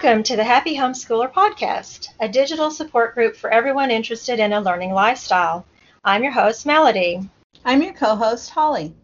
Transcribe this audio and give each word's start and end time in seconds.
Welcome 0.00 0.22
to 0.22 0.36
the 0.36 0.44
Happy 0.44 0.76
Homeschooler 0.76 1.32
Podcast, 1.32 2.10
a 2.20 2.28
digital 2.28 2.70
support 2.70 3.14
group 3.14 3.34
for 3.34 3.50
everyone 3.50 3.90
interested 3.90 4.38
in 4.38 4.52
a 4.52 4.60
learning 4.60 4.92
lifestyle. 4.92 5.66
I'm 6.04 6.22
your 6.22 6.30
host, 6.30 6.64
Melody. 6.64 7.28
I'm 7.64 7.82
your 7.82 7.94
co 7.94 8.14
host, 8.14 8.50
Holly. 8.50 8.94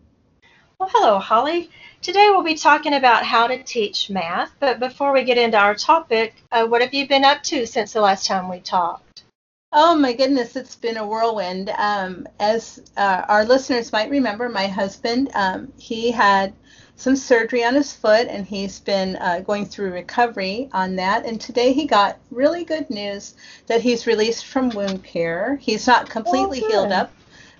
Well, 0.79 0.89
hello, 0.93 1.19
Holly. 1.19 1.69
Today 2.01 2.29
we'll 2.31 2.45
be 2.45 2.55
talking 2.55 2.95
about 2.95 3.25
how 3.25 3.49
to 3.49 3.61
teach 3.61 4.09
math, 4.09 4.53
but 4.61 4.79
before 4.79 5.13
we 5.13 5.25
get 5.25 5.37
into 5.37 5.59
our 5.59 5.75
topic, 5.75 6.37
uh, 6.53 6.65
what 6.65 6.81
have 6.81 6.95
you 6.95 7.09
been 7.09 7.25
up 7.25 7.43
to 7.43 7.67
since 7.67 7.93
the 7.93 8.01
last 8.01 8.27
time 8.27 8.49
we 8.49 8.61
talked? 8.61 9.25
Oh 9.73 9.97
my 9.97 10.13
goodness, 10.13 10.55
it's 10.55 10.77
been 10.77 10.97
a 10.97 11.05
whirlwind. 11.05 11.71
Um, 11.71 12.29
as 12.39 12.81
uh, 12.97 13.25
our 13.27 13.45
listeners 13.45 13.91
might 13.91 14.11
remember, 14.11 14.49
my 14.49 14.69
husband, 14.69 15.33
um, 15.35 15.73
he 15.77 16.13
had 16.13 16.55
some 16.97 17.17
surgery 17.17 17.65
on 17.65 17.75
his 17.75 17.93
foot 17.93 18.29
and 18.29 18.47
he's 18.47 18.81
been 18.81 19.17
uh, 19.17 19.41
going 19.41 19.67
through 19.67 19.93
recovery 19.93 20.69
on 20.73 20.97
that. 20.97 21.27
And 21.27 21.41
today 21.41 21.73
he 21.73 21.87
got 21.87 22.19
really 22.31 22.65
good 22.65 22.89
news 22.89 23.35
that 23.67 23.81
he's 23.81 24.07
released 24.07 24.47
from 24.47 24.71
wound 24.71 25.03
care. 25.03 25.57
He's 25.57 25.87
not 25.87 26.09
completely 26.09 26.63
oh, 26.65 26.69
healed 26.69 26.93
up, 26.93 27.13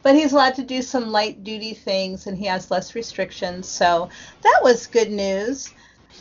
but 0.03 0.15
he's 0.15 0.33
allowed 0.33 0.55
to 0.57 0.63
do 0.63 0.83
some 0.83 1.11
light 1.11 1.43
duty 1.43 1.75
things 1.75 2.27
and 2.27 2.39
he 2.39 2.47
has 2.47 2.71
less 2.71 2.95
restrictions. 2.95 3.69
So 3.69 4.09
that 4.43 4.61
was 4.63 4.87
good 4.87 5.11
news. 5.11 5.71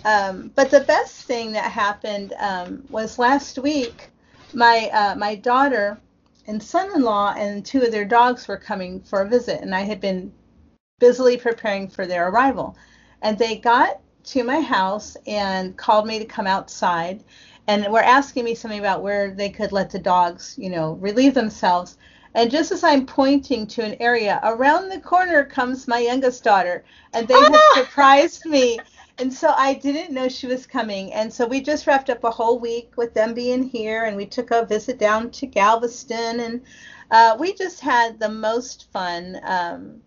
Um, 0.05 0.51
but 0.55 0.71
the 0.71 0.81
best 0.81 1.23
thing 1.25 1.51
that 1.53 1.71
happened 1.71 2.33
um, 2.39 2.83
was 2.89 3.19
last 3.19 3.59
week. 3.59 4.09
My 4.53 4.89
uh, 4.93 5.15
my 5.15 5.35
daughter 5.35 5.99
and 6.45 6.61
son-in-law 6.61 7.35
and 7.37 7.65
two 7.65 7.81
of 7.81 7.91
their 7.91 8.05
dogs 8.05 8.47
were 8.47 8.57
coming 8.57 9.01
for 9.01 9.21
a 9.21 9.29
visit, 9.29 9.61
and 9.61 9.73
I 9.73 9.81
had 9.81 10.01
been 10.01 10.31
busily 10.99 11.37
preparing 11.37 11.87
for 11.87 12.05
their 12.05 12.27
arrival. 12.27 12.75
And 13.23 13.37
they 13.37 13.55
got 13.55 13.99
to 14.25 14.43
my 14.43 14.61
house 14.61 15.17
and 15.25 15.75
called 15.75 16.05
me 16.05 16.19
to 16.19 16.25
come 16.25 16.47
outside 16.47 17.23
and 17.67 17.87
were 17.91 18.03
asking 18.03 18.43
me 18.43 18.55
something 18.55 18.79
about 18.79 19.01
where 19.01 19.31
they 19.31 19.49
could 19.49 19.71
let 19.71 19.89
the 19.89 19.99
dogs, 19.99 20.55
you 20.57 20.69
know, 20.69 20.93
relieve 20.93 21.33
themselves. 21.33 21.97
And 22.35 22.51
just 22.51 22.71
as 22.71 22.83
I'm 22.83 23.05
pointing 23.05 23.67
to 23.67 23.83
an 23.83 23.95
area, 23.99 24.39
around 24.43 24.89
the 24.89 24.99
corner 24.99 25.45
comes 25.45 25.87
my 25.87 25.99
youngest 25.99 26.43
daughter, 26.43 26.83
and 27.13 27.27
they 27.27 27.35
had 27.35 27.59
surprised 27.75 28.45
me. 28.45 28.79
And 29.19 29.31
so 29.31 29.53
I 29.55 29.75
didn't 29.75 30.13
know 30.13 30.27
she 30.27 30.47
was 30.47 30.65
coming. 30.65 31.13
And 31.13 31.31
so 31.31 31.45
we 31.45 31.61
just 31.61 31.85
wrapped 31.85 32.09
up 32.09 32.23
a 32.23 32.31
whole 32.31 32.59
week 32.59 32.91
with 32.97 33.13
them 33.13 33.33
being 33.33 33.63
here, 33.63 34.05
and 34.05 34.17
we 34.17 34.25
took 34.25 34.51
a 34.51 34.65
visit 34.65 34.97
down 34.97 35.29
to 35.31 35.45
Galveston, 35.45 36.39
and 36.39 36.61
uh, 37.11 37.37
we 37.39 37.53
just 37.53 37.79
had 37.79 38.19
the 38.19 38.29
most 38.29 38.91
fun. 38.91 39.39
Um, 39.43 40.01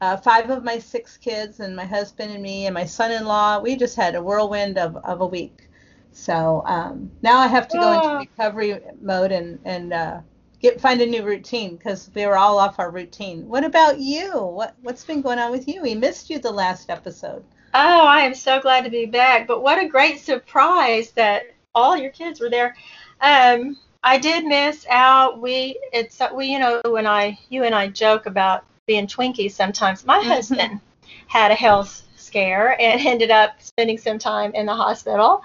uh, 0.00 0.16
five 0.16 0.50
of 0.50 0.64
my 0.64 0.78
six 0.78 1.16
kids 1.16 1.60
and 1.60 1.76
my 1.76 1.84
husband 1.84 2.32
and 2.32 2.42
me 2.42 2.66
and 2.66 2.74
my 2.74 2.84
son-in-law 2.84 3.60
we 3.60 3.76
just 3.76 3.96
had 3.96 4.14
a 4.14 4.22
whirlwind 4.22 4.78
of, 4.78 4.96
of 4.96 5.20
a 5.20 5.26
week. 5.26 5.68
So 6.12 6.62
um, 6.66 7.10
now 7.22 7.38
i 7.38 7.46
have 7.46 7.68
to 7.68 7.78
go 7.78 7.92
into 7.92 8.06
ah. 8.06 8.18
recovery 8.18 8.80
mode 9.00 9.32
and, 9.32 9.58
and 9.64 9.92
uh, 9.92 10.20
get 10.60 10.80
find 10.80 11.00
a 11.00 11.06
new 11.06 11.22
routine 11.22 11.76
because 11.76 12.10
we 12.14 12.26
were 12.26 12.36
all 12.36 12.58
off 12.58 12.78
our 12.78 12.90
routine. 12.90 13.46
What 13.48 13.64
about 13.64 13.98
you? 13.98 14.32
What, 14.32 14.74
what's 14.82 15.04
been 15.04 15.22
going 15.22 15.38
on 15.38 15.50
with 15.50 15.68
you? 15.68 15.82
We 15.82 15.94
missed 15.94 16.30
you 16.30 16.38
the 16.38 16.50
last 16.50 16.90
episode. 16.90 17.44
Oh 17.72 18.04
i 18.06 18.22
am 18.22 18.34
so 18.34 18.60
glad 18.60 18.82
to 18.84 18.90
be 18.90 19.06
back 19.06 19.46
but 19.46 19.62
what 19.62 19.78
a 19.78 19.86
great 19.86 20.18
surprise 20.18 21.12
that 21.12 21.44
all 21.74 21.96
your 21.96 22.10
kids 22.10 22.40
were 22.40 22.50
there. 22.50 22.74
Um, 23.20 23.76
i 24.02 24.18
did 24.18 24.44
miss 24.44 24.86
out. 24.88 25.40
We 25.40 25.78
it's 25.92 26.20
we 26.34 26.46
you 26.46 26.58
know 26.58 26.80
when 26.86 27.06
i 27.06 27.38
you 27.50 27.64
and 27.64 27.74
i 27.74 27.86
joke 27.86 28.26
about 28.26 28.64
being 28.90 29.06
Twinkies 29.06 29.52
sometimes. 29.52 30.04
My 30.04 30.18
mm-hmm. 30.18 30.30
husband 30.30 30.80
had 31.28 31.52
a 31.52 31.54
health 31.54 32.02
scare 32.16 32.76
and 32.80 33.00
ended 33.06 33.30
up 33.30 33.62
spending 33.62 33.98
some 33.98 34.18
time 34.18 34.52
in 34.52 34.66
the 34.66 34.74
hospital 34.74 35.44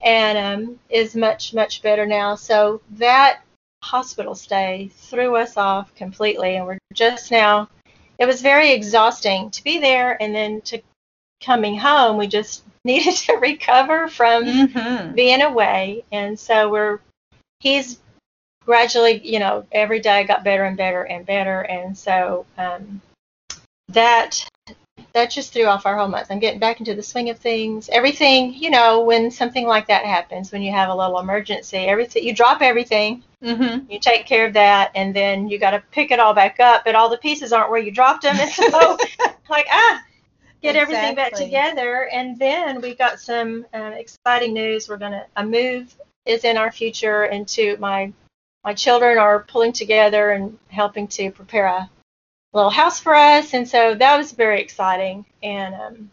and 0.00 0.38
um, 0.38 0.78
is 0.88 1.16
much, 1.16 1.52
much 1.52 1.82
better 1.82 2.06
now. 2.06 2.36
So 2.36 2.80
that 2.92 3.40
hospital 3.82 4.36
stay 4.36 4.92
threw 4.94 5.34
us 5.34 5.56
off 5.56 5.92
completely. 5.96 6.54
And 6.54 6.64
we're 6.64 6.78
just 6.92 7.32
now, 7.32 7.68
it 8.20 8.26
was 8.26 8.40
very 8.40 8.70
exhausting 8.70 9.50
to 9.50 9.64
be 9.64 9.80
there 9.80 10.16
and 10.22 10.32
then 10.32 10.60
to 10.60 10.80
coming 11.42 11.76
home. 11.76 12.18
We 12.18 12.28
just 12.28 12.62
needed 12.84 13.16
to 13.16 13.32
recover 13.38 14.06
from 14.06 14.44
mm-hmm. 14.44 15.12
being 15.12 15.42
away. 15.42 16.04
And 16.12 16.38
so 16.38 16.70
we're, 16.70 17.00
he's 17.58 17.98
gradually, 18.66 19.20
you 19.26 19.38
know, 19.38 19.64
every 19.72 20.00
day 20.00 20.24
got 20.24 20.44
better 20.44 20.64
and 20.64 20.76
better 20.76 21.04
and 21.04 21.24
better, 21.24 21.62
and 21.62 21.96
so 21.96 22.44
um, 22.58 23.00
that 23.88 24.46
that 25.14 25.30
just 25.30 25.52
threw 25.52 25.64
off 25.64 25.86
our 25.86 25.96
whole 25.96 26.08
month. 26.08 26.26
I'm 26.30 26.40
getting 26.40 26.60
back 26.60 26.80
into 26.80 26.94
the 26.94 27.02
swing 27.02 27.30
of 27.30 27.38
things. 27.38 27.88
Everything, 27.88 28.52
you 28.52 28.68
know, 28.68 29.00
when 29.00 29.30
something 29.30 29.66
like 29.66 29.86
that 29.86 30.04
happens, 30.04 30.52
when 30.52 30.60
you 30.60 30.72
have 30.72 30.90
a 30.90 30.94
little 30.94 31.18
emergency, 31.18 31.78
everything 31.78 32.24
you 32.24 32.34
drop 32.34 32.60
everything, 32.60 33.22
mm-hmm. 33.42 33.90
you 33.90 33.98
take 33.98 34.26
care 34.26 34.46
of 34.46 34.52
that, 34.52 34.90
and 34.94 35.14
then 35.14 35.48
you 35.48 35.58
got 35.58 35.70
to 35.70 35.82
pick 35.92 36.10
it 36.10 36.20
all 36.20 36.34
back 36.34 36.60
up. 36.60 36.84
But 36.84 36.96
all 36.96 37.08
the 37.08 37.16
pieces 37.16 37.52
aren't 37.52 37.70
where 37.70 37.80
you 37.80 37.92
dropped 37.92 38.24
them, 38.24 38.36
and 38.38 38.50
so 38.50 38.68
like 39.48 39.66
ah, 39.70 40.02
get 40.60 40.76
exactly. 40.76 40.80
everything 40.80 41.14
back 41.14 41.32
together. 41.32 42.08
And 42.12 42.38
then 42.38 42.80
we've 42.80 42.98
got 42.98 43.20
some 43.20 43.64
uh, 43.72 43.92
exciting 43.96 44.52
news. 44.52 44.88
We're 44.88 44.98
gonna 44.98 45.26
a 45.36 45.46
move 45.46 45.94
is 46.26 46.44
in 46.44 46.56
our 46.56 46.72
future 46.72 47.26
into 47.26 47.76
my 47.78 48.12
my 48.66 48.74
children 48.74 49.16
are 49.16 49.44
pulling 49.44 49.72
together 49.72 50.32
and 50.32 50.58
helping 50.66 51.06
to 51.06 51.30
prepare 51.30 51.66
a 51.66 51.88
little 52.52 52.68
house 52.68 52.98
for 52.98 53.14
us, 53.14 53.54
and 53.54 53.66
so 53.66 53.94
that 53.94 54.16
was 54.16 54.32
very 54.32 54.60
exciting. 54.60 55.24
And 55.40 55.74
um, 55.76 56.10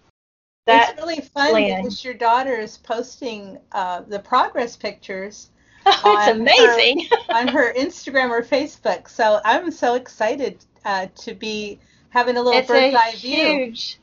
that 0.68 0.92
it's 0.92 1.02
really 1.02 1.22
fun 1.22 1.56
because 1.56 2.06
your 2.06 2.14
daughter 2.14 2.56
is 2.56 2.78
posting 2.78 3.58
uh, 3.72 4.02
the 4.08 4.20
progress 4.20 4.76
pictures. 4.78 5.50
Oh, 5.88 6.02
it's 6.06 6.38
amazing 6.38 7.08
her, 7.10 7.18
on 7.36 7.48
her 7.48 7.74
Instagram 7.74 8.30
or 8.30 8.44
Facebook. 8.44 9.10
So 9.10 9.42
I'm 9.44 9.72
so 9.72 9.96
excited 9.96 10.64
uh, 10.86 11.08
to 11.22 11.34
be 11.34 11.80
having 12.10 12.38
a 12.38 12.42
little 12.42 12.60
it's 12.60 12.68
bird's 12.68 12.94
a 12.94 13.00
eye 13.00 13.16
view. 13.16 13.66
Huge, 13.66 14.00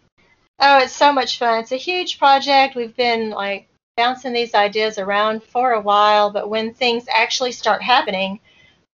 oh, 0.59 0.79
it's 0.79 0.93
so 0.93 1.13
much 1.13 1.39
fun. 1.39 1.61
It's 1.61 1.71
a 1.71 1.77
huge 1.77 2.19
project. 2.19 2.75
We've 2.75 2.97
been 2.97 3.31
like 3.31 3.69
bouncing 4.01 4.33
these 4.33 4.55
ideas 4.55 4.97
around 4.97 5.43
for 5.43 5.73
a 5.73 5.81
while, 5.81 6.31
but 6.31 6.49
when 6.49 6.73
things 6.73 7.05
actually 7.13 7.53
start 7.53 7.83
happening, 7.83 8.41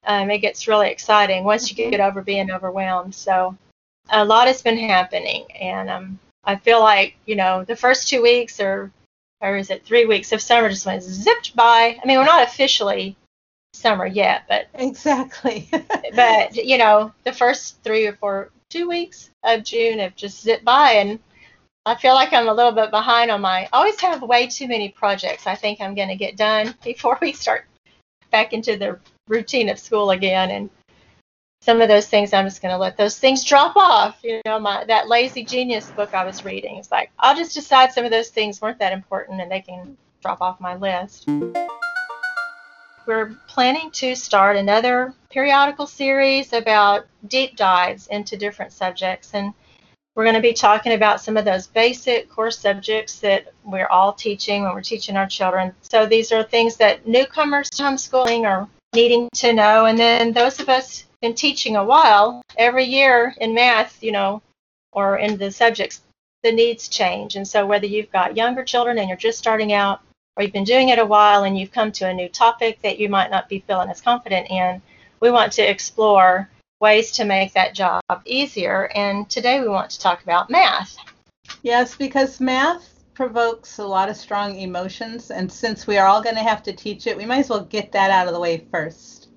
um, 0.06 0.30
it 0.30 0.38
gets 0.38 0.68
really 0.68 0.90
exciting 0.90 1.42
once 1.42 1.68
you 1.68 1.74
get 1.74 1.98
over 1.98 2.22
being 2.22 2.52
overwhelmed. 2.52 3.12
So 3.12 3.56
a 4.10 4.24
lot 4.24 4.46
has 4.46 4.62
been 4.62 4.78
happening, 4.78 5.50
and 5.60 5.90
um, 5.90 6.20
I 6.44 6.54
feel 6.54 6.78
like 6.78 7.16
you 7.26 7.34
know 7.34 7.64
the 7.64 7.74
first 7.74 8.08
two 8.08 8.22
weeks 8.22 8.60
or 8.60 8.92
or 9.40 9.56
is 9.56 9.70
it 9.70 9.84
three 9.84 10.06
weeks 10.06 10.30
of 10.30 10.40
summer 10.40 10.68
just 10.68 10.86
went 10.86 11.02
zipped 11.02 11.56
by. 11.56 11.98
I 12.00 12.06
mean, 12.06 12.18
we're 12.18 12.24
not 12.24 12.46
officially 12.46 13.16
summer 13.72 14.06
yet, 14.06 14.44
but 14.48 14.68
exactly. 14.74 15.68
but 16.14 16.54
you 16.54 16.78
know, 16.78 17.12
the 17.24 17.32
first 17.32 17.82
three 17.82 18.06
or 18.06 18.12
four 18.12 18.50
two 18.70 18.88
weeks 18.88 19.30
of 19.42 19.64
June 19.64 19.98
have 19.98 20.14
just 20.14 20.42
zipped 20.42 20.64
by, 20.64 20.92
and 20.92 21.18
I 21.84 21.96
feel 21.96 22.14
like 22.14 22.32
I'm 22.32 22.48
a 22.48 22.54
little 22.54 22.70
bit 22.70 22.92
behind 22.92 23.30
on 23.30 23.40
my. 23.40 23.62
I 23.64 23.68
always 23.72 24.00
have 24.00 24.22
way 24.22 24.46
too 24.46 24.68
many 24.68 24.90
projects. 24.90 25.48
I 25.48 25.56
think 25.56 25.80
I'm 25.80 25.96
going 25.96 26.08
to 26.08 26.14
get 26.14 26.36
done 26.36 26.74
before 26.84 27.18
we 27.20 27.32
start 27.32 27.66
back 28.30 28.52
into 28.52 28.76
the 28.76 29.00
routine 29.26 29.68
of 29.68 29.80
school 29.80 30.12
again. 30.12 30.50
And 30.52 30.70
some 31.60 31.80
of 31.80 31.88
those 31.88 32.06
things, 32.06 32.32
I'm 32.32 32.46
just 32.46 32.62
going 32.62 32.72
to 32.72 32.78
let 32.78 32.96
those 32.96 33.18
things 33.18 33.44
drop 33.44 33.74
off. 33.76 34.20
You 34.22 34.40
know, 34.44 34.60
my 34.60 34.84
that 34.84 35.08
lazy 35.08 35.44
genius 35.44 35.90
book 35.90 36.14
I 36.14 36.24
was 36.24 36.44
reading. 36.44 36.76
It's 36.76 36.92
like 36.92 37.10
I'll 37.18 37.36
just 37.36 37.54
decide 37.54 37.92
some 37.92 38.04
of 38.04 38.12
those 38.12 38.28
things 38.28 38.60
weren't 38.60 38.78
that 38.78 38.92
important, 38.92 39.40
and 39.40 39.50
they 39.50 39.60
can 39.60 39.96
drop 40.22 40.40
off 40.40 40.60
my 40.60 40.76
list. 40.76 41.28
We're 43.06 43.34
planning 43.48 43.90
to 43.92 44.14
start 44.14 44.56
another 44.56 45.14
periodical 45.30 45.88
series 45.88 46.52
about 46.52 47.06
deep 47.26 47.56
dives 47.56 48.06
into 48.06 48.36
different 48.36 48.72
subjects 48.72 49.32
and 49.34 49.52
we're 50.14 50.24
going 50.24 50.34
to 50.34 50.42
be 50.42 50.52
talking 50.52 50.92
about 50.92 51.20
some 51.20 51.36
of 51.36 51.44
those 51.44 51.66
basic 51.66 52.28
core 52.28 52.50
subjects 52.50 53.20
that 53.20 53.52
we're 53.64 53.86
all 53.86 54.12
teaching 54.12 54.62
when 54.62 54.74
we're 54.74 54.82
teaching 54.82 55.16
our 55.16 55.26
children. 55.26 55.74
So 55.80 56.06
these 56.06 56.32
are 56.32 56.42
things 56.42 56.76
that 56.76 57.06
newcomers 57.06 57.70
to 57.70 57.82
homeschooling 57.82 58.44
are 58.44 58.68
needing 58.94 59.30
to 59.36 59.52
know. 59.52 59.86
And 59.86 59.98
then 59.98 60.32
those 60.32 60.60
of 60.60 60.68
us 60.68 61.04
been 61.22 61.34
teaching 61.34 61.76
a 61.76 61.84
while, 61.84 62.42
every 62.58 62.84
year 62.84 63.34
in 63.40 63.54
math, 63.54 64.02
you 64.02 64.12
know, 64.12 64.42
or 64.92 65.18
in 65.18 65.38
the 65.38 65.50
subjects, 65.50 66.02
the 66.42 66.52
needs 66.52 66.88
change. 66.88 67.36
And 67.36 67.46
so 67.46 67.64
whether 67.64 67.86
you've 67.86 68.12
got 68.12 68.36
younger 68.36 68.64
children 68.64 68.98
and 68.98 69.08
you're 69.08 69.16
just 69.16 69.38
starting 69.38 69.72
out, 69.72 70.00
or 70.36 70.42
you've 70.42 70.52
been 70.52 70.64
doing 70.64 70.88
it 70.88 70.98
a 70.98 71.06
while 71.06 71.44
and 71.44 71.58
you've 71.58 71.72
come 71.72 71.92
to 71.92 72.08
a 72.08 72.12
new 72.12 72.28
topic 72.28 72.80
that 72.82 72.98
you 72.98 73.08
might 73.08 73.30
not 73.30 73.48
be 73.48 73.64
feeling 73.66 73.88
as 73.88 74.00
confident 74.00 74.50
in, 74.50 74.82
we 75.20 75.30
want 75.30 75.52
to 75.52 75.62
explore 75.62 76.50
ways 76.82 77.12
to 77.12 77.24
make 77.24 77.54
that 77.54 77.74
job 77.74 78.02
easier. 78.26 78.90
And 78.94 79.30
today 79.30 79.60
we 79.60 79.68
want 79.68 79.90
to 79.90 80.00
talk 80.00 80.22
about 80.22 80.50
math. 80.50 80.96
Yes, 81.62 81.94
because 81.94 82.40
math 82.40 83.04
provokes 83.14 83.78
a 83.78 83.86
lot 83.86 84.08
of 84.08 84.16
strong 84.16 84.58
emotions, 84.58 85.30
and 85.30 85.50
since 85.50 85.86
we 85.86 85.96
are 85.96 86.08
all 86.08 86.22
going 86.22 86.34
to 86.34 86.42
have 86.42 86.62
to 86.64 86.72
teach 86.72 87.06
it, 87.06 87.16
we 87.16 87.24
might 87.24 87.38
as 87.38 87.48
well 87.48 87.64
get 87.64 87.92
that 87.92 88.10
out 88.10 88.26
of 88.26 88.34
the 88.34 88.40
way 88.40 88.66
first. 88.70 89.28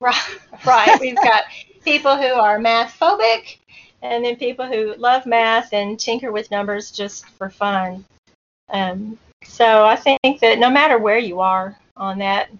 Right, 0.00 0.38
right. 0.66 1.00
We've 1.00 1.16
got 1.16 1.44
people 1.84 2.16
who 2.16 2.34
are 2.34 2.58
math 2.58 2.98
phobic, 2.98 3.58
and 4.02 4.24
then 4.24 4.36
people 4.36 4.66
who 4.66 4.94
love 4.96 5.24
math 5.26 5.72
and 5.72 5.98
tinker 5.98 6.32
with 6.32 6.50
numbers 6.50 6.90
just 6.90 7.26
for 7.30 7.48
fun. 7.48 8.04
Um, 8.68 9.18
so 9.44 9.84
I 9.84 9.96
think 9.96 10.40
that 10.40 10.58
no 10.58 10.68
matter 10.68 10.98
where 10.98 11.18
you 11.18 11.40
are 11.40 11.78
on 11.96 12.18
that 12.18 12.50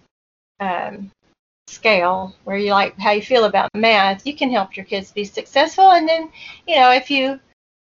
um, 0.59 1.11
scale, 1.67 2.35
where 2.43 2.57
you 2.57 2.71
like 2.71 2.97
how 2.97 3.11
you 3.11 3.21
feel 3.21 3.45
about 3.45 3.69
math, 3.75 4.25
you 4.25 4.35
can 4.35 4.51
help 4.51 4.75
your 4.75 4.85
kids 4.85 5.11
be 5.11 5.23
successful. 5.23 5.91
And 5.91 6.07
then, 6.07 6.31
you 6.67 6.75
know, 6.75 6.91
if 6.91 7.09
you 7.09 7.39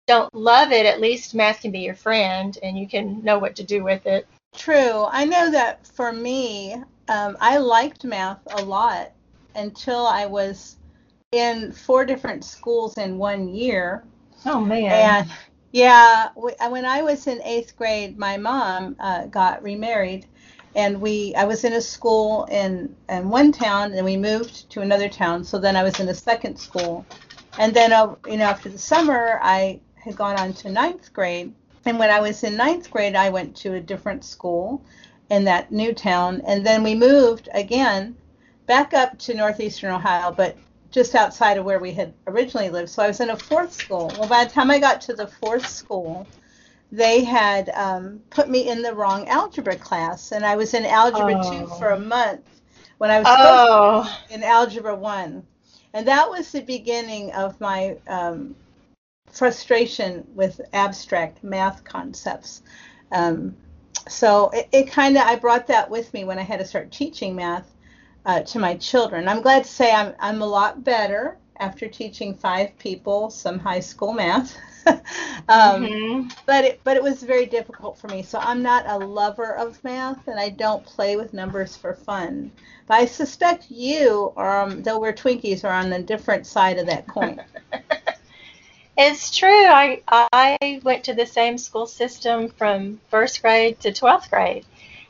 don't 0.07 0.33
love 0.35 0.73
it, 0.73 0.87
at 0.87 1.01
least 1.01 1.35
math 1.35 1.61
can 1.61 1.71
be 1.71 1.81
your 1.81 1.95
friend 1.95 2.59
and 2.63 2.79
you 2.79 2.89
can 2.89 3.23
know 3.23 3.39
what 3.39 3.57
to 3.57 3.63
do 3.63 3.85
with 3.85 4.07
it. 4.07 4.27
True. 4.57 5.07
I 5.11 5.25
know 5.25 5.51
that 5.51 5.87
for 5.87 6.13
me, 6.13 6.75
um, 7.09 7.37
I 7.41 7.59
liked 7.59 8.05
math 8.05 8.41
a 8.51 8.63
lot 8.63 9.13
until 9.55 10.07
I 10.07 10.27
was 10.27 10.77
in 11.33 11.73
four 11.73 12.05
different 12.05 12.45
schools 12.45 12.97
in 12.99 13.19
one 13.19 13.49
year. 13.49 14.05
Oh, 14.47 14.61
man. 14.61 14.93
And 14.93 15.31
yeah, 15.73 16.29
when 16.35 16.87
I 16.87 17.03
was 17.03 17.27
in 17.27 17.43
eighth 17.43 17.77
grade, 17.77 18.19
my 18.19 18.39
mom 18.39 18.97
uh, 18.99 19.27
got 19.27 19.63
remarried, 19.63 20.27
and 20.79 21.01
we 21.01 21.35
I 21.35 21.45
was 21.45 21.65
in 21.65 21.73
a 21.73 21.81
school 21.81 22.45
in 22.45 22.95
in 23.09 23.29
one 23.29 23.51
town, 23.51 23.93
and 23.95 24.05
we 24.05 24.17
moved 24.17 24.71
to 24.71 24.81
another 24.81 25.09
town. 25.09 25.43
So 25.43 25.59
then 25.59 25.75
I 25.75 25.83
was 25.83 25.99
in 25.99 26.09
a 26.09 26.15
second 26.15 26.57
school, 26.57 27.05
and 27.59 27.75
then 27.75 27.93
uh, 27.93 28.15
you 28.29 28.37
know 28.37 28.45
after 28.45 28.69
the 28.69 28.79
summer 28.79 29.41
I 29.43 29.81
had 29.97 30.17
gone 30.17 30.39
on 30.39 30.53
to 30.55 30.71
ninth 30.71 31.13
grade, 31.13 31.53
and 31.85 31.99
when 31.99 32.11
I 32.11 32.21
was 32.21 32.45
in 32.45 32.57
ninth 32.57 32.93
grade, 32.93 33.17
I 33.17 33.29
went 33.29 33.57
to 33.57 33.75
a 33.75 33.81
different 33.81 34.25
school 34.25 34.81
in 35.31 35.45
that 35.45 35.73
new 35.73 35.93
town, 35.93 36.43
and 36.47 36.65
then 36.65 36.85
we 36.85 36.95
moved 36.95 37.49
again 37.53 38.17
back 38.67 38.95
up 38.95 39.19
to 39.19 39.35
northeastern 39.35 39.91
Ohio, 39.91 40.31
but 40.31 40.57
just 40.93 41.17
outside 41.17 41.59
of 41.59 41.65
where 41.65 41.81
we 41.81 41.93
had 41.93 42.15
originally 42.29 42.71
lived. 42.71 42.91
So 42.91 43.03
I 43.03 43.09
was 43.09 43.21
in 43.21 43.31
a 43.31 43.37
fourth 43.37 43.73
school. 43.73 44.13
Well, 44.17 44.29
by 44.29 44.45
the 44.45 44.51
time 44.51 44.71
I 44.71 44.79
got 44.79 45.01
to 45.03 45.15
the 45.15 45.27
fourth 45.27 45.67
school, 45.67 46.27
they 46.91 47.25
had 47.25 47.71
um, 47.75 48.21
put 48.31 48.49
me 48.49 48.69
in 48.69 48.83
the 48.83 48.95
wrong 48.95 49.29
algebra 49.29 49.77
class, 49.77 50.33
and 50.33 50.45
I 50.45 50.57
was 50.57 50.75
in 50.75 50.87
algebra 50.87 51.41
oh. 51.45 51.51
two 51.51 51.67
for 51.79 51.91
a 51.91 52.01
month 52.01 52.61
when 52.99 53.11
I 53.11 53.19
was 53.19 53.27
oh. 53.29 54.19
in 54.31 54.43
algebra 54.43 54.95
one, 54.95 55.47
and 55.93 56.09
that 56.09 56.31
was 56.31 56.51
the 56.51 56.63
beginning 56.63 57.33
of 57.33 57.61
my 57.61 57.97
um, 58.09 58.55
frustration 59.31 60.27
with 60.35 60.61
abstract 60.73 61.45
math 61.45 61.85
concepts. 61.85 62.63
Um, 63.13 63.55
so 64.09 64.49
it, 64.51 64.69
it 64.73 64.91
kind 64.91 65.17
of 65.17 65.25
I 65.25 65.37
brought 65.37 65.67
that 65.67 65.91
with 65.91 66.13
me 66.15 66.25
when 66.25 66.39
I 66.39 66.43
had 66.43 66.61
to 66.61 66.65
start 66.65 66.91
teaching 66.91 67.37
math 67.37 67.71
uh, 68.25 68.41
to 68.41 68.59
my 68.59 68.77
children. 68.77 69.29
I'm 69.29 69.43
glad 69.43 69.65
to 69.65 69.71
say 69.71 69.93
I'm, 69.93 70.15
I'm 70.19 70.43
a 70.43 70.47
lot 70.47 70.85
better 70.85 71.37
after 71.61 71.89
teaching 71.89 72.35
five 72.35 72.77
people 72.79 73.31
some 73.31 73.59
high 73.59 73.81
school 73.81 74.13
math. 74.13 74.57
um, 74.87 75.85
mm-hmm. 75.85 76.29
But 76.47 76.65
it 76.65 76.81
but 76.85 76.97
it 76.97 77.03
was 77.03 77.23
very 77.23 77.47
difficult 77.47 77.99
for 77.99 78.09
me. 78.09 78.23
So 78.23 78.39
I'm 78.39 78.63
not 78.63 78.87
a 78.87 78.99
lover 78.99 79.55
of 79.57 79.83
math, 79.85 80.29
and 80.29 80.39
I 80.39 80.51
don't 80.51 80.85
play 80.85 81.17
with 81.17 81.35
numbers 81.35 81.77
for 81.77 81.95
fun. 81.95 82.51
But 82.87 82.95
I 82.95 83.05
suspect 83.07 83.71
you, 83.71 84.33
um, 84.37 84.83
though 84.83 84.99
we're 84.99 85.13
Twinkies, 85.13 85.65
are 85.65 85.73
on 85.73 85.93
a 85.93 86.03
different 86.03 86.47
side 86.47 86.79
of 86.79 86.87
that 86.87 87.07
coin. 87.07 87.43
it's 88.97 89.37
true. 89.37 89.67
I 89.67 90.03
I 90.09 90.81
went 90.85 91.05
to 91.05 91.15
the 91.15 91.27
same 91.27 91.59
school 91.59 91.87
system 91.87 92.49
from 92.49 93.01
first 93.11 93.43
grade 93.43 93.81
to 93.81 93.93
twelfth 93.93 94.31
grade, 94.31 94.65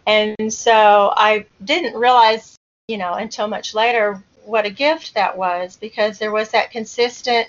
and 0.07 0.53
so 0.53 1.13
I 1.17 1.47
didn't 1.63 1.95
realize 1.95 2.59
you 2.89 2.97
know, 2.97 3.13
until 3.13 3.47
much 3.47 3.75
later 3.75 4.25
what 4.49 4.65
a 4.65 4.71
gift 4.71 5.15
that 5.15 5.37
was 5.37 5.77
because 5.77 6.19
there 6.19 6.33
was 6.33 6.51
that 6.51 6.71
consistent, 6.71 7.49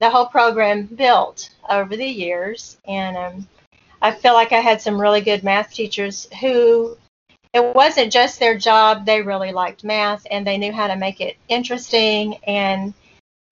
the 0.00 0.08
whole 0.08 0.26
program 0.26 0.84
built 0.86 1.50
over 1.68 1.96
the 1.96 2.06
years. 2.06 2.78
And 2.86 3.16
um, 3.16 3.48
I 4.00 4.12
feel 4.12 4.34
like 4.34 4.52
I 4.52 4.60
had 4.60 4.80
some 4.80 5.00
really 5.00 5.20
good 5.20 5.42
math 5.42 5.72
teachers 5.72 6.28
who 6.40 6.96
it 7.52 7.74
wasn't 7.74 8.12
just 8.12 8.38
their 8.38 8.56
job, 8.56 9.04
they 9.04 9.22
really 9.22 9.52
liked 9.52 9.82
math 9.82 10.26
and 10.30 10.46
they 10.46 10.58
knew 10.58 10.72
how 10.72 10.86
to 10.86 10.96
make 10.96 11.20
it 11.20 11.36
interesting 11.48 12.36
and 12.46 12.94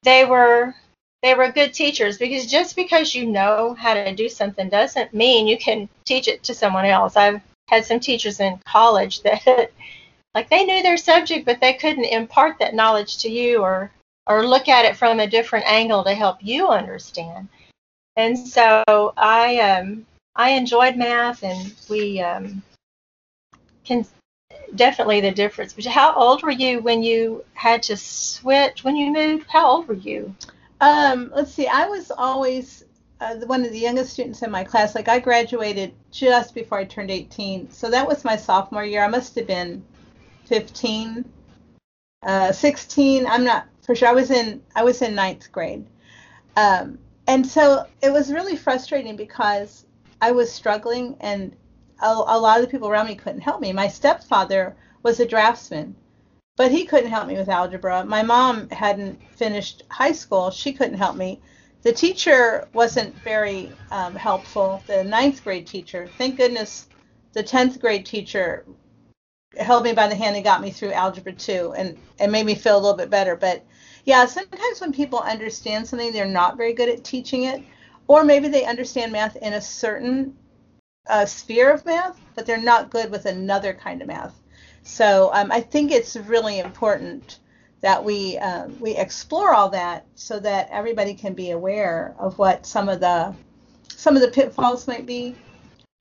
they 0.02 0.24
were 0.24 0.74
they 1.22 1.34
were 1.34 1.50
good 1.50 1.72
teachers 1.72 2.18
because 2.18 2.46
just 2.46 2.76
because 2.76 3.14
you 3.14 3.26
know 3.26 3.74
how 3.76 3.94
to 3.94 4.14
do 4.14 4.28
something 4.28 4.68
doesn't 4.68 5.12
mean 5.12 5.48
you 5.48 5.58
can 5.58 5.88
teach 6.04 6.28
it 6.28 6.44
to 6.44 6.54
someone 6.54 6.84
else. 6.84 7.16
I've 7.16 7.40
had 7.68 7.84
some 7.84 7.98
teachers 7.98 8.38
in 8.38 8.60
college 8.64 9.22
that 9.24 9.72
like 10.36 10.50
they 10.50 10.64
knew 10.64 10.82
their 10.82 10.98
subject, 10.98 11.46
but 11.46 11.62
they 11.62 11.72
couldn't 11.72 12.04
impart 12.04 12.58
that 12.58 12.74
knowledge 12.74 13.16
to 13.22 13.30
you 13.30 13.62
or 13.62 13.90
or 14.26 14.46
look 14.46 14.68
at 14.68 14.84
it 14.84 14.94
from 14.94 15.18
a 15.18 15.26
different 15.26 15.64
angle 15.66 16.04
to 16.04 16.12
help 16.12 16.36
you 16.42 16.68
understand. 16.68 17.48
And 18.16 18.38
so 18.38 18.84
I 19.16 19.58
um, 19.60 20.04
I 20.34 20.50
enjoyed 20.50 20.96
math, 20.96 21.42
and 21.42 21.72
we 21.88 22.20
um, 22.20 22.62
can 23.82 24.04
definitely 24.74 25.22
the 25.22 25.30
difference. 25.30 25.72
But 25.72 25.86
how 25.86 26.14
old 26.14 26.42
were 26.42 26.50
you 26.50 26.80
when 26.80 27.02
you 27.02 27.42
had 27.54 27.82
to 27.84 27.96
switch 27.96 28.84
when 28.84 28.94
you 28.94 29.10
moved? 29.10 29.46
How 29.48 29.66
old 29.66 29.88
were 29.88 29.94
you? 29.94 30.34
Um, 30.82 31.32
let's 31.34 31.54
see. 31.54 31.66
I 31.66 31.86
was 31.86 32.10
always 32.10 32.84
uh, 33.22 33.36
one 33.46 33.64
of 33.64 33.72
the 33.72 33.78
youngest 33.78 34.12
students 34.12 34.42
in 34.42 34.50
my 34.50 34.64
class. 34.64 34.94
Like 34.94 35.08
I 35.08 35.18
graduated 35.18 35.94
just 36.10 36.54
before 36.54 36.76
I 36.76 36.84
turned 36.84 37.10
18, 37.10 37.70
so 37.70 37.88
that 37.90 38.06
was 38.06 38.22
my 38.22 38.36
sophomore 38.36 38.84
year. 38.84 39.02
I 39.02 39.08
must 39.08 39.34
have 39.36 39.46
been 39.46 39.82
15, 40.46 41.24
uh, 42.24 42.52
16. 42.52 43.26
I'm 43.26 43.44
not 43.44 43.66
for 43.82 43.94
sure. 43.94 44.08
I 44.08 44.12
was 44.12 44.30
in 44.30 44.62
I 44.74 44.84
was 44.84 45.02
in 45.02 45.14
ninth 45.14 45.50
grade, 45.52 45.86
um, 46.56 46.98
and 47.26 47.46
so 47.46 47.86
it 48.02 48.12
was 48.12 48.32
really 48.32 48.56
frustrating 48.56 49.16
because 49.16 49.86
I 50.20 50.32
was 50.32 50.52
struggling, 50.52 51.16
and 51.20 51.54
a, 52.02 52.06
a 52.08 52.38
lot 52.38 52.58
of 52.58 52.64
the 52.64 52.70
people 52.70 52.88
around 52.88 53.06
me 53.06 53.14
couldn't 53.14 53.40
help 53.40 53.60
me. 53.60 53.72
My 53.72 53.88
stepfather 53.88 54.76
was 55.02 55.20
a 55.20 55.26
draftsman, 55.26 55.94
but 56.56 56.70
he 56.70 56.84
couldn't 56.84 57.10
help 57.10 57.28
me 57.28 57.36
with 57.36 57.48
algebra. 57.48 58.04
My 58.04 58.22
mom 58.22 58.68
hadn't 58.70 59.20
finished 59.36 59.82
high 59.90 60.12
school; 60.12 60.50
she 60.50 60.72
couldn't 60.72 60.98
help 60.98 61.16
me. 61.16 61.40
The 61.82 61.92
teacher 61.92 62.68
wasn't 62.72 63.14
very 63.22 63.70
um, 63.92 64.16
helpful. 64.16 64.82
The 64.86 65.04
ninth 65.04 65.44
grade 65.44 65.66
teacher, 65.68 66.08
thank 66.18 66.36
goodness, 66.36 66.88
the 67.32 67.42
tenth 67.44 67.78
grade 67.80 68.04
teacher 68.04 68.64
held 69.58 69.84
me 69.84 69.92
by 69.92 70.08
the 70.08 70.14
hand 70.14 70.36
and 70.36 70.44
got 70.44 70.60
me 70.60 70.70
through 70.70 70.92
algebra 70.92 71.32
2 71.32 71.74
and 71.76 71.98
it 72.18 72.30
made 72.30 72.46
me 72.46 72.54
feel 72.54 72.76
a 72.76 72.80
little 72.80 72.96
bit 72.96 73.10
better. 73.10 73.36
But 73.36 73.64
yeah 74.04 74.24
sometimes 74.24 74.80
when 74.80 74.92
people 74.92 75.18
understand 75.18 75.86
something 75.86 76.12
they're 76.12 76.26
not 76.26 76.56
very 76.56 76.72
good 76.72 76.88
at 76.88 77.04
teaching 77.04 77.44
it 77.44 77.62
or 78.06 78.24
maybe 78.24 78.48
they 78.48 78.64
understand 78.64 79.12
math 79.12 79.36
in 79.36 79.52
a 79.52 79.60
certain 79.60 80.34
uh, 81.08 81.26
sphere 81.26 81.70
of 81.70 81.84
math 81.84 82.18
but 82.34 82.46
they're 82.46 82.56
not 82.56 82.90
good 82.90 83.10
with 83.10 83.26
another 83.26 83.74
kind 83.74 84.00
of 84.00 84.08
math. 84.08 84.34
So 84.82 85.30
um, 85.34 85.52
i 85.52 85.60
think 85.60 85.90
it's 85.92 86.16
really 86.16 86.60
important 86.60 87.40
that 87.80 88.02
we 88.02 88.38
um, 88.38 88.78
we 88.80 88.96
explore 88.96 89.54
all 89.54 89.68
that 89.70 90.06
so 90.14 90.40
that 90.40 90.68
everybody 90.70 91.14
can 91.14 91.34
be 91.34 91.50
aware 91.50 92.14
of 92.18 92.38
what 92.38 92.64
some 92.64 92.88
of 92.88 93.00
the 93.00 93.34
some 93.88 94.16
of 94.16 94.22
the 94.22 94.28
pitfalls 94.28 94.86
might 94.86 95.06
be 95.06 95.34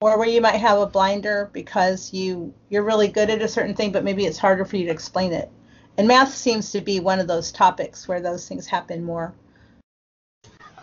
or 0.06 0.20
where 0.20 0.28
you 0.28 0.40
might 0.40 0.58
have 0.58 0.78
a 0.78 0.86
blinder 0.86 1.50
because 1.52 2.14
you 2.14 2.54
you're 2.70 2.84
really 2.84 3.08
good 3.08 3.32
at 3.32 3.42
a 3.42 3.48
certain 3.48 3.74
thing 3.74 3.92
but 3.92 4.04
maybe 4.04 4.28
it's 4.28 4.38
harder 4.38 4.64
for 4.64 4.78
you 4.78 4.86
to 4.86 4.92
explain 4.92 5.34
it. 5.34 5.50
And 5.98 6.08
math 6.08 6.32
seems 6.32 6.72
to 6.74 6.82
be 6.82 7.00
one 7.00 7.20
of 7.20 7.26
those 7.26 7.52
topics 7.52 8.08
where 8.08 8.22
those 8.22 8.48
things 8.48 8.68
happen 8.68 9.04
more. 9.04 9.34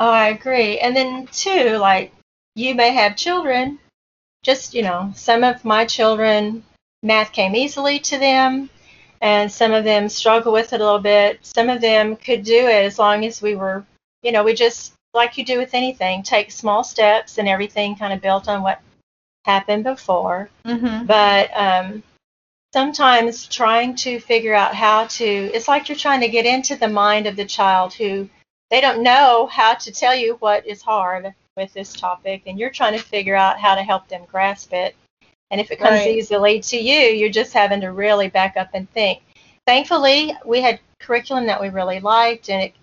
Oh 0.00 0.10
i 0.10 0.30
agree. 0.30 0.80
And 0.80 0.96
then 0.96 1.28
too 1.28 1.78
like 1.78 2.12
you 2.56 2.74
may 2.74 2.90
have 2.90 3.14
children. 3.14 3.78
Just 4.42 4.74
you 4.74 4.82
know 4.82 5.12
some 5.14 5.44
of 5.44 5.64
my 5.64 5.84
children 5.84 6.64
math 7.04 7.30
came 7.30 7.54
easily 7.54 8.00
to 8.00 8.18
them 8.18 8.70
and 9.20 9.52
some 9.52 9.70
of 9.72 9.84
them 9.84 10.08
struggle 10.08 10.52
with 10.52 10.72
it 10.72 10.80
a 10.80 10.84
little 10.84 10.98
bit. 10.98 11.38
Some 11.42 11.70
of 11.70 11.80
them 11.80 12.16
could 12.16 12.42
do 12.42 12.66
it 12.66 12.84
as 12.86 12.98
long 12.98 13.24
as 13.24 13.40
we 13.40 13.54
were 13.54 13.86
you 14.24 14.32
know 14.32 14.42
we 14.42 14.52
just 14.52 14.94
like 15.14 15.38
you 15.38 15.44
do 15.44 15.58
with 15.58 15.74
anything 15.74 16.24
take 16.24 16.50
small 16.50 16.82
steps 16.82 17.38
and 17.38 17.46
everything 17.46 17.94
kind 17.94 18.12
of 18.12 18.20
built 18.20 18.48
on 18.48 18.62
what 18.62 18.80
happened 19.44 19.84
before. 19.84 20.50
Mm-hmm. 20.64 21.06
But 21.06 21.50
um, 21.54 22.02
sometimes 22.72 23.46
trying 23.46 23.94
to 23.96 24.20
figure 24.20 24.54
out 24.54 24.74
how 24.74 25.06
to, 25.06 25.24
it's 25.24 25.68
like 25.68 25.88
you're 25.88 25.98
trying 25.98 26.20
to 26.20 26.28
get 26.28 26.46
into 26.46 26.76
the 26.76 26.88
mind 26.88 27.26
of 27.26 27.36
the 27.36 27.44
child 27.44 27.92
who 27.94 28.28
they 28.70 28.80
don't 28.80 29.02
know 29.02 29.46
how 29.46 29.74
to 29.74 29.92
tell 29.92 30.14
you 30.14 30.36
what 30.40 30.66
is 30.66 30.80
hard 30.80 31.34
with 31.56 31.72
this 31.74 31.92
topic, 31.92 32.44
and 32.46 32.58
you're 32.58 32.70
trying 32.70 32.96
to 32.96 33.04
figure 33.04 33.36
out 33.36 33.60
how 33.60 33.74
to 33.74 33.82
help 33.82 34.08
them 34.08 34.22
grasp 34.30 34.72
it. 34.72 34.96
And 35.50 35.60
if 35.60 35.70
it 35.70 35.78
comes 35.78 36.00
right. 36.00 36.16
easily 36.16 36.60
to 36.60 36.78
you, 36.78 36.98
you're 37.14 37.28
just 37.28 37.52
having 37.52 37.82
to 37.82 37.92
really 37.92 38.28
back 38.28 38.56
up 38.56 38.70
and 38.72 38.90
think. 38.92 39.20
Thankfully, 39.66 40.34
we 40.46 40.62
had 40.62 40.80
curriculum 40.98 41.46
that 41.46 41.60
we 41.60 41.68
really 41.68 42.00
liked, 42.00 42.48
and 42.48 42.62
it 42.62 42.74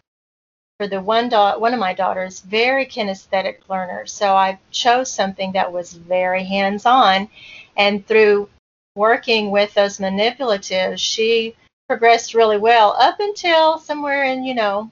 for 0.80 0.88
the 0.88 1.02
one 1.02 1.30
one 1.30 1.74
of 1.74 1.80
my 1.80 1.94
daughters, 1.94 2.40
very 2.40 2.86
kinesthetic 2.86 3.58
learner. 3.68 4.06
So 4.06 4.34
I 4.34 4.58
chose 4.72 5.12
something 5.12 5.52
that 5.52 5.72
was 5.72 5.92
very 5.94 6.46
hands-on, 6.46 7.28
and 7.76 8.08
through 8.08 8.48
working 8.96 9.52
with 9.52 9.74
those 9.74 9.98
manipulatives, 9.98 11.00
she 11.00 11.56
progressed 11.90 12.34
really 12.34 12.58
well 12.58 12.96
up 12.98 13.20
until 13.20 13.78
somewhere 13.78 14.24
in 14.24 14.44
you 14.46 14.56
know 14.56 14.90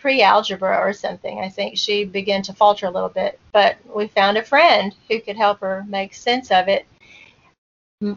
pre-algebra 0.00 0.76
or 0.76 0.92
something. 0.92 1.38
I 1.38 1.48
think 1.50 1.78
she 1.78 2.04
began 2.04 2.42
to 2.42 2.52
falter 2.52 2.86
a 2.86 2.90
little 2.90 3.08
bit, 3.08 3.38
but 3.52 3.76
we 3.94 4.08
found 4.08 4.36
a 4.36 4.42
friend 4.42 4.92
who 5.08 5.20
could 5.20 5.36
help 5.36 5.60
her 5.60 5.84
make 5.88 6.14
sense 6.14 6.50
of 6.50 6.66
it. 6.66 6.84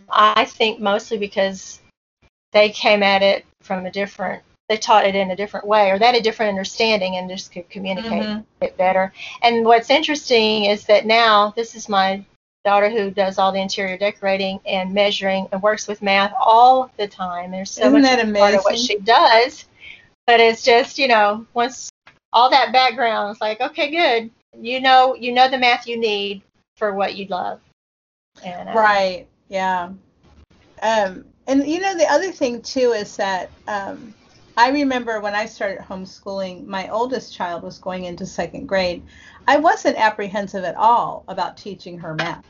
I 0.09 0.45
think 0.45 0.79
mostly 0.79 1.19
because 1.19 1.81
they 2.51 2.69
came 2.69 3.03
at 3.03 3.21
it 3.21 3.45
from 3.61 3.85
a 3.85 3.91
different 3.91 4.43
they 4.69 4.77
taught 4.77 5.05
it 5.05 5.15
in 5.15 5.31
a 5.31 5.35
different 5.35 5.65
way 5.65 5.89
or 5.89 5.97
they 5.97 6.05
had 6.05 6.15
a 6.15 6.21
different 6.21 6.49
understanding 6.49 7.15
and 7.15 7.29
just 7.29 7.51
could 7.51 7.69
communicate 7.69 8.23
mm-hmm. 8.23 8.63
it 8.63 8.77
better. 8.77 9.11
And 9.41 9.65
what's 9.65 9.89
interesting 9.89 10.65
is 10.65 10.85
that 10.85 11.07
now 11.07 11.51
this 11.55 11.75
is 11.75 11.89
my 11.89 12.23
daughter 12.63 12.89
who 12.89 13.09
does 13.09 13.39
all 13.39 13.51
the 13.51 13.59
interior 13.59 13.97
decorating 13.97 14.59
and 14.65 14.93
measuring 14.93 15.47
and 15.51 15.61
works 15.61 15.87
with 15.87 16.01
math 16.03 16.33
all 16.39 16.91
the 16.97 17.07
time. 17.07 17.51
There's 17.51 17.71
so 17.71 17.81
Isn't 17.87 18.01
much 18.01 18.17
that 18.17 18.35
part 18.35 18.53
of 18.53 18.63
what 18.63 18.77
she 18.77 18.99
does, 18.99 19.65
but 20.27 20.39
it's 20.39 20.61
just 20.61 20.99
you 20.99 21.07
know 21.07 21.45
once 21.53 21.89
all 22.31 22.49
that 22.51 22.71
background, 22.71 23.35
is 23.35 23.41
like 23.41 23.59
okay, 23.61 23.89
good. 23.89 24.31
You 24.61 24.81
know, 24.81 25.15
you 25.15 25.31
know 25.31 25.49
the 25.49 25.57
math 25.57 25.87
you 25.87 25.97
need 25.97 26.43
for 26.75 26.93
what 26.93 27.15
you 27.15 27.25
love. 27.27 27.59
And, 28.43 28.69
uh, 28.69 28.73
right. 28.73 29.27
Yeah. 29.47 29.91
Um, 30.81 31.25
and 31.47 31.67
you 31.67 31.79
know 31.79 31.97
the 31.97 32.09
other 32.11 32.31
thing 32.31 32.61
too 32.61 32.91
is 32.91 33.15
that 33.17 33.49
um, 33.67 34.13
I 34.59 34.71
remember 34.71 35.21
when 35.21 35.35
I 35.35 35.45
started 35.45 35.79
homeschooling, 35.79 36.67
my 36.67 36.89
oldest 36.89 37.33
child 37.33 37.63
was 37.63 37.79
going 37.79 38.03
into 38.03 38.25
second 38.25 38.67
grade. 38.67 39.01
I 39.47 39.55
wasn't 39.55 39.95
apprehensive 39.97 40.65
at 40.65 40.75
all 40.75 41.23
about 41.29 41.55
teaching 41.55 41.97
her 41.99 42.13
math 42.13 42.43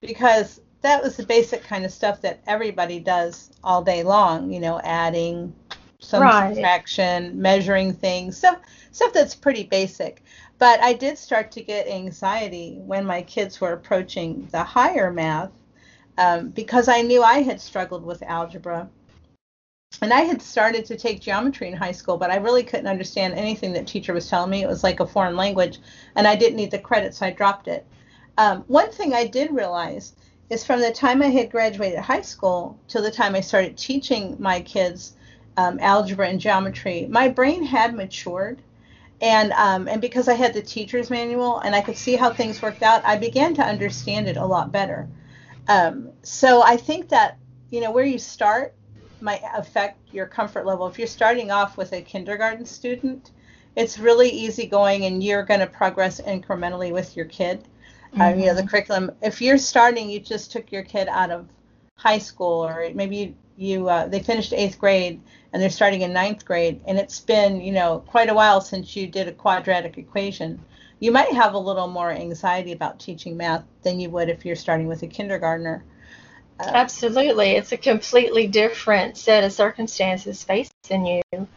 because 0.00 0.62
that 0.80 1.02
was 1.02 1.18
the 1.18 1.26
basic 1.26 1.62
kind 1.62 1.84
of 1.84 1.92
stuff 1.92 2.22
that 2.22 2.40
everybody 2.46 2.98
does 2.98 3.50
all 3.62 3.82
day 3.82 4.02
long, 4.02 4.50
you 4.50 4.58
know, 4.58 4.80
adding, 4.84 5.54
some 5.98 6.22
right. 6.22 6.54
subtraction, 6.54 7.38
measuring 7.38 7.92
things, 7.92 8.38
stuff 8.38 8.60
stuff 8.92 9.12
that's 9.12 9.34
pretty 9.34 9.64
basic. 9.64 10.22
But 10.58 10.80
I 10.80 10.94
did 10.94 11.18
start 11.18 11.52
to 11.52 11.62
get 11.62 11.86
anxiety 11.86 12.78
when 12.78 13.04
my 13.04 13.20
kids 13.20 13.60
were 13.60 13.74
approaching 13.74 14.48
the 14.50 14.64
higher 14.64 15.12
math 15.12 15.50
um, 16.16 16.48
because 16.48 16.88
I 16.88 17.02
knew 17.02 17.22
I 17.22 17.42
had 17.42 17.60
struggled 17.60 18.02
with 18.02 18.22
algebra 18.22 18.88
and 20.02 20.12
I 20.12 20.22
had 20.22 20.42
started 20.42 20.84
to 20.86 20.96
take 20.96 21.20
geometry 21.20 21.68
in 21.68 21.74
high 21.74 21.92
school, 21.92 22.16
but 22.16 22.30
I 22.30 22.36
really 22.36 22.62
couldn't 22.62 22.86
understand 22.86 23.34
anything 23.34 23.72
that 23.72 23.86
teacher 23.86 24.12
was 24.12 24.28
telling 24.28 24.50
me. 24.50 24.62
It 24.62 24.68
was 24.68 24.84
like 24.84 25.00
a 25.00 25.06
foreign 25.06 25.36
language, 25.36 25.78
and 26.16 26.26
I 26.26 26.36
didn't 26.36 26.56
need 26.56 26.70
the 26.70 26.78
credit, 26.78 27.14
so 27.14 27.26
I 27.26 27.30
dropped 27.30 27.68
it. 27.68 27.86
Um, 28.36 28.64
one 28.66 28.90
thing 28.90 29.14
I 29.14 29.26
did 29.26 29.52
realize 29.52 30.14
is 30.50 30.64
from 30.64 30.80
the 30.80 30.92
time 30.92 31.22
I 31.22 31.28
had 31.28 31.50
graduated 31.50 32.00
high 32.00 32.22
school 32.22 32.78
to 32.88 33.00
the 33.00 33.10
time 33.10 33.34
I 33.34 33.40
started 33.40 33.76
teaching 33.76 34.36
my 34.38 34.60
kids 34.60 35.14
um, 35.56 35.78
algebra 35.80 36.28
and 36.28 36.40
geometry, 36.40 37.06
my 37.08 37.28
brain 37.28 37.64
had 37.64 37.94
matured. 37.94 38.60
And 39.20 39.52
um, 39.52 39.88
and 39.88 40.00
because 40.00 40.28
I 40.28 40.34
had 40.34 40.52
the 40.52 40.60
teacher's 40.60 41.08
manual 41.08 41.60
and 41.60 41.74
I 41.74 41.80
could 41.80 41.96
see 41.96 42.16
how 42.16 42.32
things 42.32 42.60
worked 42.60 42.82
out, 42.82 43.04
I 43.04 43.16
began 43.16 43.54
to 43.54 43.62
understand 43.62 44.28
it 44.28 44.36
a 44.36 44.44
lot 44.44 44.72
better. 44.72 45.08
Um, 45.68 46.10
so 46.22 46.62
I 46.62 46.76
think 46.76 47.08
that 47.08 47.38
you 47.70 47.80
know 47.80 47.90
where 47.90 48.04
you 48.04 48.18
start 48.18 48.74
might 49.20 49.42
affect 49.54 50.12
your 50.12 50.26
comfort 50.26 50.66
level. 50.66 50.86
If 50.86 50.98
you're 50.98 51.08
starting 51.08 51.50
off 51.50 51.76
with 51.76 51.92
a 51.92 52.02
kindergarten 52.02 52.66
student, 52.66 53.30
it's 53.76 53.98
really 53.98 54.28
easy 54.28 54.66
going 54.66 55.04
and 55.04 55.22
you're 55.22 55.42
going 55.42 55.60
to 55.60 55.66
progress 55.66 56.20
incrementally 56.20 56.92
with 56.92 57.16
your 57.16 57.26
kid. 57.26 57.64
Mm-hmm. 58.12 58.20
Um, 58.20 58.38
you 58.38 58.46
know, 58.46 58.54
the 58.54 58.60
mm-hmm. 58.60 58.68
curriculum. 58.68 59.10
If 59.22 59.40
you're 59.40 59.58
starting, 59.58 60.10
you 60.10 60.20
just 60.20 60.52
took 60.52 60.70
your 60.70 60.82
kid 60.82 61.08
out 61.08 61.30
of 61.30 61.48
high 61.96 62.18
school 62.18 62.64
or 62.64 62.90
maybe 62.94 63.16
you, 63.16 63.34
you 63.56 63.88
uh, 63.88 64.06
they 64.06 64.20
finished 64.20 64.52
eighth 64.52 64.78
grade 64.78 65.20
and 65.52 65.62
they're 65.62 65.70
starting 65.70 66.02
in 66.02 66.12
ninth 66.12 66.44
grade 66.44 66.80
and 66.86 66.98
it's 66.98 67.20
been, 67.20 67.60
you 67.60 67.72
know, 67.72 68.04
quite 68.06 68.28
a 68.28 68.34
while 68.34 68.60
since 68.60 68.96
you 68.96 69.06
did 69.06 69.28
a 69.28 69.32
quadratic 69.32 69.98
equation. 69.98 70.60
You 71.00 71.12
might 71.12 71.32
have 71.32 71.54
a 71.54 71.58
little 71.58 71.88
more 71.88 72.10
anxiety 72.10 72.72
about 72.72 72.98
teaching 72.98 73.36
math 73.36 73.64
than 73.82 74.00
you 74.00 74.10
would 74.10 74.28
if 74.28 74.44
you're 74.44 74.56
starting 74.56 74.86
with 74.86 75.02
a 75.02 75.06
kindergartner. 75.06 75.84
Uh, 76.60 76.70
Absolutely. 76.72 77.52
It's 77.52 77.72
a 77.72 77.76
completely 77.76 78.46
different 78.46 79.16
set 79.16 79.44
of 79.44 79.52
circumstances 79.52 80.44
facing 80.44 81.06
you. 81.06 81.48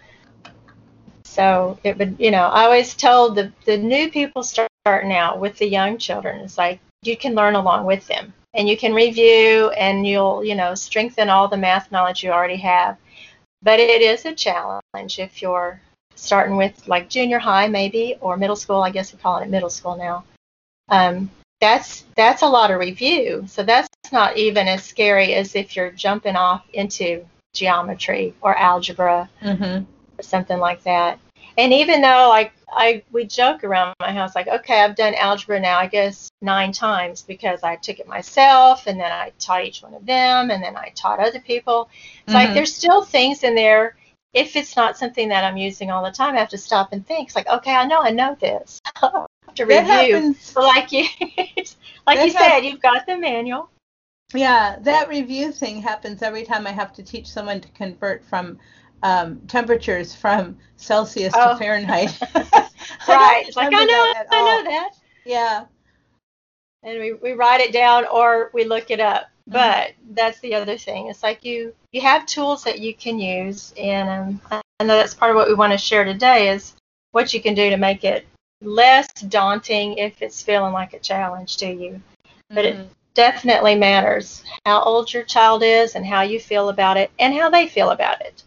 So 1.24 1.78
it 1.84 1.98
would, 1.98 2.16
you 2.20 2.32
know, 2.32 2.48
I 2.48 2.64
always 2.64 2.96
told 2.96 3.36
the, 3.36 3.52
the 3.66 3.78
new 3.78 4.10
people 4.10 4.42
starting 4.42 5.14
out 5.14 5.40
with 5.40 5.58
the 5.58 5.68
young 5.68 5.98
children, 5.98 6.42
it's 6.42 6.58
like 6.58 6.80
you 7.04 7.16
can 7.16 7.36
learn 7.36 7.56
along 7.56 7.86
with 7.86 8.08
them 8.08 8.34
and 8.56 8.68
you 8.68 8.76
can 8.76 8.94
review 8.94 9.70
and 9.72 10.08
you'll, 10.08 10.44
you 10.44 10.56
know, 10.56 10.74
strengthen 10.74 11.30
all 11.30 11.48
the 11.48 11.58
math 11.58 11.92
knowledge 11.92 12.24
you 12.24 12.32
already 12.32 12.56
have. 12.58 12.98
But 13.62 13.80
it 13.80 14.02
is 14.02 14.26
a 14.26 14.34
challenge 14.34 15.20
if 15.20 15.42
you're 15.42 15.80
starting 16.16 16.58
with 16.58 16.88
like 16.88 17.10
junior 17.10 17.38
high 17.38 17.68
maybe 17.68 18.16
or 18.20 18.36
middle 18.36 18.56
school. 18.56 18.82
I 18.82 18.90
guess 18.90 19.14
we're 19.14 19.20
calling 19.20 19.44
it 19.44 19.52
middle 19.52 19.70
school 19.70 19.96
now. 19.96 20.24
Um, 20.90 21.30
that's 21.60 22.06
that's 22.16 22.42
a 22.42 22.48
lot 22.48 22.72
of 22.72 22.80
review. 22.80 23.46
So 23.48 23.64
that's 23.64 23.88
not 24.12 24.38
even 24.38 24.68
as 24.68 24.84
scary 24.84 25.34
as 25.34 25.56
if 25.56 25.76
you're 25.76 25.92
jumping 25.92 26.36
off 26.36 26.64
into 26.74 27.26
geometry 27.54 28.34
or 28.42 28.56
algebra 28.56 29.30
mm-hmm. 29.42 29.84
or 30.20 30.24
something 30.24 30.60
like 30.60 30.84
that. 30.84 31.20
And 31.58 31.74
even 31.74 32.02
though 32.02 32.28
like 32.30 32.54
I 32.70 33.04
we 33.12 33.26
joke 33.26 33.64
around 33.64 33.96
my 34.00 34.12
house 34.12 34.36
like, 34.36 34.48
okay, 34.48 34.82
I've 34.82 34.96
done 34.96 35.16
algebra 35.16 35.60
now, 35.60 35.80
I 35.80 35.88
guess 35.88 36.30
nine 36.42 36.72
times 36.72 37.24
because 37.24 37.64
I 37.64 37.76
took 37.78 38.00
it 38.00 38.08
myself 38.08 38.86
and 38.86 39.00
then 39.00 39.12
I 39.12 39.32
taught 39.40 39.66
each 39.66 39.82
one 39.82 39.96
of 39.96 40.06
them 40.06 40.52
and 40.52 40.62
then 40.64 40.76
I 40.76 40.92
taught 40.96 41.20
other 41.20 41.40
people. 41.40 41.90
It's 41.94 42.34
mm-hmm. 42.34 42.34
like 42.34 42.54
there's 42.54 42.76
still 42.76 43.04
things 43.04 43.44
in 43.44 43.56
there. 43.56 43.96
If 44.34 44.56
it's 44.56 44.76
not 44.76 44.98
something 44.98 45.30
that 45.30 45.44
I'm 45.44 45.58
using 45.58 45.90
all 45.90 46.04
the 46.04 46.12
time, 46.12 46.36
I 46.36 46.40
have 46.40 46.50
to 46.50 46.58
stop 46.60 46.94
and 46.94 47.06
think. 47.08 47.30
It's 47.30 47.36
like, 47.36 47.48
okay, 47.48 47.74
I 47.74 47.86
know 47.86 48.02
I 48.02 48.12
know 48.12 48.38
this. 48.40 48.80
to 49.58 49.66
review. 49.66 49.84
Happens, 49.84 50.56
like 50.56 50.92
you, 50.92 51.06
like 52.08 52.26
you 52.26 52.32
said, 52.32 52.62
you've 52.62 52.82
got 52.82 53.06
the 53.06 53.18
manual. 53.18 53.70
Yeah, 54.34 54.78
that 54.82 55.08
review 55.08 55.52
thing 55.52 55.82
happens 55.82 56.22
every 56.22 56.44
time 56.44 56.68
I 56.68 56.72
have 56.72 56.94
to 56.94 57.04
teach 57.04 57.28
someone 57.28 57.62
to 57.62 57.70
convert 57.70 58.24
from 58.26 58.60
um, 59.04 59.40
temperatures 59.48 60.14
from 60.14 60.58
Celsius 60.76 61.34
oh. 61.36 61.54
to 61.54 61.58
Fahrenheit. 61.58 62.18
right. 63.08 63.46
It's 63.48 63.56
like 63.56 63.74
I 63.74 63.86
know, 63.86 64.14
I 64.32 64.64
know 64.64 64.70
that. 64.70 64.92
Yeah. 65.26 65.66
And 66.84 67.00
we, 67.00 67.14
we 67.14 67.32
write 67.34 67.62
it 67.62 67.72
down 67.72 68.06
or 68.06 68.52
we 68.54 68.66
look 68.66 68.92
it 68.92 69.00
up. 69.00 69.28
Mm-hmm. 69.50 69.54
But 69.54 69.94
that's 70.14 70.40
the 70.42 70.56
other 70.56 70.78
thing. 70.78 71.08
It's 71.08 71.24
like 71.24 71.46
you 71.46 71.74
you 71.94 72.02
have 72.02 72.26
tools 72.26 72.66
that 72.66 72.80
you 72.80 72.94
can 72.94 73.18
use, 73.18 73.74
and 73.78 74.40
um, 74.52 74.62
I 74.80 74.84
know 74.84 74.98
that's 74.98 75.14
part 75.14 75.32
of 75.32 75.38
what 75.38 75.48
we 75.48 75.54
want 75.54 75.72
to 75.72 75.78
share 75.78 76.04
today 76.04 76.50
is 76.50 76.74
what 77.12 77.34
you 77.34 77.42
can 77.42 77.56
do 77.56 77.70
to 77.70 77.78
make 77.78 78.04
it 78.04 78.28
less 78.62 79.08
daunting 79.28 79.98
if 79.98 80.22
it's 80.22 80.42
feeling 80.42 80.74
like 80.74 80.94
a 80.94 81.00
challenge 81.00 81.58
to 81.58 81.72
you. 81.72 82.02
But 82.50 82.66
mm-hmm. 82.66 82.82
it 82.82 82.90
definitely 83.14 83.76
matters 83.76 84.44
how 84.66 84.82
old 84.82 85.12
your 85.12 85.24
child 85.24 85.64
is 85.64 85.96
and 85.96 86.06
how 86.06 86.22
you 86.22 86.40
feel 86.40 86.70
about 86.70 86.98
it 86.98 87.12
and 87.20 87.34
how 87.34 87.50
they 87.50 87.68
feel 87.68 87.90
about 87.90 88.22
it. 88.22 88.44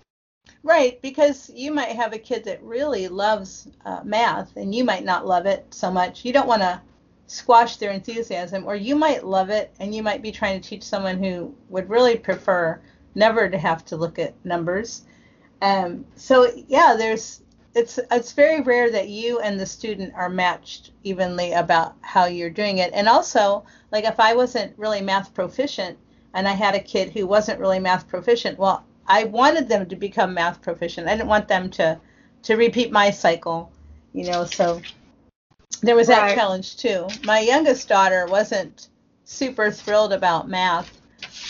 Right, 0.62 1.00
because 1.00 1.50
you 1.55 1.73
might 1.73 1.97
have 1.97 2.12
a 2.12 2.19
kid 2.19 2.45
that 2.45 2.62
really 2.62 3.09
loves 3.09 3.69
uh, 3.85 4.00
math 4.05 4.57
and 4.57 4.75
you 4.75 4.85
might 4.85 5.05
not 5.05 5.26
love 5.26 5.47
it 5.47 5.67
so 5.71 5.90
much. 5.90 6.25
You 6.25 6.33
don't 6.33 6.49
want 6.49 6.62
to 6.62 6.81
squash 7.29 7.76
their 7.76 7.93
enthusiasm, 7.93 8.67
or 8.67 8.75
you 8.75 8.97
might 8.97 9.25
love 9.25 9.50
it 9.50 9.73
and 9.79 9.95
you 9.95 10.02
might 10.02 10.21
be 10.21 10.33
trying 10.33 10.61
to 10.61 10.69
teach 10.69 10.83
someone 10.83 11.23
who 11.23 11.55
would 11.69 11.88
really 11.88 12.19
prefer 12.19 12.81
never 13.14 13.49
to 13.49 13.57
have 13.57 13.85
to 13.87 13.97
look 13.97 14.19
at 14.19 14.35
numbers. 14.45 15.02
Um, 15.62 16.05
so 16.17 16.50
yeah, 16.69 16.95
there's 16.97 17.43
it's 17.75 17.99
it's 18.11 18.33
very 18.33 18.61
rare 18.61 18.91
that 18.91 19.09
you 19.09 19.39
and 19.41 19.59
the 19.59 19.67
student 19.67 20.12
are 20.15 20.29
matched 20.29 20.91
evenly 21.05 21.53
about 21.53 21.95
how 22.00 22.25
you're 22.25 22.50
doing 22.50 22.79
it. 22.79 22.91
And 22.93 23.09
also, 23.09 23.65
like 23.93 24.05
if 24.05 24.19
I 24.19 24.35
wasn't 24.35 24.77
really 24.77 25.00
math 25.00 25.33
proficient 25.35 25.99
and 26.35 26.49
I 26.49 26.53
had 26.53 26.75
a 26.75 26.81
kid 26.81 27.11
who 27.11 27.27
wasn't 27.27 27.61
really 27.61 27.79
math 27.79 28.09
proficient, 28.09 28.59
well, 28.59 28.85
I 29.07 29.25
wanted 29.25 29.69
them 29.69 29.89
to 29.89 29.97
become 29.97 30.35
math 30.35 30.62
proficient. 30.62 31.09
I 31.09 31.12
didn't 31.12 31.29
want 31.29 31.49
them 31.49 31.71
to 31.71 32.00
to 32.43 32.57
repeat 32.57 32.91
my 32.91 33.11
cycle, 33.11 33.71
you 34.12 34.25
know. 34.25 34.45
So 34.45 34.81
there 35.83 35.97
was 35.97 36.09
that 36.09 36.23
right. 36.23 36.35
challenge 36.35 36.77
too. 36.77 37.07
My 37.25 37.41
youngest 37.41 37.89
daughter 37.89 38.27
wasn't 38.27 38.89
super 39.25 39.71
thrilled 39.71 40.12
about 40.12 40.49
math, 40.49 41.00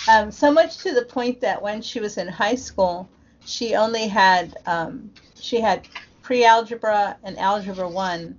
um, 0.08 0.30
so 0.30 0.52
much 0.52 0.78
to 0.78 0.92
the 0.92 1.04
point 1.04 1.40
that 1.40 1.62
when 1.62 1.80
she 1.80 2.00
was 2.00 2.18
in 2.18 2.28
high 2.28 2.54
school, 2.54 3.08
she 3.44 3.74
only 3.74 4.06
had 4.06 4.56
um, 4.66 5.10
she 5.34 5.60
had 5.60 5.88
pre-algebra 6.30 7.16
and 7.24 7.36
algebra 7.40 7.88
1 7.88 8.38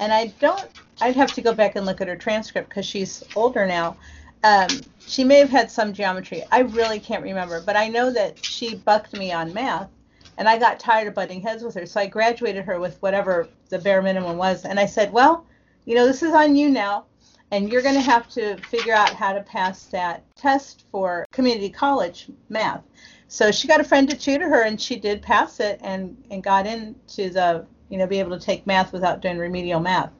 and 0.00 0.12
i 0.14 0.28
don't 0.40 0.66
i'd 1.02 1.14
have 1.14 1.30
to 1.30 1.42
go 1.42 1.52
back 1.52 1.76
and 1.76 1.84
look 1.84 2.00
at 2.00 2.08
her 2.08 2.16
transcript 2.16 2.70
because 2.70 2.86
she's 2.86 3.22
older 3.36 3.66
now. 3.66 3.98
Um, 4.44 4.68
she 5.00 5.24
may 5.24 5.38
have 5.38 5.50
had 5.50 5.70
some 5.70 5.92
geometry. 5.92 6.42
I 6.50 6.60
really 6.60 6.98
can't 6.98 7.22
remember 7.22 7.60
but 7.60 7.76
i 7.76 7.86
know 7.86 8.10
that 8.10 8.42
she 8.42 8.76
bucked 8.76 9.12
me 9.12 9.30
on 9.30 9.52
math 9.52 9.90
and 10.38 10.48
i 10.48 10.56
got 10.56 10.80
tired 10.80 11.06
of 11.06 11.12
butting 11.12 11.42
heads 11.42 11.62
with 11.62 11.74
her. 11.74 11.84
So 11.84 12.00
i 12.00 12.06
graduated 12.06 12.64
her 12.64 12.80
with 12.80 12.96
whatever 13.02 13.46
the 13.68 13.78
bare 13.78 14.00
minimum 14.00 14.38
was. 14.38 14.64
And 14.64 14.80
i 14.80 14.86
said 14.86 15.12
well 15.12 15.44
you 15.84 15.94
know 15.94 16.06
this 16.06 16.22
is 16.22 16.32
on 16.32 16.56
you 16.56 16.70
now 16.70 17.04
and 17.50 17.70
you're 17.70 17.82
going 17.82 17.94
to 17.94 18.00
have 18.00 18.26
to 18.30 18.56
figure 18.68 18.94
out 18.94 19.10
how 19.10 19.34
to 19.34 19.42
pass 19.42 19.84
that 19.88 20.24
test 20.34 20.86
for 20.90 21.26
community 21.30 21.68
college 21.68 22.30
math 22.48 22.84
so 23.28 23.50
she 23.52 23.68
got 23.68 23.80
a 23.80 23.84
friend 23.84 24.08
to 24.10 24.16
tutor 24.16 24.48
her, 24.48 24.62
and 24.62 24.80
she 24.80 24.96
did 24.96 25.22
pass 25.22 25.60
it 25.60 25.80
and, 25.82 26.16
and 26.30 26.42
got 26.42 26.66
into 26.66 27.30
the 27.30 27.66
you 27.88 27.98
know, 27.98 28.06
be 28.06 28.18
able 28.18 28.38
to 28.38 28.44
take 28.44 28.66
math 28.66 28.92
without 28.92 29.22
doing 29.22 29.38
remedial 29.38 29.80
math. 29.80 30.12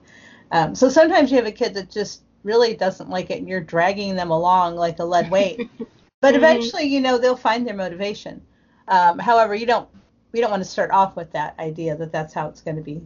Um, 0.51 0.75
so 0.75 0.89
sometimes 0.89 1.31
you 1.31 1.37
have 1.37 1.47
a 1.47 1.53
kid 1.53 1.75
that 1.75 1.91
just 1.91 2.23
really 2.43 2.75
doesn't 2.75 3.11
like 3.11 3.31
it 3.31 3.39
and 3.39 3.49
you're 3.49 3.61
dragging 3.61 4.17
them 4.17 4.31
along 4.31 4.77
like 4.77 4.99
a 4.99 5.05
lead 5.05 5.31
weight. 5.31 5.69
but 6.21 6.35
Mhm. 6.35 6.39
eventually, 6.39 6.85
you 6.85 7.01
know, 7.01 7.19
they'll 7.19 7.37
find 7.37 7.67
their 7.67 7.75
motivation. 7.75 8.41
Um, 8.89 9.19
however, 9.19 9.55
you 9.55 9.67
don't 9.67 9.89
we 10.33 10.41
don't 10.41 10.51
want 10.51 10.63
to 10.63 10.69
start 10.69 10.91
off 10.91 11.17
with 11.17 11.33
that 11.33 11.59
idea 11.59 11.97
that 11.97 12.13
that's 12.13 12.35
how 12.35 12.49
it's 12.49 12.61
going 12.61 12.77
to 12.77 12.83
be. 12.83 13.03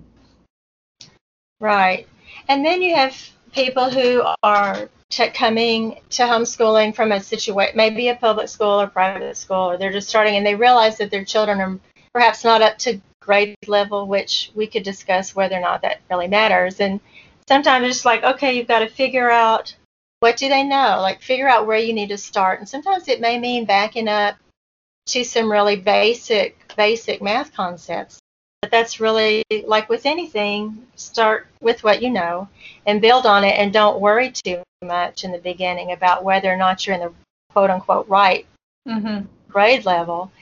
Right. 1.60 2.08
And 2.48 2.64
then 2.64 2.82
you 2.82 2.96
have 2.96 3.16
people 3.52 3.90
who 3.90 4.24
are 4.42 4.88
t- 5.10 5.28
coming 5.30 6.00
to 6.10 6.22
homeschooling 6.22 6.94
from 6.94 7.12
a 7.12 7.20
situation, 7.20 7.76
maybe 7.76 8.08
a 8.08 8.16
public 8.16 8.48
school 8.48 8.80
or 8.80 8.86
private 8.86 9.36
school, 9.36 9.70
or 9.70 9.76
they're 9.76 9.92
just 9.92 10.08
starting 10.08 10.36
and 10.36 10.44
they 10.44 10.54
realize 10.54 10.98
that 10.98 11.10
their 11.10 11.24
children 11.24 11.60
are 11.60 11.78
perhaps 12.12 12.44
not 12.44 12.62
up 12.62 12.78
to 12.78 13.00
grade 13.20 13.56
level, 13.66 14.06
which 14.06 14.50
we 14.54 14.66
could 14.66 14.82
discuss 14.82 15.34
whether 15.34 15.56
or 15.56 15.60
not 15.60 15.82
that 15.82 16.00
really 16.10 16.28
matters. 16.28 16.80
And 16.80 17.00
sometimes 17.48 17.86
it's 17.86 17.96
just 17.96 18.04
like, 18.04 18.24
okay, 18.24 18.56
you've 18.56 18.68
got 18.68 18.80
to 18.80 18.88
figure 18.88 19.30
out 19.30 19.74
what 20.20 20.36
do 20.36 20.48
they 20.48 20.62
know, 20.62 20.98
like 21.00 21.20
figure 21.20 21.48
out 21.48 21.66
where 21.66 21.78
you 21.78 21.92
need 21.92 22.08
to 22.08 22.18
start. 22.18 22.58
And 22.58 22.68
sometimes 22.68 23.08
it 23.08 23.20
may 23.20 23.38
mean 23.38 23.64
backing 23.64 24.08
up 24.08 24.36
to 25.06 25.24
some 25.24 25.50
really 25.50 25.76
basic, 25.76 26.56
basic 26.76 27.20
math 27.20 27.52
concepts. 27.54 28.21
But 28.62 28.70
that's 28.70 29.00
really 29.00 29.44
like 29.66 29.88
with 29.88 30.06
anything, 30.06 30.86
start 30.94 31.48
with 31.60 31.84
what 31.84 32.00
you 32.00 32.10
know 32.10 32.48
and 32.86 33.02
build 33.02 33.26
on 33.26 33.44
it 33.44 33.58
and 33.58 33.72
don't 33.72 34.00
worry 34.00 34.30
too 34.30 34.62
much 34.82 35.24
in 35.24 35.32
the 35.32 35.38
beginning 35.38 35.92
about 35.92 36.24
whether 36.24 36.50
or 36.50 36.56
not 36.56 36.86
you're 36.86 36.94
in 36.94 37.02
the 37.02 37.12
quote 37.52 37.70
unquote 37.70 38.08
right 38.08 38.46
Mm-hmm. 38.88 39.26
grade 39.48 39.84
level 39.84 40.32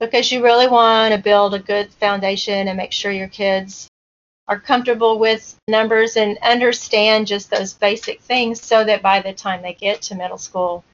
because 0.00 0.32
you 0.32 0.42
really 0.42 0.66
want 0.66 1.14
to 1.14 1.20
build 1.20 1.54
a 1.54 1.60
good 1.60 1.92
foundation 1.92 2.66
and 2.66 2.76
make 2.76 2.90
sure 2.90 3.12
your 3.12 3.28
kids 3.28 3.88
are 4.48 4.58
comfortable 4.58 5.18
with 5.20 5.56
numbers 5.68 6.16
and 6.16 6.36
understand 6.38 7.28
just 7.28 7.50
those 7.50 7.72
basic 7.72 8.20
things 8.20 8.60
so 8.60 8.82
that 8.82 9.00
by 9.00 9.20
the 9.20 9.32
time 9.32 9.62
they 9.62 9.74
get 9.74 10.02
to 10.02 10.16
middle 10.16 10.38
school 10.38 10.84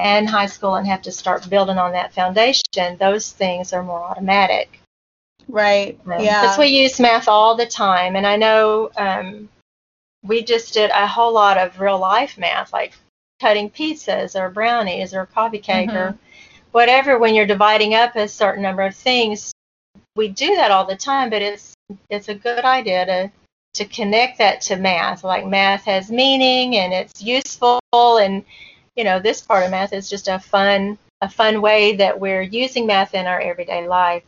and 0.00 0.28
high 0.28 0.46
school 0.46 0.74
and 0.74 0.86
have 0.88 1.02
to 1.02 1.12
start 1.12 1.48
building 1.48 1.78
on 1.78 1.92
that 1.92 2.12
foundation, 2.12 2.96
those 2.98 3.30
things 3.30 3.72
are 3.72 3.82
more 3.82 4.02
automatic. 4.02 4.80
Right. 5.48 5.98
Yeah. 6.04 6.42
Because 6.42 6.58
we 6.58 6.66
use 6.66 7.00
math 7.00 7.28
all 7.28 7.56
the 7.56 7.66
time, 7.66 8.16
and 8.16 8.26
I 8.26 8.36
know 8.36 8.90
um, 8.96 9.48
we 10.22 10.42
just 10.42 10.74
did 10.74 10.90
a 10.90 11.06
whole 11.06 11.32
lot 11.32 11.56
of 11.58 11.80
real 11.80 11.98
life 11.98 12.36
math, 12.38 12.72
like 12.72 12.94
cutting 13.40 13.70
pizzas 13.70 14.38
or 14.38 14.50
brownies 14.50 15.14
or 15.14 15.26
coffee 15.26 15.58
cake 15.58 15.90
or 15.90 16.14
whatever. 16.72 17.18
When 17.18 17.34
you're 17.34 17.46
dividing 17.46 17.94
up 17.94 18.16
a 18.16 18.28
certain 18.28 18.62
number 18.62 18.82
of 18.82 18.94
things, 18.94 19.52
we 20.16 20.28
do 20.28 20.54
that 20.56 20.70
all 20.70 20.84
the 20.84 20.96
time, 20.96 21.30
but 21.30 21.42
it's 21.42 21.74
it's 22.10 22.28
a 22.28 22.34
good 22.34 22.64
idea 22.64 23.06
to 23.06 23.32
to 23.74 23.84
connect 23.86 24.38
that 24.38 24.60
to 24.62 24.76
math. 24.76 25.24
Like 25.24 25.46
math 25.46 25.84
has 25.84 26.10
meaning 26.10 26.76
and 26.76 26.92
it's 26.92 27.22
useful, 27.22 27.80
and 27.92 28.44
you 28.96 29.04
know 29.04 29.18
this 29.18 29.40
part 29.40 29.64
of 29.64 29.70
math 29.70 29.92
is 29.92 30.10
just 30.10 30.28
a 30.28 30.38
fun 30.38 30.98
a 31.20 31.28
fun 31.28 31.60
way 31.60 31.96
that 31.96 32.18
we're 32.20 32.42
using 32.42 32.86
math 32.86 33.14
in 33.14 33.26
our 33.26 33.40
everyday 33.40 33.88
life. 33.88 34.22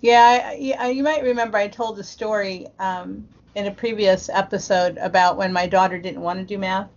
Yeah, 0.00 0.50
I, 0.50 0.54
yeah, 0.54 0.86
you 0.88 1.02
might 1.02 1.22
remember 1.22 1.58
I 1.58 1.68
told 1.68 1.96
the 1.96 2.04
story 2.04 2.66
um, 2.78 3.26
in 3.54 3.66
a 3.66 3.70
previous 3.70 4.28
episode 4.28 4.96
about 4.98 5.36
when 5.36 5.52
my 5.52 5.66
daughter 5.66 5.98
didn't 5.98 6.22
want 6.22 6.38
to 6.38 6.44
do 6.44 6.58
math, 6.58 6.88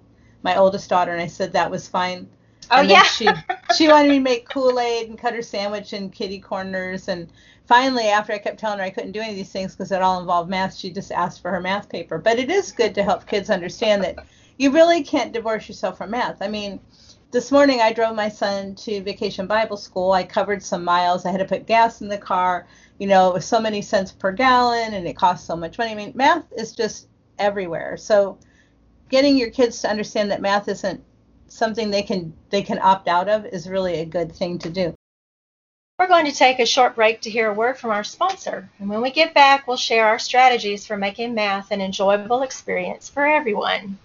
my 0.41 0.55
oldest 0.55 0.89
daughter, 0.89 1.11
and 1.11 1.21
I 1.21 1.27
said 1.27 1.51
that 1.53 1.69
was 1.69 1.87
fine. 1.87 2.29
Oh 2.71 2.79
and 2.79 2.89
yeah. 2.89 3.03
she 3.03 3.27
she 3.75 3.89
wanted 3.89 4.09
me 4.09 4.15
to 4.15 4.23
make 4.23 4.47
Kool-Aid 4.47 5.09
and 5.09 5.17
cut 5.17 5.33
her 5.33 5.41
sandwich 5.41 5.91
in 5.91 6.09
kitty 6.09 6.39
corners, 6.39 7.09
and 7.09 7.27
finally, 7.65 8.07
after 8.07 8.31
I 8.31 8.37
kept 8.37 8.59
telling 8.59 8.79
her 8.79 8.85
I 8.85 8.89
couldn't 8.89 9.11
do 9.11 9.19
any 9.19 9.31
of 9.31 9.35
these 9.35 9.51
things 9.51 9.75
because 9.75 9.91
it 9.91 10.01
all 10.01 10.21
involved 10.21 10.49
math, 10.49 10.75
she 10.75 10.89
just 10.89 11.11
asked 11.11 11.41
for 11.41 11.51
her 11.51 11.59
math 11.59 11.89
paper. 11.89 12.17
But 12.17 12.39
it 12.39 12.49
is 12.49 12.71
good 12.71 12.95
to 12.95 13.03
help 13.03 13.27
kids 13.27 13.49
understand 13.49 14.03
that 14.03 14.25
you 14.57 14.71
really 14.71 15.03
can't 15.03 15.33
divorce 15.33 15.67
yourself 15.67 15.97
from 15.97 16.11
math. 16.11 16.41
I 16.41 16.47
mean, 16.47 16.79
this 17.33 17.51
morning 17.51 17.81
I 17.81 17.91
drove 17.91 18.15
my 18.15 18.29
son 18.29 18.75
to 18.75 19.01
Vacation 19.01 19.47
Bible 19.47 19.75
School. 19.75 20.11
I 20.11 20.23
covered 20.23 20.61
some 20.61 20.83
miles. 20.83 21.25
I 21.25 21.31
had 21.31 21.39
to 21.39 21.45
put 21.45 21.65
gas 21.65 21.99
in 21.99 22.07
the 22.07 22.17
car. 22.17 22.67
You 22.99 23.07
know, 23.07 23.31
it 23.31 23.33
was 23.33 23.45
so 23.45 23.59
many 23.59 23.81
cents 23.81 24.11
per 24.11 24.31
gallon 24.31 24.93
and 24.93 25.07
it 25.07 25.17
cost 25.17 25.47
so 25.47 25.55
much 25.55 25.79
money. 25.79 25.91
I 25.91 25.95
mean, 25.95 26.11
math 26.13 26.45
is 26.55 26.73
just 26.73 27.07
everywhere. 27.39 27.97
So 27.97 28.37
getting 29.09 29.35
your 29.35 29.49
kids 29.49 29.81
to 29.81 29.89
understand 29.89 30.29
that 30.29 30.41
math 30.41 30.67
isn't 30.67 31.03
something 31.47 31.89
they 31.89 32.03
can 32.03 32.33
they 32.51 32.61
can 32.61 32.79
opt 32.79 33.07
out 33.07 33.27
of 33.27 33.47
is 33.47 33.67
really 33.67 33.99
a 33.99 34.05
good 34.05 34.31
thing 34.31 34.59
to 34.59 34.69
do. 34.69 34.93
We're 35.97 36.07
going 36.07 36.25
to 36.25 36.31
take 36.31 36.59
a 36.59 36.67
short 36.67 36.95
break 36.95 37.21
to 37.21 37.31
hear 37.31 37.49
a 37.49 37.53
word 37.53 37.79
from 37.79 37.89
our 37.89 38.03
sponsor. 38.03 38.69
And 38.77 38.89
when 38.89 39.01
we 39.01 39.09
get 39.09 39.33
back, 39.33 39.67
we'll 39.67 39.77
share 39.77 40.05
our 40.05 40.19
strategies 40.19 40.85
for 40.85 40.97
making 40.97 41.33
math 41.33 41.71
an 41.71 41.81
enjoyable 41.81 42.43
experience 42.43 43.09
for 43.09 43.25
everyone. 43.25 43.97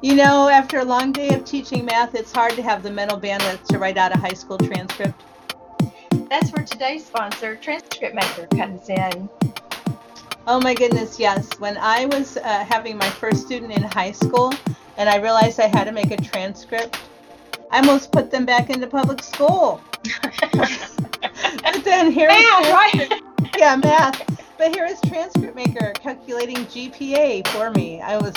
You 0.00 0.14
know, 0.14 0.48
after 0.48 0.78
a 0.78 0.84
long 0.84 1.10
day 1.10 1.30
of 1.30 1.44
teaching 1.44 1.84
math, 1.84 2.14
it's 2.14 2.30
hard 2.30 2.52
to 2.52 2.62
have 2.62 2.84
the 2.84 2.90
mental 2.90 3.18
bandwidth 3.18 3.64
to 3.64 3.78
write 3.78 3.96
out 3.96 4.14
a 4.14 4.18
high 4.18 4.32
school 4.32 4.56
transcript. 4.56 5.24
That's 6.30 6.52
where 6.52 6.64
today's 6.64 7.04
sponsor, 7.04 7.56
Transcript 7.56 8.14
Maker, 8.14 8.46
comes 8.56 8.88
in. 8.88 9.28
Oh 10.46 10.60
my 10.60 10.72
goodness, 10.74 11.18
yes. 11.18 11.48
When 11.58 11.76
I 11.76 12.06
was 12.06 12.36
uh, 12.36 12.64
having 12.64 12.96
my 12.96 13.10
first 13.10 13.44
student 13.44 13.72
in 13.72 13.82
high 13.82 14.12
school 14.12 14.54
and 14.98 15.08
I 15.08 15.16
realized 15.16 15.58
I 15.58 15.66
had 15.66 15.84
to 15.84 15.92
make 15.92 16.12
a 16.12 16.16
transcript, 16.16 16.96
I 17.72 17.80
almost 17.80 18.12
put 18.12 18.30
them 18.30 18.46
back 18.46 18.70
into 18.70 18.86
public 18.86 19.20
school. 19.20 19.80
But 20.22 21.82
then 21.82 22.12
here 22.12 22.28
is 22.30 22.36
Math, 22.36 22.70
right? 22.72 23.22
yeah, 23.58 23.74
math. 23.74 24.22
But 24.58 24.74
here 24.74 24.86
is 24.86 25.00
Transcript 25.08 25.56
Maker 25.56 25.92
calculating 25.94 26.58
GPA 26.66 27.46
for 27.48 27.70
me. 27.72 28.00
I 28.00 28.16
was 28.16 28.34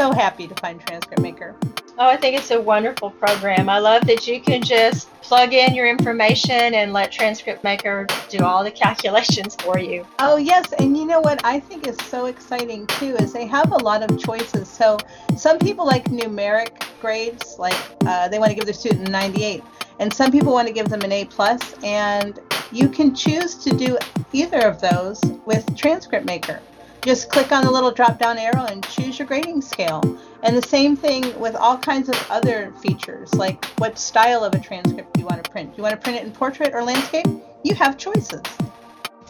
so 0.00 0.10
happy 0.12 0.48
to 0.48 0.54
find 0.54 0.80
Transcript 0.80 1.20
Maker. 1.20 1.54
Oh, 1.98 2.08
I 2.08 2.16
think 2.16 2.34
it's 2.34 2.50
a 2.50 2.58
wonderful 2.58 3.10
program. 3.10 3.68
I 3.68 3.78
love 3.80 4.06
that 4.06 4.26
you 4.26 4.40
can 4.40 4.62
just 4.62 5.12
plug 5.20 5.52
in 5.52 5.74
your 5.74 5.86
information 5.86 6.72
and 6.72 6.94
let 6.94 7.12
Transcript 7.12 7.62
Maker 7.62 8.06
do 8.30 8.42
all 8.42 8.64
the 8.64 8.70
calculations 8.84 9.56
for 9.56 9.78
you. 9.78 10.06
Oh 10.18 10.38
yes, 10.38 10.72
and 10.78 10.96
you 10.96 11.04
know 11.04 11.20
what 11.20 11.44
I 11.44 11.60
think 11.60 11.86
is 11.86 11.98
so 12.06 12.26
exciting 12.26 12.86
too 12.86 13.14
is 13.16 13.34
they 13.34 13.46
have 13.48 13.72
a 13.72 13.76
lot 13.76 14.02
of 14.02 14.18
choices. 14.18 14.70
So 14.70 14.96
some 15.36 15.58
people 15.58 15.84
like 15.84 16.06
numeric 16.06 16.82
grades, 17.02 17.58
like 17.58 17.76
uh, 18.06 18.26
they 18.28 18.38
want 18.38 18.48
to 18.52 18.56
give 18.56 18.64
their 18.64 18.72
student 18.72 19.06
a 19.06 19.10
98, 19.10 19.62
and 19.98 20.10
some 20.10 20.32
people 20.32 20.54
want 20.54 20.66
to 20.66 20.72
give 20.72 20.88
them 20.88 21.02
an 21.02 21.12
A 21.12 21.26
plus, 21.26 21.74
and 21.84 22.40
you 22.72 22.88
can 22.88 23.14
choose 23.14 23.54
to 23.56 23.76
do 23.76 23.98
either 24.32 24.66
of 24.66 24.80
those 24.80 25.22
with 25.44 25.76
Transcript 25.76 26.24
Maker. 26.24 26.62
Just 27.02 27.30
click 27.30 27.50
on 27.50 27.64
the 27.64 27.70
little 27.70 27.90
drop 27.90 28.18
down 28.18 28.38
arrow 28.38 28.66
and 28.66 28.86
choose 28.88 29.18
your 29.18 29.26
grading 29.26 29.62
scale. 29.62 30.02
And 30.42 30.56
the 30.56 30.66
same 30.66 30.96
thing 30.96 31.38
with 31.40 31.54
all 31.54 31.78
kinds 31.78 32.08
of 32.08 32.26
other 32.30 32.72
features, 32.82 33.32
like 33.34 33.64
what 33.78 33.98
style 33.98 34.44
of 34.44 34.54
a 34.54 34.58
transcript 34.58 35.18
you 35.18 35.24
want 35.24 35.42
to 35.42 35.50
print. 35.50 35.72
You 35.76 35.82
want 35.82 35.94
to 35.94 36.00
print 36.00 36.18
it 36.18 36.26
in 36.26 36.32
portrait 36.32 36.74
or 36.74 36.82
landscape? 36.82 37.26
You 37.62 37.74
have 37.74 37.96
choices. 37.96 38.42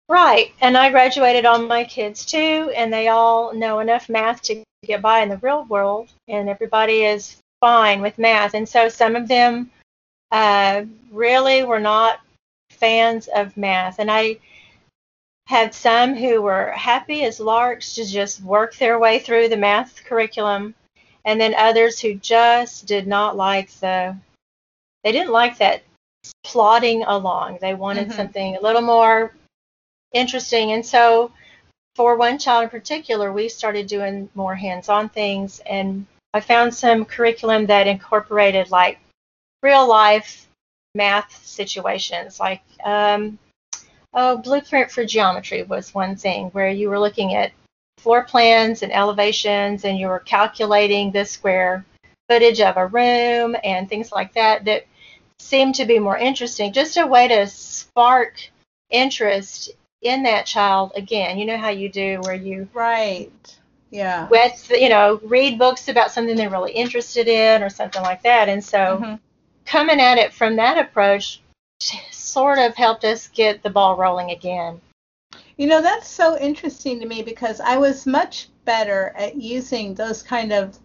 Right, 0.09 0.53
and 0.61 0.77
I 0.77 0.91
graduated 0.91 1.47
all 1.47 1.61
my 1.61 1.85
kids 1.85 2.27
too, 2.27 2.73
and 2.77 2.93
they 2.93 3.09
all 3.09 3.55
know 3.55 3.79
enough 3.79 4.09
math 4.09 4.43
to 4.43 4.63
get 4.85 5.01
by 5.01 5.21
in 5.21 5.29
the 5.29 5.39
real 5.39 5.65
world, 5.65 6.11
and 6.29 6.49
everybody 6.49 7.05
is 7.05 7.37
fine 7.61 8.03
with 8.03 8.19
math. 8.19 8.55
And 8.55 8.69
so 8.69 8.89
some 8.89 9.15
of 9.15 9.29
them 9.29 9.71
uh, 10.33 10.85
really 11.13 11.63
were 11.63 11.81
not 11.81 12.19
fans 12.75 13.29
of 13.29 13.57
math, 13.57 13.99
and 13.99 14.11
I 14.11 14.39
had 15.47 15.75
some 15.75 16.15
who 16.15 16.41
were 16.41 16.71
happy 16.71 17.25
as 17.25 17.39
larks 17.39 17.95
to 17.95 18.05
just 18.05 18.43
work 18.43 18.77
their 18.77 18.99
way 18.99 19.19
through 19.19 19.49
the 19.49 19.57
math 19.57 20.05
curriculum, 20.05 20.75
and 21.25 21.41
then 21.41 21.55
others 21.55 22.01
who 22.01 22.15
just 22.15 22.87
did 22.87 23.07
not 23.07 23.37
like 23.37 23.71
the 23.81 24.17
they 25.03 25.13
didn't 25.13 25.33
like 25.33 25.59
that 25.59 25.83
plodding 26.43 27.05
along. 27.05 27.59
They 27.61 27.75
wanted 27.75 28.09
mm-hmm. 28.09 28.17
something 28.17 28.57
a 28.57 28.61
little 28.61 28.83
more 28.83 29.35
interesting. 30.13 30.73
And 30.73 30.85
so 30.85 31.31
for 31.95 32.17
one 32.17 32.39
child 32.39 32.65
in 32.65 32.71
particular, 32.71 33.31
we 33.31 33.49
started 33.51 33.87
doing 33.87 34.31
more 34.35 34.55
hands-on 34.55 35.11
things 35.11 35.61
and 35.67 36.07
I 36.33 36.41
found 36.41 36.75
some 36.75 37.05
curriculum 37.05 37.67
that 37.67 37.87
incorporated 37.87 38.71
like 38.71 38.99
real 39.63 39.87
life 39.87 40.49
math 40.95 41.45
situations 41.45 42.39
like 42.39 42.63
um, 42.85 43.39
oh, 44.15 44.39
blueprint 44.39 44.91
for 44.91 45.05
geometry 45.05 45.63
was 45.65 45.95
one 45.95 46.17
thing 46.17 46.47
where 46.49 46.71
you 46.71 46.89
were 46.89 47.01
looking 47.01 47.35
at 47.35 47.53
floor 47.99 48.23
plans 48.25 48.83
and 48.83 48.93
elevations 48.93 49.85
and 49.85 49.99
you 49.99 50.09
were 50.09 50.21
calculating 50.21 51.11
the 51.11 51.25
square 51.25 51.85
footage 52.29 52.61
of 52.61 52.77
a 52.77 52.87
room 52.87 53.57
and 53.65 53.89
things 53.89 54.13
like 54.13 54.33
that 54.35 54.65
that 54.65 54.87
seemed 55.39 55.75
to 55.75 55.85
be 55.85 55.99
more 55.99 56.17
interesting. 56.17 56.73
Just 56.73 56.97
a 56.97 57.07
way 57.07 57.29
to 57.29 57.47
spark 57.47 58.39
interest 58.91 59.71
in 60.03 60.23
that 60.23 60.47
child 60.47 60.93
again. 60.95 61.39
You 61.39 61.47
know 61.47 61.57
how 61.57 61.71
you 61.71 61.89
do 61.89 62.21
where 62.23 62.35
you 62.35 62.69
right. 62.73 63.59
Yeah. 63.91 64.29
With 64.29 64.71
you 64.71 64.89
know, 64.89 65.21
read 65.25 65.59
books 65.59 65.89
about 65.89 66.11
something 66.11 66.37
they're 66.37 66.51
really 66.51 66.73
interested 66.73 67.29
in 67.29 67.63
or 67.63 67.71
something 67.71 68.03
like 68.03 68.23
that. 68.23 68.49
And 68.49 68.65
so 68.65 68.79
mm-hmm. 68.79 69.15
Coming 69.65 70.01
at 70.01 70.19
it 70.19 70.33
from 70.33 70.57
that 70.57 70.79
approach 70.79 71.41
sort 72.11 72.59
of 72.59 72.75
helped 72.75 73.05
us 73.05 73.29
get 73.29 73.63
the 73.63 73.71
ball 73.71 73.97
rolling 73.97 74.31
again. 74.31 74.81
You 75.57 75.69
know, 75.69 75.81
that's 75.81 76.09
so 76.09 76.39
interesting 76.39 76.99
to 77.01 77.07
me 77.07 77.23
because 77.23 77.61
I 77.61 77.77
was 77.77 78.07
much 78.07 78.49
better 78.65 79.13
at 79.17 79.37
using 79.37 79.95
those 79.95 80.23
kind 80.23 80.53
of 80.53 80.79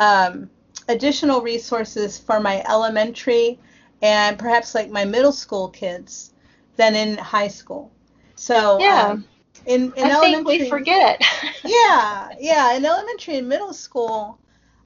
um, 0.00 0.50
additional 0.88 1.42
resources 1.42 2.18
for 2.18 2.40
my 2.40 2.64
elementary 2.68 3.58
and 4.02 4.38
perhaps 4.38 4.74
like 4.74 4.90
my 4.90 5.04
middle 5.04 5.32
school 5.32 5.68
kids 5.68 6.32
than 6.76 6.94
in 6.94 7.16
high 7.16 7.48
school. 7.48 7.90
So 8.34 8.78
yeah, 8.80 9.08
um, 9.08 9.24
in, 9.64 9.92
in 9.96 10.04
I 10.04 10.10
elementary, 10.10 10.58
think 10.58 10.62
we 10.62 10.68
forget. 10.68 11.22
yeah, 11.64 12.30
yeah, 12.38 12.74
in 12.74 12.84
elementary 12.84 13.38
and 13.38 13.48
middle 13.48 13.72
school, 13.72 14.38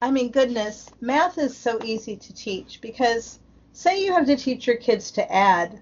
I 0.02 0.10
mean, 0.10 0.30
goodness, 0.30 0.90
math 1.00 1.38
is 1.38 1.56
so 1.56 1.78
easy 1.84 2.16
to 2.16 2.34
teach 2.34 2.80
because 2.80 3.38
say 3.72 4.02
you 4.02 4.12
have 4.12 4.26
to 4.26 4.36
teach 4.36 4.66
your 4.66 4.76
kids 4.76 5.10
to 5.12 5.32
add. 5.32 5.80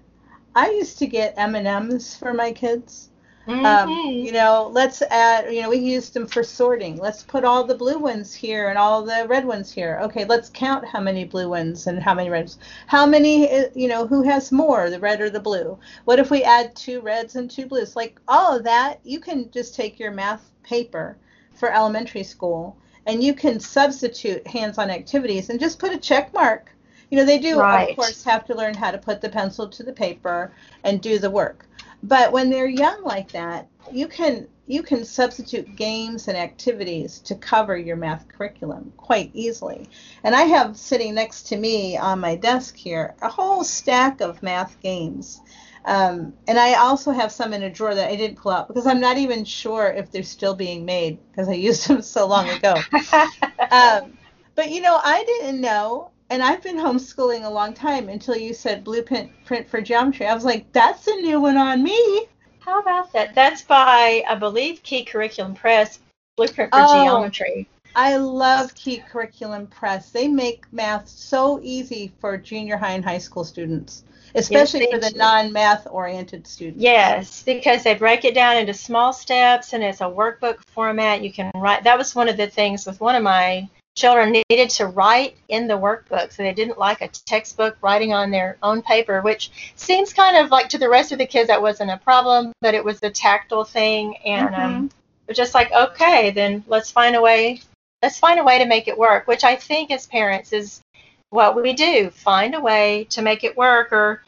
I 0.55 0.71
used 0.71 0.99
to 0.99 1.07
get 1.07 1.35
M 1.37 1.55
and 1.55 1.67
M's 1.67 2.15
for 2.15 2.33
my 2.33 2.51
kids 2.51 3.09
um, 3.49 3.55
mm-hmm. 3.55 3.65
Um, 3.65 3.89
you 4.11 4.31
know, 4.31 4.69
let's 4.71 5.01
add, 5.01 5.51
you 5.51 5.63
know, 5.63 5.69
we 5.69 5.77
used 5.77 6.13
them 6.13 6.27
for 6.27 6.43
sorting. 6.43 6.97
Let's 6.97 7.23
put 7.23 7.43
all 7.43 7.63
the 7.63 7.73
blue 7.73 7.97
ones 7.97 8.31
here 8.33 8.69
and 8.69 8.77
all 8.77 9.03
the 9.03 9.25
red 9.27 9.43
ones 9.43 9.71
here. 9.71 9.99
Okay, 10.03 10.23
let's 10.25 10.51
count 10.51 10.85
how 10.85 10.99
many 10.99 11.25
blue 11.25 11.49
ones 11.49 11.87
and 11.87 11.99
how 11.99 12.13
many 12.13 12.29
reds. 12.29 12.59
How 12.85 13.07
many, 13.07 13.49
uh, 13.49 13.69
you 13.73 13.87
know, 13.87 14.05
who 14.05 14.21
has 14.21 14.51
more, 14.51 14.91
the 14.91 14.99
red 14.99 15.19
or 15.19 15.31
the 15.31 15.39
blue? 15.39 15.79
What 16.05 16.19
if 16.19 16.29
we 16.29 16.43
add 16.43 16.75
two 16.75 17.01
reds 17.01 17.35
and 17.35 17.49
two 17.49 17.65
blues? 17.65 17.95
Like 17.95 18.19
all 18.27 18.55
of 18.55 18.63
that, 18.65 18.99
you 19.03 19.19
can 19.19 19.49
just 19.49 19.73
take 19.73 19.99
your 19.99 20.11
math 20.11 20.51
paper 20.61 21.17
for 21.55 21.73
elementary 21.73 22.23
school 22.23 22.77
and 23.05 23.23
you 23.23 23.33
can 23.33 23.59
substitute 23.59 24.45
hands-on 24.47 24.89
activities 24.89 25.49
and 25.49 25.59
just 25.59 25.79
put 25.79 25.93
a 25.93 25.97
check 25.97 26.33
mark. 26.33 26.71
You 27.09 27.17
know, 27.17 27.25
they 27.25 27.39
do, 27.39 27.59
right. 27.59 27.89
of 27.89 27.95
course, 27.95 28.23
have 28.23 28.45
to 28.45 28.55
learn 28.55 28.75
how 28.75 28.91
to 28.91 28.97
put 28.97 29.21
the 29.21 29.29
pencil 29.29 29.67
to 29.67 29.83
the 29.83 29.93
paper 29.93 30.51
and 30.83 31.01
do 31.01 31.17
the 31.17 31.29
work 31.29 31.65
but 32.03 32.31
when 32.31 32.49
they're 32.49 32.67
young 32.67 33.03
like 33.03 33.31
that, 33.31 33.67
you 33.91 34.07
can 34.07 34.47
you 34.67 34.83
can 34.83 35.03
substitute 35.03 35.75
games 35.75 36.27
and 36.27 36.37
activities 36.37 37.19
to 37.19 37.33
cover 37.33 37.75
your 37.75 37.95
math 37.95 38.27
curriculum 38.27 38.93
quite 38.97 39.31
easily. 39.33 39.89
And 40.23 40.35
I 40.35 40.43
have 40.43 40.77
sitting 40.77 41.15
next 41.15 41.43
to 41.47 41.57
me 41.57 41.97
on 41.97 42.19
my 42.19 42.35
desk 42.35 42.75
here 42.75 43.15
a 43.21 43.29
whole 43.29 43.63
stack 43.63 44.21
of 44.21 44.43
math 44.43 44.79
games. 44.81 45.41
Um, 45.85 46.33
and 46.47 46.59
I 46.59 46.73
also 46.73 47.11
have 47.11 47.31
some 47.31 47.53
in 47.53 47.63
a 47.63 47.69
drawer 47.69 47.95
that 47.95 48.09
I 48.09 48.15
didn't 48.15 48.37
pull 48.37 48.51
out 48.51 48.67
because 48.67 48.85
I'm 48.85 48.99
not 48.99 49.17
even 49.17 49.45
sure 49.45 49.87
if 49.87 50.11
they're 50.11 50.23
still 50.23 50.55
being 50.55 50.85
made 50.85 51.19
because 51.31 51.47
I 51.47 51.53
used 51.53 51.87
them 51.87 52.01
so 52.03 52.27
long 52.27 52.49
ago. 52.49 52.75
um, 53.71 54.17
but 54.55 54.69
you 54.71 54.81
know, 54.81 54.99
I 55.03 55.23
didn't 55.23 55.61
know 55.61 56.11
and 56.29 56.43
I've 56.43 56.61
been 56.61 56.77
homeschooling 56.77 57.43
a 57.43 57.49
long 57.49 57.73
time 57.73 58.09
until 58.09 58.35
you 58.35 58.53
said 58.53 58.83
blueprint 58.83 59.31
print 59.45 59.67
for 59.67 59.81
geometry. 59.81 60.27
I 60.27 60.33
was 60.33 60.45
like, 60.45 60.71
that's 60.71 61.07
a 61.07 61.15
new 61.15 61.41
one 61.41 61.57
on 61.57 61.83
me. 61.83 62.27
How 62.59 62.79
about 62.79 63.11
that? 63.13 63.33
That's 63.33 63.63
by, 63.63 64.23
I 64.29 64.35
believe, 64.35 64.83
Key 64.83 65.03
Curriculum 65.03 65.55
Press, 65.55 65.99
Blueprint 66.35 66.71
for 66.71 66.79
oh, 66.81 67.03
Geometry. 67.03 67.67
I 67.95 68.17
love 68.17 68.75
Key 68.75 69.03
Curriculum 69.09 69.65
Press. 69.67 70.11
They 70.11 70.27
make 70.27 70.71
math 70.71 71.07
so 71.07 71.59
easy 71.63 72.13
for 72.19 72.37
junior 72.37 72.77
high 72.77 72.91
and 72.91 73.03
high 73.03 73.17
school 73.17 73.43
students, 73.43 74.03
especially 74.35 74.87
yes, 74.89 74.91
for 74.91 74.99
the 74.99 75.17
non 75.17 75.51
math 75.51 75.87
oriented 75.89 76.47
students. 76.47 76.81
Yes, 76.81 77.43
because 77.43 77.83
they 77.83 77.95
break 77.95 78.25
it 78.25 78.33
down 78.33 78.57
into 78.57 78.73
small 78.73 79.13
steps 79.13 79.73
and 79.73 79.83
it's 79.83 80.01
a 80.01 80.05
workbook 80.05 80.57
format. 80.73 81.21
You 81.21 81.31
can 81.31 81.51
write. 81.55 81.83
That 81.83 81.97
was 81.97 82.15
one 82.15 82.29
of 82.29 82.37
the 82.37 82.47
things 82.47 82.85
with 82.85 82.99
one 82.99 83.15
of 83.15 83.23
my 83.23 83.67
children 83.95 84.31
needed 84.49 84.69
to 84.69 84.87
write 84.87 85.35
in 85.49 85.67
the 85.67 85.73
workbook, 85.73 86.31
so 86.31 86.41
they 86.41 86.53
didn't 86.53 86.77
like 86.77 87.01
a 87.01 87.07
textbook 87.07 87.77
writing 87.81 88.13
on 88.13 88.31
their 88.31 88.57
own 88.63 88.81
paper, 88.81 89.21
which 89.21 89.73
seems 89.75 90.13
kind 90.13 90.37
of 90.37 90.51
like 90.51 90.69
to 90.69 90.77
the 90.77 90.89
rest 90.89 91.11
of 91.11 91.17
the 91.17 91.25
kids 91.25 91.47
that 91.47 91.61
wasn't 91.61 91.91
a 91.91 91.97
problem, 91.97 92.53
but 92.61 92.73
it 92.73 92.83
was 92.83 92.99
a 93.03 93.09
tactile 93.09 93.65
thing, 93.65 94.15
and 94.25 94.47
um, 94.47 94.53
mm-hmm. 94.53 94.63
um, 94.63 94.89
just 95.33 95.53
like, 95.53 95.71
okay, 95.71 96.31
then 96.31 96.63
let's 96.67 96.91
find 96.91 97.15
a 97.15 97.21
way, 97.21 97.61
let's 98.01 98.17
find 98.17 98.39
a 98.39 98.43
way 98.43 98.57
to 98.57 98.65
make 98.65 98.87
it 98.87 98.97
work, 98.97 99.27
which 99.27 99.43
I 99.43 99.55
think 99.55 99.91
as 99.91 100.07
parents 100.07 100.53
is 100.53 100.81
what 101.29 101.55
we 101.55 101.73
do, 101.73 102.09
find 102.09 102.55
a 102.55 102.59
way 102.59 103.05
to 103.11 103.21
make 103.21 103.43
it 103.43 103.57
work, 103.57 103.91
or 103.91 104.23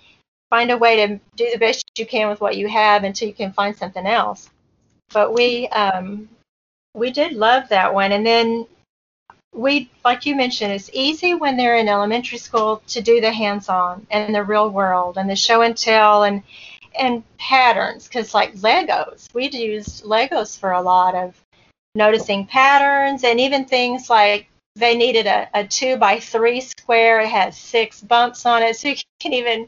find 0.49 0.71
a 0.71 0.77
way 0.77 1.07
to 1.07 1.19
do 1.35 1.49
the 1.51 1.57
best 1.57 1.85
you 1.97 2.05
can 2.05 2.29
with 2.29 2.41
what 2.41 2.57
you 2.57 2.67
have 2.67 3.03
until 3.03 3.27
you 3.27 3.33
can 3.33 3.53
find 3.53 3.75
something 3.75 4.05
else. 4.05 4.49
But 5.13 5.33
we 5.33 5.67
um, 5.69 6.29
we 6.93 7.11
did 7.11 7.33
love 7.33 7.69
that 7.69 7.93
one, 7.93 8.11
and 8.11 8.25
then 8.25 8.67
we, 9.53 9.89
like 10.05 10.25
you 10.25 10.35
mentioned, 10.35 10.71
it's 10.71 10.89
easy 10.93 11.33
when 11.33 11.57
they're 11.57 11.77
in 11.77 11.89
elementary 11.89 12.37
school 12.37 12.81
to 12.87 13.01
do 13.01 13.19
the 13.19 13.31
hands-on 13.31 14.07
and 14.09 14.33
the 14.33 14.43
real 14.43 14.69
world 14.69 15.17
and 15.17 15.29
the 15.29 15.35
show 15.35 15.61
and 15.61 15.77
tell 15.77 16.23
and 16.23 16.43
and 16.97 17.23
patterns. 17.37 18.07
Because 18.07 18.33
like 18.33 18.55
Legos, 18.55 19.33
we'd 19.33 19.53
used 19.53 20.03
Legos 20.03 20.57
for 20.57 20.71
a 20.71 20.81
lot 20.81 21.15
of 21.15 21.35
noticing 21.95 22.45
patterns 22.45 23.23
and 23.23 23.39
even 23.39 23.65
things 23.65 24.09
like 24.09 24.47
they 24.75 24.95
needed 24.95 25.27
a, 25.27 25.49
a 25.53 25.65
two 25.65 25.97
by 25.97 26.19
three 26.19 26.61
square. 26.61 27.21
It 27.21 27.29
has 27.29 27.57
six 27.57 28.01
bumps 28.01 28.45
on 28.45 28.63
it, 28.63 28.77
so 28.77 28.89
you 28.89 28.95
can 29.19 29.33
even 29.33 29.67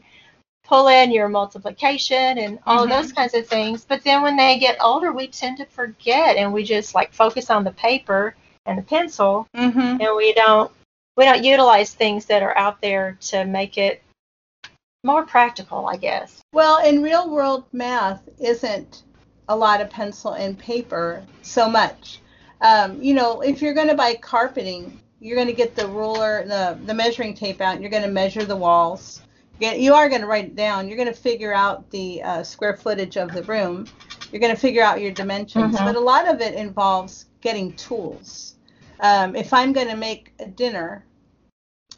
pull 0.64 0.88
in 0.88 1.12
your 1.12 1.28
multiplication 1.28 2.38
and 2.38 2.58
all 2.66 2.86
mm-hmm. 2.86 2.90
those 2.90 3.12
kinds 3.12 3.34
of 3.34 3.46
things. 3.46 3.84
But 3.84 4.02
then 4.02 4.22
when 4.22 4.36
they 4.36 4.58
get 4.58 4.78
older, 4.80 5.12
we 5.12 5.26
tend 5.26 5.58
to 5.58 5.66
forget 5.66 6.36
and 6.36 6.52
we 6.52 6.64
just 6.64 6.94
like 6.94 7.12
focus 7.12 7.50
on 7.50 7.64
the 7.64 7.72
paper 7.72 8.34
and 8.66 8.78
the 8.78 8.82
pencil, 8.82 9.46
mm-hmm. 9.54 9.78
and 9.78 10.16
we 10.16 10.32
don't 10.32 10.72
we 11.16 11.24
don't 11.24 11.44
utilize 11.44 11.94
things 11.94 12.24
that 12.26 12.42
are 12.42 12.56
out 12.56 12.80
there 12.80 13.18
to 13.20 13.44
make 13.44 13.78
it 13.78 14.02
more 15.04 15.24
practical, 15.26 15.86
I 15.86 15.96
guess. 15.96 16.40
Well, 16.52 16.84
in 16.84 17.02
real 17.02 17.30
world 17.30 17.64
math 17.72 18.26
isn't 18.40 19.02
a 19.48 19.54
lot 19.56 19.80
of 19.80 19.90
pencil 19.90 20.32
and 20.32 20.58
paper 20.58 21.22
so 21.42 21.68
much. 21.68 22.20
Um, 22.60 23.02
you 23.02 23.14
know, 23.14 23.40
if 23.40 23.60
you're 23.60 23.74
going 23.74 23.88
to 23.88 23.94
buy 23.94 24.14
carpeting, 24.14 25.00
you're 25.20 25.36
going 25.36 25.48
to 25.48 25.54
get 25.54 25.74
the 25.74 25.86
ruler, 25.86 26.44
the 26.46 26.78
the 26.86 26.94
measuring 26.94 27.34
tape 27.34 27.60
out, 27.60 27.74
and 27.74 27.82
you're 27.82 27.90
going 27.90 28.02
to 28.02 28.10
measure 28.10 28.44
the 28.44 28.56
walls. 28.56 29.20
You 29.60 29.94
are 29.94 30.08
going 30.08 30.20
to 30.20 30.26
write 30.26 30.46
it 30.46 30.56
down. 30.56 30.88
You're 30.88 30.96
going 30.96 31.08
to 31.08 31.14
figure 31.14 31.54
out 31.54 31.88
the 31.90 32.22
uh, 32.22 32.42
square 32.42 32.76
footage 32.76 33.16
of 33.16 33.32
the 33.32 33.44
room. 33.44 33.86
You're 34.32 34.40
going 34.40 34.54
to 34.54 34.60
figure 34.60 34.82
out 34.82 35.00
your 35.00 35.12
dimensions. 35.12 35.76
Mm-hmm. 35.76 35.84
But 35.84 35.96
a 35.96 36.00
lot 36.00 36.28
of 36.28 36.40
it 36.40 36.54
involves 36.54 37.26
getting 37.40 37.72
tools 37.74 38.54
um, 39.00 39.34
if 39.36 39.52
I'm 39.52 39.72
going 39.72 39.88
to 39.88 39.96
make 39.96 40.32
a 40.38 40.46
dinner, 40.46 41.04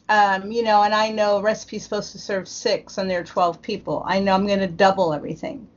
um, 0.09 0.51
you 0.51 0.63
know, 0.63 0.83
and 0.83 0.93
I 0.93 1.09
know 1.09 1.37
a 1.37 1.41
recipe's 1.41 1.83
supposed 1.83 2.11
to 2.13 2.19
serve 2.19 2.47
six 2.47 2.97
and 2.97 3.09
there 3.09 3.21
are 3.21 3.25
12 3.25 3.61
people, 3.61 4.03
I 4.05 4.19
know 4.19 4.33
I'm 4.33 4.47
going 4.47 4.59
to 4.59 4.67
double 4.67 5.13
everything. 5.13 5.67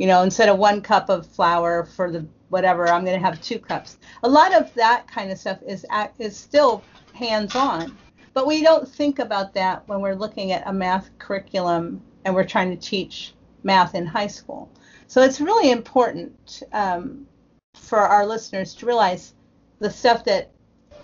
You 0.00 0.06
know, 0.06 0.22
instead 0.22 0.48
of 0.48 0.56
one 0.56 0.80
cup 0.80 1.10
of 1.10 1.26
flour 1.26 1.84
for 1.84 2.10
the 2.10 2.24
whatever, 2.48 2.88
I'm 2.88 3.04
going 3.04 3.20
to 3.20 3.22
have 3.22 3.38
two 3.42 3.58
cups. 3.58 3.98
A 4.22 4.28
lot 4.30 4.54
of 4.54 4.72
that 4.72 5.06
kind 5.06 5.30
of 5.30 5.36
stuff 5.36 5.58
is 5.62 5.84
is 6.18 6.34
still 6.34 6.82
hands-on, 7.12 7.94
but 8.32 8.46
we 8.46 8.62
don't 8.62 8.88
think 8.88 9.18
about 9.18 9.52
that 9.52 9.86
when 9.88 10.00
we're 10.00 10.14
looking 10.14 10.52
at 10.52 10.66
a 10.66 10.72
math 10.72 11.10
curriculum 11.18 12.00
and 12.24 12.34
we're 12.34 12.46
trying 12.46 12.70
to 12.70 12.78
teach 12.78 13.34
math 13.62 13.94
in 13.94 14.06
high 14.06 14.26
school. 14.26 14.70
So 15.06 15.20
it's 15.20 15.38
really 15.38 15.70
important 15.70 16.62
um, 16.72 17.26
for 17.74 17.98
our 17.98 18.24
listeners 18.24 18.72
to 18.76 18.86
realize 18.86 19.34
the 19.80 19.90
stuff 19.90 20.24
that 20.24 20.50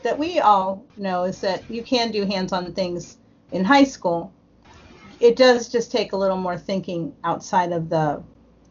that 0.04 0.18
we 0.18 0.38
all 0.38 0.86
know 0.96 1.24
is 1.24 1.42
that 1.42 1.70
you 1.70 1.82
can 1.82 2.10
do 2.10 2.24
hands-on 2.24 2.72
things 2.72 3.18
in 3.52 3.62
high 3.62 3.84
school. 3.84 4.32
It 5.20 5.36
does 5.36 5.68
just 5.68 5.92
take 5.92 6.14
a 6.14 6.16
little 6.16 6.38
more 6.38 6.56
thinking 6.56 7.14
outside 7.24 7.72
of 7.72 7.90
the 7.90 8.22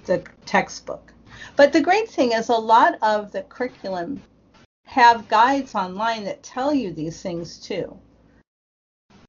the 0.05 0.23
textbook. 0.45 1.13
But 1.55 1.73
the 1.73 1.81
great 1.81 2.09
thing 2.09 2.31
is 2.31 2.49
a 2.49 2.53
lot 2.53 2.97
of 3.01 3.31
the 3.31 3.43
curriculum 3.43 4.21
have 4.85 5.27
guides 5.27 5.75
online 5.75 6.23
that 6.25 6.43
tell 6.43 6.73
you 6.73 6.93
these 6.93 7.21
things 7.21 7.57
too. 7.57 7.97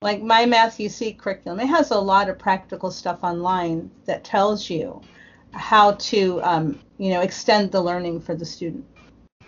Like 0.02 0.22
my 0.22 0.44
Math-U-See 0.46 1.14
curriculum, 1.14 1.60
it 1.60 1.66
has 1.66 1.90
a 1.90 1.98
lot 1.98 2.28
of 2.28 2.38
practical 2.38 2.90
stuff 2.90 3.20
online 3.22 3.90
that 4.04 4.24
tells 4.24 4.68
you 4.68 5.00
how 5.52 5.92
to, 5.92 6.42
um, 6.42 6.78
you 6.98 7.10
know, 7.10 7.22
extend 7.22 7.72
the 7.72 7.80
learning 7.80 8.20
for 8.20 8.34
the 8.34 8.44
student. 8.44 8.84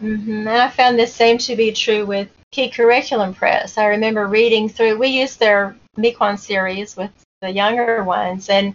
Mm-hmm. 0.01 0.49
And 0.49 0.49
I 0.49 0.69
found 0.71 0.99
the 0.99 1.07
same 1.07 1.38
to 1.38 1.57
be 1.57 1.73
true 1.73 2.07
with 2.07 2.29
Key 2.51 2.71
Curriculum 2.71 3.35
Press. 3.35 3.77
I 3.77 3.87
remember 3.87 4.27
reading 4.27 4.69
through. 4.69 4.99
We 4.99 5.09
used 5.09 5.38
their 5.38 5.77
Miquon 5.99 6.38
series 6.38 6.97
with 6.97 7.11
the 7.43 7.51
younger 7.51 8.03
ones, 8.03 8.49
and 8.49 8.75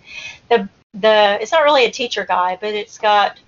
the 0.50 0.70
the 0.94 1.38
it's 1.42 1.52
not 1.52 1.64
really 1.64 1.86
a 1.86 1.92
teacher 1.92 2.26
guide, 2.26 2.60
but 2.62 2.74
it's 2.74 2.98
got. 2.98 3.40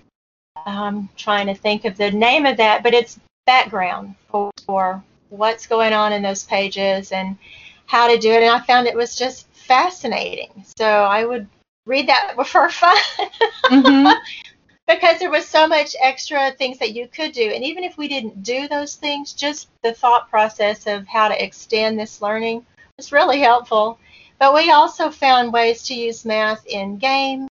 I'm 0.64 1.08
trying 1.16 1.46
to 1.46 1.54
think 1.54 1.84
of 1.84 1.96
the 1.96 2.10
name 2.10 2.46
of 2.46 2.56
that, 2.56 2.82
but 2.82 2.94
it's 2.94 3.20
background 3.46 4.14
for, 4.28 4.50
for 4.64 5.02
what's 5.28 5.66
going 5.66 5.92
on 5.92 6.12
in 6.12 6.22
those 6.22 6.44
pages 6.44 7.12
and 7.12 7.36
how 7.86 8.08
to 8.08 8.18
do 8.18 8.30
it. 8.30 8.42
And 8.42 8.50
I 8.50 8.60
found 8.60 8.86
it 8.86 8.96
was 8.96 9.14
just 9.14 9.46
fascinating. 9.52 10.64
So 10.76 10.86
I 10.86 11.24
would 11.24 11.46
read 11.86 12.08
that 12.08 12.34
for 12.46 12.68
fun. 12.68 12.96
Mm-hmm. 13.66 14.12
because 14.88 15.18
there 15.18 15.30
was 15.30 15.48
so 15.48 15.66
much 15.66 15.96
extra 16.00 16.52
things 16.52 16.78
that 16.78 16.94
you 16.94 17.08
could 17.08 17.32
do. 17.32 17.50
And 17.50 17.64
even 17.64 17.82
if 17.82 17.98
we 17.98 18.06
didn't 18.06 18.42
do 18.42 18.68
those 18.68 18.94
things, 18.94 19.32
just 19.32 19.68
the 19.82 19.92
thought 19.92 20.30
process 20.30 20.86
of 20.86 21.06
how 21.08 21.28
to 21.28 21.44
extend 21.44 21.98
this 21.98 22.22
learning 22.22 22.64
was 22.96 23.10
really 23.10 23.40
helpful. 23.40 23.98
But 24.38 24.54
we 24.54 24.70
also 24.70 25.10
found 25.10 25.52
ways 25.52 25.82
to 25.84 25.94
use 25.94 26.24
math 26.24 26.66
in 26.66 26.98
games 26.98 27.48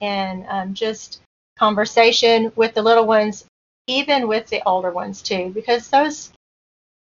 and 0.00 0.46
um, 0.48 0.74
just 0.74 1.20
conversation 1.58 2.52
with 2.56 2.74
the 2.74 2.82
little 2.82 3.06
ones, 3.06 3.44
even 3.86 4.28
with 4.28 4.46
the 4.48 4.62
older 4.66 4.90
ones 4.90 5.22
too, 5.22 5.50
because 5.54 5.88
those 5.88 6.32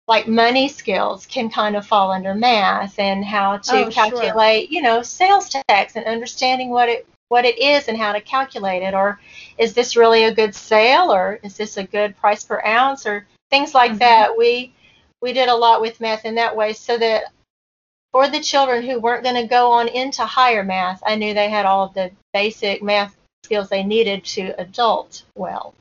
like 0.07 0.27
money 0.27 0.67
skills 0.67 1.25
can 1.25 1.49
kind 1.49 1.75
of 1.75 1.85
fall 1.85 2.11
under 2.11 2.33
math 2.33 2.99
and 2.99 3.23
how 3.23 3.57
to 3.57 3.85
oh, 3.85 3.89
calculate, 3.89 4.67
sure. 4.67 4.73
you 4.73 4.81
know, 4.81 5.01
sales 5.01 5.49
tax 5.49 5.95
and 5.95 6.05
understanding 6.05 6.69
what 6.69 6.89
it 6.89 7.07
what 7.29 7.45
it 7.45 7.57
is 7.57 7.87
and 7.87 7.97
how 7.97 8.11
to 8.11 8.21
calculate 8.21 8.83
it 8.83 8.93
or 8.93 9.19
is 9.57 9.73
this 9.73 9.95
really 9.95 10.25
a 10.25 10.33
good 10.33 10.53
sale 10.53 11.11
or 11.11 11.39
is 11.41 11.57
this 11.57 11.77
a 11.77 11.83
good 11.83 12.15
price 12.17 12.43
per 12.43 12.61
ounce 12.63 13.07
or 13.07 13.25
things 13.49 13.73
like 13.73 13.91
mm-hmm. 13.91 13.99
that. 13.99 14.37
We 14.37 14.73
we 15.21 15.33
did 15.33 15.49
a 15.49 15.55
lot 15.55 15.81
with 15.81 16.01
math 16.01 16.25
in 16.25 16.35
that 16.35 16.55
way 16.55 16.73
so 16.73 16.97
that 16.97 17.31
for 18.13 18.29
the 18.29 18.39
children 18.39 18.83
who 18.83 18.99
weren't 18.99 19.23
going 19.23 19.41
to 19.41 19.47
go 19.47 19.71
on 19.71 19.87
into 19.89 20.23
higher 20.23 20.63
math, 20.63 21.01
I 21.05 21.15
knew 21.15 21.33
they 21.33 21.49
had 21.49 21.65
all 21.65 21.87
of 21.87 21.95
the 21.95 22.11
basic 22.31 22.81
math 22.81 23.17
skills 23.43 23.69
they 23.69 23.83
needed 23.83 24.23
to 24.23 24.53
adult 24.61 25.23
well. 25.35 25.73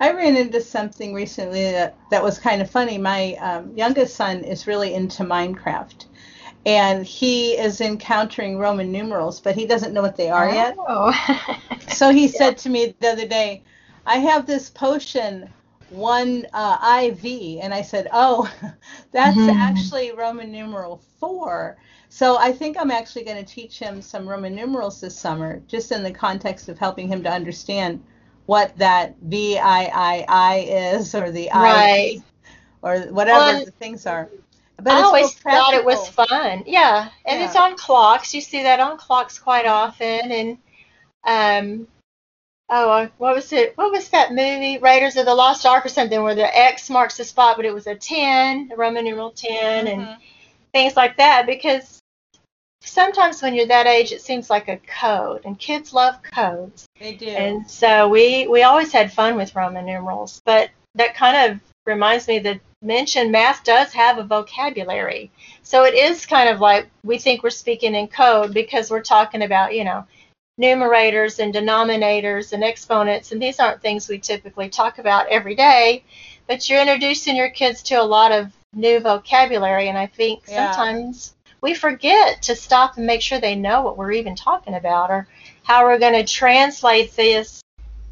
I 0.00 0.12
ran 0.12 0.36
into 0.36 0.60
something 0.60 1.14
recently 1.14 1.62
that, 1.70 1.94
that 2.10 2.24
was 2.24 2.38
kind 2.38 2.60
of 2.60 2.70
funny. 2.70 2.98
My 2.98 3.34
um, 3.34 3.76
youngest 3.76 4.16
son 4.16 4.42
is 4.42 4.66
really 4.66 4.94
into 4.94 5.22
Minecraft, 5.22 6.06
and 6.64 7.06
he 7.06 7.52
is 7.52 7.80
encountering 7.80 8.58
Roman 8.58 8.90
numerals, 8.90 9.38
but 9.38 9.54
he 9.54 9.66
doesn't 9.66 9.92
know 9.92 10.02
what 10.02 10.16
they 10.16 10.30
are 10.30 10.48
oh. 10.48 11.12
yet. 11.78 11.90
so 11.92 12.10
he 12.10 12.26
yeah. 12.26 12.38
said 12.38 12.58
to 12.58 12.70
me 12.70 12.94
the 12.98 13.10
other 13.10 13.28
day, 13.28 13.62
I 14.06 14.16
have 14.16 14.46
this 14.46 14.70
potion, 14.70 15.52
one 15.92 16.46
uh, 16.52 17.02
IV, 17.04 17.60
and 17.62 17.72
I 17.72 17.82
said, 17.82 18.08
oh, 18.12 18.50
that's 19.12 19.36
mm-hmm. 19.36 19.50
actually 19.50 20.12
Roman 20.12 20.50
numeral 20.50 21.02
four. 21.18 21.76
So 22.08 22.36
I 22.36 22.52
think 22.52 22.76
I'm 22.78 22.90
actually 22.90 23.24
going 23.24 23.42
to 23.42 23.54
teach 23.54 23.78
him 23.78 24.02
some 24.02 24.28
Roman 24.28 24.54
numerals 24.54 25.00
this 25.00 25.16
summer, 25.16 25.62
just 25.66 25.92
in 25.92 26.02
the 26.02 26.10
context 26.10 26.68
of 26.68 26.78
helping 26.78 27.08
him 27.08 27.22
to 27.22 27.30
understand 27.30 28.02
what 28.46 28.76
that 28.76 29.14
V 29.22 29.58
I 29.58 29.84
I 29.84 30.24
I 30.28 30.58
is 30.58 31.14
or 31.14 31.30
the 31.30 31.48
right. 31.54 32.20
I 32.20 32.22
or 32.82 33.00
whatever 33.12 33.38
well, 33.38 33.64
the 33.64 33.70
things 33.70 34.06
are. 34.06 34.28
But 34.76 34.94
I 34.94 35.02
always 35.02 35.32
thought 35.34 35.74
it 35.74 35.84
was 35.84 36.08
fun. 36.08 36.64
Yeah, 36.66 37.08
and 37.24 37.40
yeah. 37.40 37.46
it's 37.46 37.56
on 37.56 37.76
clocks. 37.76 38.34
You 38.34 38.40
see 38.40 38.62
that 38.64 38.80
on 38.80 38.98
clocks 38.98 39.38
quite 39.38 39.66
often, 39.66 40.32
and 40.32 40.58
um, 41.24 41.86
oh, 42.72 42.90
uh, 42.90 43.08
what 43.18 43.34
was 43.34 43.52
it? 43.52 43.76
What 43.76 43.92
was 43.92 44.08
that 44.08 44.30
movie? 44.30 44.78
Raiders 44.78 45.16
of 45.16 45.26
the 45.26 45.34
Lost 45.34 45.66
Ark 45.66 45.84
or 45.84 45.90
something, 45.90 46.22
where 46.22 46.34
the 46.34 46.58
X 46.58 46.90
marks 46.90 47.18
the 47.18 47.24
spot, 47.24 47.56
but 47.56 47.66
it 47.66 47.74
was 47.74 47.86
a 47.86 47.94
ten, 47.94 48.70
a 48.72 48.76
Roman 48.76 49.04
numeral 49.04 49.30
10 49.30 49.86
mm-hmm. 49.86 50.00
and 50.00 50.16
things 50.72 50.96
like 50.96 51.18
that. 51.18 51.46
Because 51.46 52.00
sometimes 52.82 53.42
when 53.42 53.54
you're 53.54 53.66
that 53.66 53.86
age, 53.86 54.10
it 54.10 54.22
seems 54.22 54.50
like 54.50 54.68
a 54.68 54.78
code, 55.00 55.42
and 55.44 55.58
kids 55.58 55.92
love 55.92 56.20
codes. 56.22 56.86
They 56.98 57.14
do. 57.14 57.28
And 57.28 57.70
so 57.70 58.08
we 58.08 58.48
we 58.48 58.62
always 58.62 58.90
had 58.90 59.12
fun 59.12 59.36
with 59.36 59.54
Roman 59.54 59.84
numerals, 59.84 60.40
but 60.44 60.70
that 60.94 61.14
kind 61.14 61.52
of 61.52 61.60
reminds 61.86 62.26
me 62.26 62.38
that 62.38 62.60
mention 62.80 63.30
math 63.30 63.64
does 63.64 63.92
have 63.92 64.18
a 64.18 64.24
vocabulary. 64.24 65.30
So 65.62 65.84
it 65.84 65.94
is 65.94 66.26
kind 66.26 66.48
of 66.48 66.60
like 66.60 66.88
we 67.04 67.18
think 67.18 67.42
we're 67.42 67.50
speaking 67.50 67.94
in 67.94 68.08
code 68.08 68.54
because 68.54 68.90
we're 68.90 69.02
talking 69.02 69.42
about, 69.42 69.74
you 69.74 69.84
know, 69.84 70.06
numerators 70.60 71.38
and 71.38 71.54
denominators 71.54 72.52
and 72.52 72.62
exponents, 72.62 73.32
and 73.32 73.40
these 73.40 73.58
aren't 73.58 73.80
things 73.80 74.08
we 74.08 74.18
typically 74.18 74.68
talk 74.68 74.98
about 74.98 75.26
every 75.28 75.54
day, 75.54 76.04
but 76.46 76.68
you're 76.68 76.80
introducing 76.80 77.36
your 77.36 77.50
kids 77.50 77.82
to 77.82 77.94
a 77.94 78.02
lot 78.02 78.32
of 78.32 78.52
new 78.74 79.00
vocabulary, 79.00 79.88
and 79.88 79.98
I 79.98 80.06
think 80.06 80.44
yeah. 80.48 80.72
sometimes 80.72 81.34
we 81.60 81.74
forget 81.74 82.42
to 82.42 82.56
stop 82.56 82.96
and 82.96 83.06
make 83.06 83.22
sure 83.22 83.40
they 83.40 83.54
know 83.54 83.82
what 83.82 83.96
we're 83.96 84.12
even 84.12 84.34
talking 84.34 84.74
about 84.74 85.10
or 85.10 85.26
how 85.62 85.84
we're 85.84 85.98
going 85.98 86.14
to 86.14 86.24
translate 86.24 87.14
this 87.16 87.62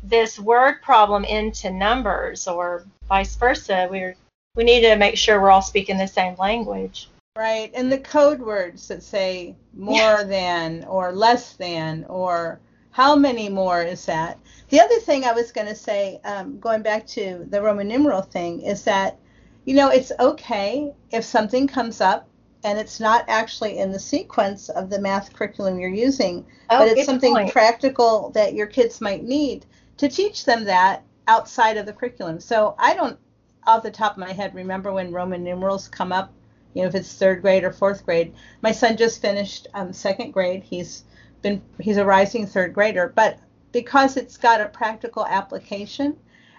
this 0.02 0.38
word 0.38 0.80
problem 0.80 1.24
into 1.24 1.70
numbers 1.70 2.48
or 2.48 2.84
vice 3.06 3.36
versa. 3.36 3.88
We're 3.90 4.14
we 4.54 4.64
need 4.64 4.80
to 4.82 4.96
make 4.96 5.16
sure 5.16 5.40
we're 5.40 5.50
all 5.50 5.62
speaking 5.62 5.98
the 5.98 6.06
same 6.06 6.36
language. 6.36 7.08
Right, 7.40 7.70
and 7.72 7.90
the 7.90 7.96
code 7.96 8.40
words 8.42 8.88
that 8.88 9.02
say 9.02 9.56
more 9.72 10.24
than 10.24 10.84
or 10.84 11.10
less 11.10 11.54
than 11.54 12.04
or 12.04 12.60
how 12.90 13.16
many 13.16 13.48
more 13.48 13.82
is 13.82 14.04
that? 14.04 14.38
The 14.68 14.78
other 14.78 14.98
thing 14.98 15.24
I 15.24 15.32
was 15.32 15.50
going 15.50 15.66
to 15.68 15.74
say, 15.74 16.20
um, 16.24 16.60
going 16.60 16.82
back 16.82 17.06
to 17.06 17.46
the 17.48 17.62
Roman 17.62 17.88
numeral 17.88 18.20
thing, 18.20 18.60
is 18.60 18.84
that 18.84 19.16
you 19.64 19.74
know 19.74 19.88
it's 19.88 20.12
okay 20.20 20.92
if 21.12 21.24
something 21.24 21.66
comes 21.66 22.02
up 22.02 22.28
and 22.62 22.78
it's 22.78 23.00
not 23.00 23.24
actually 23.26 23.78
in 23.78 23.90
the 23.90 23.98
sequence 23.98 24.68
of 24.68 24.90
the 24.90 25.00
math 25.00 25.32
curriculum 25.32 25.80
you're 25.80 25.88
using, 25.88 26.44
oh, 26.68 26.80
but 26.80 26.88
it's 26.88 27.06
something 27.06 27.32
point. 27.32 27.52
practical 27.52 28.28
that 28.34 28.52
your 28.52 28.66
kids 28.66 29.00
might 29.00 29.24
need 29.24 29.64
to 29.96 30.10
teach 30.10 30.44
them 30.44 30.64
that 30.64 31.04
outside 31.26 31.78
of 31.78 31.86
the 31.86 31.92
curriculum. 31.94 32.38
So 32.38 32.74
I 32.78 32.94
don't, 32.94 33.18
off 33.66 33.82
the 33.82 33.90
top 33.90 34.12
of 34.12 34.18
my 34.18 34.34
head, 34.34 34.54
remember 34.54 34.92
when 34.92 35.10
Roman 35.10 35.42
numerals 35.42 35.88
come 35.88 36.12
up, 36.12 36.34
you 36.74 36.82
know, 36.82 36.88
if 36.88 36.94
it's 36.94 37.14
third 37.14 37.42
grade 37.42 37.64
or 37.64 37.72
fourth 37.72 38.04
grade. 38.04 38.34
My 38.62 38.72
son 38.72 38.96
just 38.96 39.20
finished 39.20 39.66
um, 39.74 39.92
second 39.92 40.32
grade. 40.32 40.62
He's 40.62 41.04
been, 41.42 41.62
he's 41.80 41.96
a 41.96 42.04
rising 42.04 42.46
third 42.46 42.74
grader, 42.74 43.12
but 43.14 43.38
because 43.72 44.16
it's 44.16 44.36
got 44.36 44.60
a 44.60 44.66
practical 44.66 45.26
application 45.26 46.16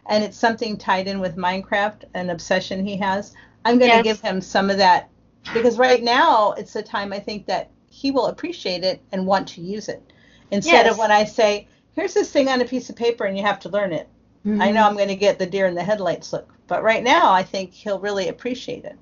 and 0.07 0.23
it's 0.23 0.37
something 0.37 0.77
tied 0.77 1.07
in 1.07 1.19
with 1.19 1.37
Minecraft, 1.37 2.03
an 2.13 2.29
obsession 2.29 2.85
he 2.85 2.97
has, 2.97 3.33
I'm 3.63 3.77
going 3.77 3.91
to 3.91 3.97
yes. 3.97 4.03
give 4.03 4.21
him 4.21 4.41
some 4.41 4.69
of 4.69 4.77
that 4.77 5.09
because 5.53 5.77
right 5.77 6.03
now 6.03 6.53
it's 6.53 6.73
the 6.73 6.83
time 6.83 7.13
I 7.13 7.19
think 7.19 7.45
that 7.47 7.69
he 7.89 8.11
will 8.11 8.27
appreciate 8.27 8.83
it 8.83 9.01
and 9.11 9.27
want 9.27 9.47
to 9.49 9.61
use 9.61 9.89
it 9.89 10.13
instead 10.49 10.85
yes. 10.85 10.93
of 10.93 10.97
when 10.97 11.11
I 11.11 11.25
say, 11.25 11.67
"Here's 11.93 12.13
this 12.13 12.31
thing 12.31 12.47
on 12.47 12.61
a 12.61 12.65
piece 12.65 12.89
of 12.89 12.95
paper 12.95 13.25
and 13.25 13.37
you 13.37 13.43
have 13.43 13.59
to 13.61 13.69
learn 13.69 13.91
it." 13.91 14.07
Mm-hmm. 14.45 14.61
I 14.61 14.71
know 14.71 14.87
I'm 14.87 14.95
going 14.95 15.09
to 15.09 15.15
get 15.15 15.37
the 15.37 15.45
deer 15.45 15.67
in 15.67 15.75
the 15.75 15.83
headlights 15.83 16.33
look, 16.33 16.51
but 16.67 16.83
right 16.83 17.03
now 17.03 17.31
I 17.31 17.43
think 17.43 17.73
he'll 17.73 17.99
really 17.99 18.29
appreciate 18.29 18.85
it 18.85 18.97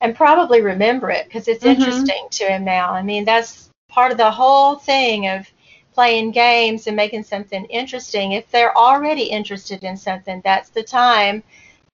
and 0.00 0.16
probably 0.16 0.62
remember 0.62 1.10
it 1.10 1.26
because 1.26 1.48
it's 1.48 1.64
mm-hmm. 1.64 1.80
interesting 1.80 2.26
to 2.30 2.44
him 2.44 2.64
now. 2.64 2.92
I 2.92 3.02
mean, 3.02 3.24
that's 3.24 3.70
part 3.88 4.12
of 4.12 4.18
the 4.18 4.30
whole 4.30 4.76
thing 4.76 5.28
of 5.28 5.46
playing 5.92 6.30
games 6.30 6.86
and 6.86 6.96
making 6.96 7.24
something 7.24 7.64
interesting. 7.66 8.32
If 8.32 8.50
they're 8.50 8.76
already 8.76 9.24
interested 9.24 9.84
in 9.84 9.96
something, 9.96 10.40
that's 10.44 10.70
the 10.70 10.82
time 10.82 11.42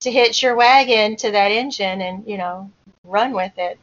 to 0.00 0.10
hitch 0.10 0.42
your 0.42 0.54
wagon 0.54 1.16
to 1.16 1.30
that 1.30 1.50
engine 1.50 2.02
and 2.02 2.26
you 2.26 2.38
know 2.38 2.70
run 3.04 3.32
with 3.32 3.52
it. 3.56 3.78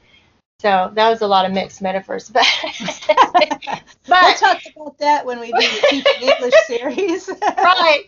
So 0.59 0.91
that 0.93 1.09
was 1.09 1.21
a 1.21 1.27
lot 1.27 1.45
of 1.45 1.51
mixed 1.51 1.81
metaphors, 1.81 2.29
but, 2.29 2.45
but 2.77 3.83
we'll 4.07 4.33
talk 4.35 4.61
about 4.73 4.97
that 4.99 5.25
when 5.25 5.41
we 5.41 5.47
do 5.47 5.57
the 5.57 5.87
teaching 5.89 6.29
English 6.29 6.53
series. 6.67 7.29
right. 7.57 8.05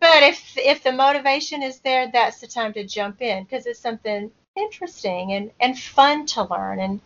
But 0.00 0.22
if 0.22 0.56
if 0.56 0.84
the 0.84 0.92
motivation 0.92 1.60
is 1.64 1.80
there, 1.80 2.08
that's 2.12 2.40
the 2.40 2.46
time 2.46 2.72
to 2.74 2.86
jump 2.86 3.20
in 3.20 3.42
because 3.42 3.66
it's 3.66 3.80
something 3.80 4.30
interesting 4.58 5.32
and, 5.32 5.50
and 5.60 5.78
fun 5.78 6.26
to 6.26 6.44
learn. 6.44 6.80
And 6.80 7.00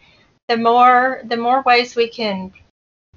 the 0.49 0.57
more 0.57 1.23
the 1.25 1.37
more 1.37 1.63
ways 1.63 1.95
we 1.95 2.09
can 2.09 2.53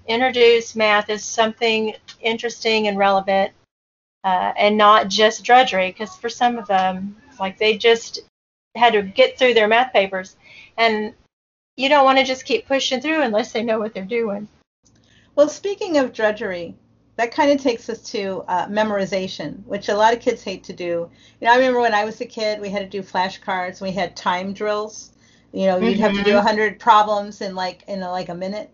introduce 0.08 0.76
math 0.76 1.10
as 1.10 1.24
something 1.24 1.96
interesting 2.22 2.88
and 2.88 2.98
relevant, 2.98 3.52
uh, 4.24 4.54
and 4.58 4.78
not 4.78 5.08
just 5.08 5.44
drudgery. 5.44 5.92
Because 5.92 6.16
for 6.16 6.30
some 6.30 6.58
of 6.58 6.68
them, 6.68 7.16
like 7.40 7.58
they 7.58 7.78
just 7.78 8.20
had 8.76 8.94
to 8.94 9.02
get 9.02 9.38
through 9.38 9.54
their 9.54 9.68
math 9.68 9.94
papers, 9.94 10.36
and 10.78 11.14
you 11.78 11.90
don't 11.90 12.06
want 12.06 12.18
to 12.20 12.24
just 12.24 12.46
keep 12.46 12.68
pushing 12.68 13.02
through 13.02 13.22
unless 13.22 13.52
they 13.52 13.64
know 13.64 13.80
what 13.80 13.94
they're 13.94 14.06
doing. 14.06 14.48
Well, 15.36 15.50
speaking 15.50 15.98
of 15.98 16.14
drudgery, 16.14 16.76
that 17.18 17.34
kind 17.34 17.52
of 17.52 17.62
takes 17.62 17.90
us 17.90 18.02
to 18.12 18.44
uh, 18.48 18.68
memorization, 18.68 19.64
which 19.66 19.90
a 19.90 19.96
lot 19.96 20.14
of 20.14 20.20
kids 20.20 20.44
hate 20.44 20.64
to 20.66 20.74
do. 20.74 21.10
You 21.40 21.48
know, 21.48 21.52
I 21.52 21.56
remember 21.56 21.80
when 21.80 21.94
I 21.94 22.04
was 22.04 22.20
a 22.22 22.26
kid, 22.26 22.60
we 22.60 22.70
had 22.70 22.80
to 22.80 23.02
do 23.02 23.02
flashcards. 23.02 23.82
We 23.82 23.92
had 23.92 24.16
time 24.16 24.54
drills. 24.54 25.12
You 25.54 25.68
know, 25.68 25.78
you'd 25.78 26.00
have 26.00 26.14
to 26.14 26.24
do 26.24 26.36
100 26.36 26.74
mm-hmm. 26.74 26.80
problems 26.80 27.40
in 27.40 27.56
like 27.56 27.84
in 27.88 28.04
a, 28.04 28.12
like 28.12 28.28
a 28.28 28.36
minute, 28.36 28.70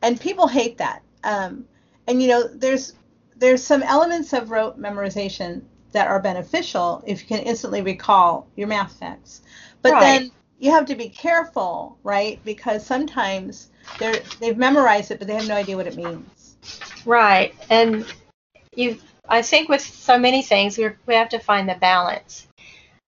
and 0.00 0.18
people 0.18 0.48
hate 0.48 0.78
that. 0.78 1.02
Um, 1.24 1.66
and 2.06 2.22
you 2.22 2.28
know, 2.28 2.48
there's 2.48 2.94
there's 3.36 3.62
some 3.62 3.82
elements 3.82 4.32
of 4.32 4.50
rote 4.50 4.80
memorization 4.80 5.62
that 5.92 6.08
are 6.08 6.20
beneficial 6.20 7.04
if 7.06 7.20
you 7.20 7.26
can 7.26 7.40
instantly 7.40 7.82
recall 7.82 8.46
your 8.56 8.68
math 8.68 8.94
facts. 8.98 9.42
But 9.82 9.92
right. 9.92 10.00
then 10.00 10.30
you 10.58 10.70
have 10.70 10.86
to 10.86 10.94
be 10.94 11.10
careful, 11.10 11.98
right? 12.02 12.40
Because 12.44 12.86
sometimes 12.86 13.68
they're 13.98 14.22
they've 14.40 14.56
memorized 14.56 15.10
it, 15.10 15.18
but 15.18 15.28
they 15.28 15.34
have 15.34 15.48
no 15.48 15.56
idea 15.56 15.76
what 15.76 15.86
it 15.86 15.96
means. 15.96 16.41
Right, 17.04 17.54
and 17.70 18.06
you. 18.74 18.98
I 19.28 19.40
think 19.40 19.68
with 19.68 19.80
so 19.80 20.18
many 20.18 20.42
things, 20.42 20.76
we 20.76 20.88
we 21.06 21.14
have 21.14 21.28
to 21.30 21.38
find 21.38 21.68
the 21.68 21.74
balance. 21.74 22.46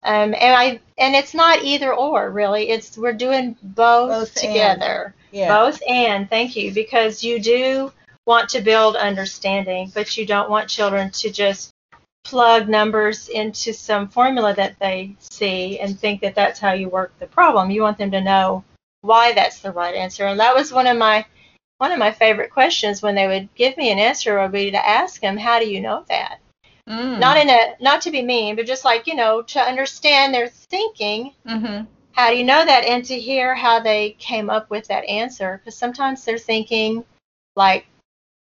Um, 0.04 0.34
and 0.34 0.56
I 0.56 0.80
and 0.98 1.16
it's 1.16 1.34
not 1.34 1.64
either 1.64 1.94
or 1.94 2.30
really. 2.30 2.70
It's 2.70 2.98
we're 2.98 3.14
doing 3.14 3.56
both, 3.62 4.10
both 4.10 4.36
together. 4.36 5.06
And. 5.06 5.14
Yeah. 5.32 5.48
Both 5.48 5.82
and 5.88 6.30
thank 6.30 6.56
you 6.56 6.74
because 6.74 7.24
you 7.24 7.40
do 7.40 7.94
want 8.26 8.50
to 8.50 8.62
build 8.62 8.96
understanding, 8.96 9.92
but 9.94 10.18
you 10.18 10.26
don't 10.26 10.50
want 10.50 10.70
children 10.70 11.10
to 11.12 11.32
just 11.32 11.72
plug 12.24 12.70
numbers 12.70 13.30
into 13.30 13.74
some 13.74 14.08
formula 14.08 14.54
that 14.54 14.78
they 14.80 15.16
see 15.20 15.80
and 15.80 16.00
think 16.00 16.22
that 16.22 16.36
that's 16.36 16.60
how 16.60 16.74
you 16.74 16.90
work 16.90 17.18
the 17.20 17.28
problem. 17.28 17.72
You 17.72 17.82
want 17.82 17.98
them 17.98 18.12
to 18.12 18.22
know 18.22 18.64
why 19.02 19.34
that's 19.34 19.60
the 19.60 19.72
right 19.72 19.96
answer. 19.96 20.26
And 20.26 20.40
that 20.40 20.56
was 20.56 20.72
one 20.72 20.88
of 20.88 20.98
my 20.98 21.26
one 21.82 21.92
of 21.92 21.98
my 21.98 22.12
favorite 22.12 22.52
questions 22.52 23.02
when 23.02 23.16
they 23.16 23.26
would 23.26 23.50
give 23.56 23.76
me 23.76 23.90
an 23.90 23.98
answer 23.98 24.40
would 24.40 24.52
be 24.52 24.70
to 24.70 24.88
ask 24.88 25.20
them, 25.20 25.36
"How 25.36 25.60
do 25.60 25.68
you 25.68 25.82
know 25.82 26.06
that?" 26.10 26.38
Mm. 26.88 27.18
Not 27.18 27.38
in 27.38 27.50
a 27.50 27.76
not 27.80 28.02
to 28.02 28.12
be 28.12 28.22
mean, 28.22 28.56
but 28.56 28.68
just 28.68 28.86
like 28.86 29.08
you 29.08 29.16
know 29.16 29.42
to 29.42 29.60
understand 29.60 30.32
their 30.32 30.48
thinking. 30.48 31.34
Mm-hmm. 31.48 31.86
How 32.12 32.30
do 32.30 32.38
you 32.38 32.44
know 32.44 32.64
that? 32.64 32.84
And 32.84 33.04
to 33.06 33.20
hear 33.20 33.56
how 33.56 33.80
they 33.80 34.12
came 34.20 34.48
up 34.48 34.70
with 34.70 34.88
that 34.90 35.06
answer, 35.06 35.58
because 35.58 35.76
sometimes 35.76 36.24
they're 36.24 36.38
thinking 36.38 37.04
like 37.56 37.88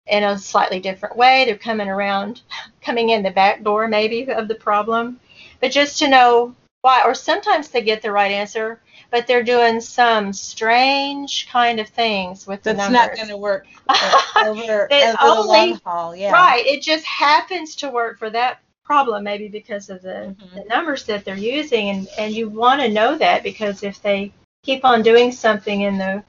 in 0.07 0.23
a 0.23 0.39
slightly 0.39 0.79
different 0.79 1.15
way. 1.15 1.45
They're 1.45 1.57
coming 1.57 1.89
around, 1.89 2.41
coming 2.81 3.09
in 3.09 3.21
the 3.21 3.29
back 3.29 3.63
door 3.63 3.87
maybe 3.87 4.31
of 4.31 4.47
the 4.47 4.55
problem. 4.55 5.19
But 5.61 5.71
just 5.71 5.99
to 5.99 6.07
know 6.07 6.55
why, 6.81 7.03
or 7.03 7.13
sometimes 7.13 7.69
they 7.69 7.81
get 7.81 8.01
the 8.01 8.11
right 8.11 8.31
answer, 8.31 8.81
but 9.09 9.27
they're 9.27 9.43
doing 9.43 9.79
some 9.79 10.33
strange 10.33 11.47
kind 11.49 11.79
of 11.79 11.87
things 11.87 12.45
with 12.45 12.63
the 12.63 12.73
numbers. 12.73 12.93
That's 12.93 13.09
not 13.09 13.15
going 13.15 13.29
to 13.29 13.37
work 13.37 13.67
over, 14.37 14.91
over 14.91 15.15
only, 15.21 15.43
the 15.43 15.47
long 15.47 15.79
haul. 15.85 16.15
Yeah. 16.15 16.31
Right. 16.31 16.65
It 16.65 16.81
just 16.81 17.05
happens 17.05 17.75
to 17.77 17.89
work 17.89 18.19
for 18.19 18.29
that 18.29 18.59
problem, 18.83 19.23
maybe 19.23 19.47
because 19.47 19.89
of 19.89 20.01
the, 20.01 20.35
mm-hmm. 20.37 20.55
the 20.55 20.63
numbers 20.65 21.03
that 21.05 21.25
they're 21.25 21.35
using, 21.35 21.89
and 21.89 22.07
and 22.17 22.33
you 22.33 22.49
want 22.49 22.81
to 22.81 22.89
know 22.89 23.17
that 23.17 23.43
because 23.43 23.83
if 23.83 24.01
they 24.01 24.31
keep 24.63 24.83
on 24.85 25.01
doing 25.01 25.31
something 25.31 25.81
in 25.81 25.97
the 25.97 26.23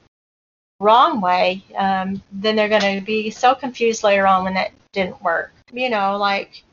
wrong 0.80 1.20
way, 1.20 1.64
um, 1.76 2.22
then 2.32 2.56
they're 2.56 2.68
going 2.68 2.98
to 2.98 3.04
be 3.04 3.30
so 3.30 3.54
confused 3.54 4.02
later 4.02 4.26
on 4.26 4.44
when 4.44 4.54
that 4.54 4.72
didn't 4.92 5.22
work. 5.22 5.52
You 5.72 5.90
know, 5.90 6.16
like 6.16 6.64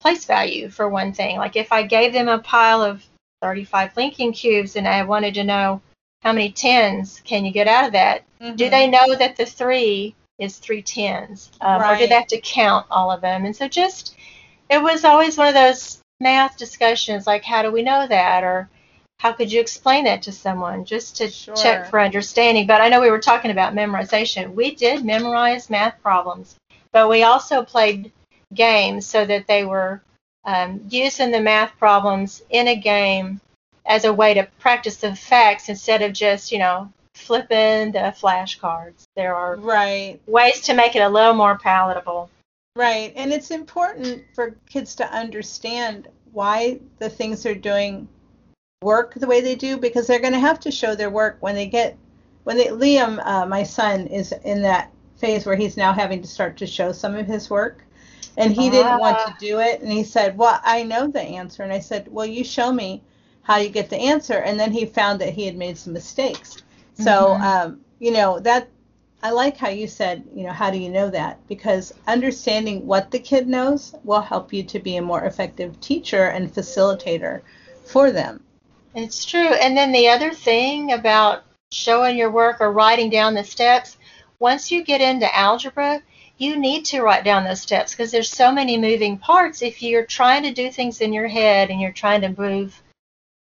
place 0.00 0.24
value 0.24 0.68
for 0.68 0.88
one 0.88 1.12
thing. 1.12 1.36
Like 1.36 1.56
if 1.56 1.72
I 1.72 1.82
gave 1.82 2.12
them 2.12 2.28
a 2.28 2.38
pile 2.38 2.82
of 2.82 3.04
35 3.42 3.96
linking 3.96 4.32
cubes 4.32 4.76
and 4.76 4.88
I 4.88 5.02
wanted 5.04 5.34
to 5.34 5.44
know 5.44 5.80
how 6.22 6.32
many 6.32 6.50
tens 6.50 7.20
can 7.24 7.44
you 7.44 7.52
get 7.52 7.68
out 7.68 7.86
of 7.86 7.92
that, 7.92 8.24
mm-hmm. 8.40 8.56
do 8.56 8.68
they 8.68 8.88
know 8.88 9.14
that 9.14 9.36
the 9.36 9.46
three 9.46 10.14
is 10.38 10.58
three 10.58 10.82
tens? 10.82 11.50
Um, 11.60 11.80
right. 11.80 11.94
Or 11.94 11.98
do 11.98 12.06
they 12.06 12.14
have 12.14 12.26
to 12.28 12.40
count 12.40 12.86
all 12.90 13.10
of 13.10 13.20
them? 13.20 13.44
And 13.44 13.54
so 13.54 13.68
just, 13.68 14.16
it 14.68 14.82
was 14.82 15.04
always 15.04 15.38
one 15.38 15.48
of 15.48 15.54
those 15.54 16.00
math 16.20 16.56
discussions 16.56 17.26
like, 17.26 17.44
how 17.44 17.62
do 17.62 17.70
we 17.70 17.82
know 17.82 18.06
that? 18.06 18.42
Or 18.42 18.68
how 19.18 19.32
could 19.32 19.50
you 19.50 19.60
explain 19.60 20.04
that 20.04 20.22
to 20.22 20.32
someone 20.32 20.84
just 20.84 21.16
to 21.16 21.28
sure. 21.28 21.56
check 21.56 21.90
for 21.90 22.00
understanding? 22.00 22.66
But 22.66 22.80
I 22.80 22.88
know 22.88 23.00
we 23.00 23.10
were 23.10 23.18
talking 23.18 23.50
about 23.50 23.74
memorization. 23.74 24.54
We 24.54 24.74
did 24.74 25.04
memorize 25.04 25.70
math 25.70 26.00
problems, 26.02 26.56
but 26.92 27.08
we 27.08 27.22
also 27.22 27.62
played 27.62 28.12
games 28.54 29.06
so 29.06 29.24
that 29.24 29.46
they 29.46 29.64
were 29.64 30.02
um, 30.44 30.80
using 30.88 31.30
the 31.30 31.40
math 31.40 31.76
problems 31.78 32.42
in 32.50 32.68
a 32.68 32.76
game 32.76 33.40
as 33.86 34.04
a 34.04 34.12
way 34.12 34.34
to 34.34 34.48
practice 34.58 34.96
the 34.96 35.14
facts 35.14 35.68
instead 35.68 36.02
of 36.02 36.12
just, 36.12 36.52
you 36.52 36.58
know, 36.58 36.92
flipping 37.14 37.92
the 37.92 38.14
flashcards. 38.18 39.04
There 39.16 39.34
are 39.34 39.56
right 39.56 40.20
ways 40.26 40.60
to 40.62 40.74
make 40.74 40.94
it 40.94 41.00
a 41.00 41.08
little 41.08 41.34
more 41.34 41.58
palatable. 41.58 42.30
Right, 42.76 43.12
and 43.16 43.32
it's 43.32 43.50
important 43.50 44.24
for 44.34 44.56
kids 44.68 44.94
to 44.96 45.12
understand 45.12 46.08
why 46.32 46.78
the 46.98 47.08
things 47.08 47.42
they're 47.42 47.54
doing 47.54 48.06
work 48.82 49.14
the 49.14 49.26
way 49.26 49.40
they 49.40 49.56
do 49.56 49.76
because 49.76 50.06
they're 50.06 50.20
going 50.20 50.32
to 50.32 50.38
have 50.38 50.60
to 50.60 50.70
show 50.70 50.94
their 50.94 51.10
work 51.10 51.36
when 51.40 51.56
they 51.56 51.66
get 51.66 51.96
when 52.44 52.56
they 52.56 52.66
Liam, 52.66 53.20
uh, 53.26 53.44
my 53.44 53.62
son, 53.62 54.06
is 54.06 54.32
in 54.44 54.62
that 54.62 54.90
phase 55.18 55.44
where 55.44 55.56
he's 55.56 55.76
now 55.76 55.92
having 55.92 56.22
to 56.22 56.28
start 56.28 56.56
to 56.58 56.66
show 56.66 56.92
some 56.92 57.14
of 57.14 57.26
his 57.26 57.50
work, 57.50 57.84
and 58.38 58.54
he 58.54 58.70
didn't 58.70 58.98
want 58.98 59.18
to 59.18 59.32
ah. 59.32 59.36
do 59.38 59.58
it, 59.58 59.80
and 59.80 59.90
he 59.90 60.04
said, 60.04 60.38
"Well, 60.38 60.60
I 60.64 60.82
know 60.82 61.08
the 61.08 61.20
answer," 61.20 61.62
and 61.62 61.72
I 61.72 61.80
said, 61.80 62.08
"Well, 62.10 62.26
you 62.26 62.44
show 62.44 62.72
me 62.72 63.02
how 63.42 63.56
you 63.56 63.68
get 63.68 63.90
the 63.90 63.96
answer," 63.96 64.38
and 64.38 64.58
then 64.58 64.72
he 64.72 64.86
found 64.86 65.20
that 65.20 65.34
he 65.34 65.44
had 65.44 65.56
made 65.56 65.76
some 65.76 65.92
mistakes. 65.92 66.62
So, 66.94 67.10
mm-hmm. 67.10 67.42
um, 67.42 67.80
you 67.98 68.12
know 68.12 68.38
that 68.40 68.68
I 69.22 69.30
like 69.30 69.56
how 69.56 69.68
you 69.68 69.88
said, 69.88 70.22
you 70.32 70.44
know, 70.44 70.52
how 70.52 70.70
do 70.70 70.78
you 70.78 70.88
know 70.88 71.10
that? 71.10 71.40
Because 71.48 71.92
understanding 72.06 72.86
what 72.86 73.10
the 73.10 73.18
kid 73.18 73.48
knows 73.48 73.94
will 74.04 74.20
help 74.20 74.52
you 74.52 74.62
to 74.62 74.78
be 74.78 74.96
a 74.96 75.02
more 75.02 75.24
effective 75.24 75.80
teacher 75.80 76.28
and 76.28 76.52
facilitator 76.52 77.40
for 77.84 78.12
them. 78.12 78.44
It's 78.94 79.24
true. 79.24 79.54
And 79.54 79.76
then 79.76 79.90
the 79.90 80.08
other 80.08 80.32
thing 80.32 80.92
about 80.92 81.42
showing 81.72 82.16
your 82.16 82.30
work 82.30 82.60
or 82.60 82.72
writing 82.72 83.10
down 83.10 83.34
the 83.34 83.44
steps, 83.44 83.96
once 84.38 84.70
you 84.70 84.84
get 84.84 85.00
into 85.00 85.36
algebra, 85.36 86.00
you 86.38 86.56
need 86.56 86.84
to 86.86 87.02
write 87.02 87.24
down 87.24 87.44
those 87.44 87.60
steps 87.60 87.92
because 87.92 88.10
there's 88.10 88.30
so 88.30 88.50
many 88.52 88.78
moving 88.78 89.18
parts. 89.18 89.60
If 89.60 89.82
you're 89.82 90.06
trying 90.06 90.44
to 90.44 90.52
do 90.52 90.70
things 90.70 91.00
in 91.00 91.12
your 91.12 91.28
head 91.28 91.70
and 91.70 91.80
you're 91.80 91.92
trying 91.92 92.20
to 92.22 92.40
move 92.40 92.80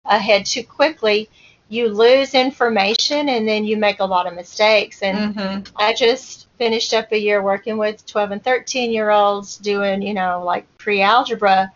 ahead 0.07 0.47
too 0.47 0.65
quickly, 0.65 1.29
you 1.69 1.89
lose 1.89 2.33
information 2.33 3.29
and 3.29 3.47
then 3.47 3.67
you 3.67 3.77
make 3.77 4.01
a 4.01 4.05
lot 4.05 4.27
of 4.27 4.35
mistakes. 4.35 5.03
And 5.03 5.35
mm-hmm. 5.35 5.77
I 5.77 5.93
just 5.93 6.49
finished 6.57 6.95
up 6.95 7.13
a 7.13 7.19
year 7.19 7.43
working 7.43 7.77
with 7.77 8.07
12 8.07 8.31
and 8.31 8.43
13 8.43 8.91
year 8.91 9.11
olds 9.11 9.59
doing, 9.59 10.01
you 10.01 10.15
know, 10.15 10.43
like 10.45 10.67
pre 10.79 11.03
algebra 11.03 11.71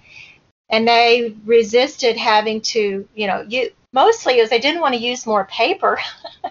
and 0.70 0.88
they 0.88 1.36
resisted 1.44 2.16
having 2.16 2.62
to, 2.62 3.06
you 3.14 3.26
know, 3.26 3.44
you 3.46 3.70
mostly 3.92 4.38
is 4.38 4.48
they 4.48 4.58
didn't 4.58 4.80
want 4.80 4.94
to 4.94 5.00
use 5.00 5.26
more 5.26 5.44
paper. 5.44 5.98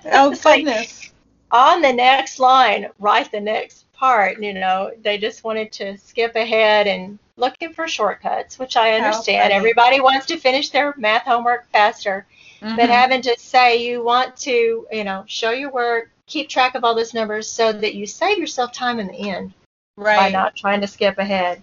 Oh 0.06 0.30
goodness! 0.43 0.45
like, 0.45 1.12
on 1.52 1.82
the 1.82 1.91
next 1.91 2.39
line, 2.39 2.88
write 3.00 3.32
the 3.32 3.41
next 3.41 3.91
part. 4.02 4.42
You 4.42 4.54
know, 4.54 4.92
they 5.02 5.18
just 5.20 5.46
wanted 5.46 5.72
to 5.74 5.98
skip 6.00 6.36
ahead 6.36 6.88
and 6.88 7.20
looking 7.38 7.72
for 7.72 7.88
shortcuts, 7.88 8.58
which 8.60 8.76
I 8.76 8.94
understand. 8.94 9.54
Everybody 9.54 10.02
wants 10.02 10.26
to 10.26 10.38
finish 10.38 10.72
their 10.72 10.94
math 10.98 11.22
homework 11.22 11.70
faster, 11.72 12.26
mm-hmm. 12.62 12.76
but 12.76 12.90
having 12.90 13.22
to 13.22 13.36
say 13.38 13.88
you 13.88 14.04
want 14.04 14.36
to, 14.38 14.88
you 14.92 15.04
know, 15.04 15.24
show 15.28 15.52
your 15.52 15.72
work, 15.72 16.10
keep 16.26 16.50
track 16.50 16.74
of 16.76 16.84
all 16.84 16.96
those 16.96 17.14
numbers 17.14 17.48
so 17.48 17.72
that 17.72 17.94
you 17.94 18.08
save 18.08 18.40
yourself 18.40 18.74
time 18.74 19.00
in 19.00 19.08
the 19.08 19.30
end 19.30 19.54
right. 19.96 20.18
by 20.18 20.30
not 20.30 20.56
trying 20.56 20.82
to 20.82 20.88
skip 20.88 21.20
ahead. 21.20 21.62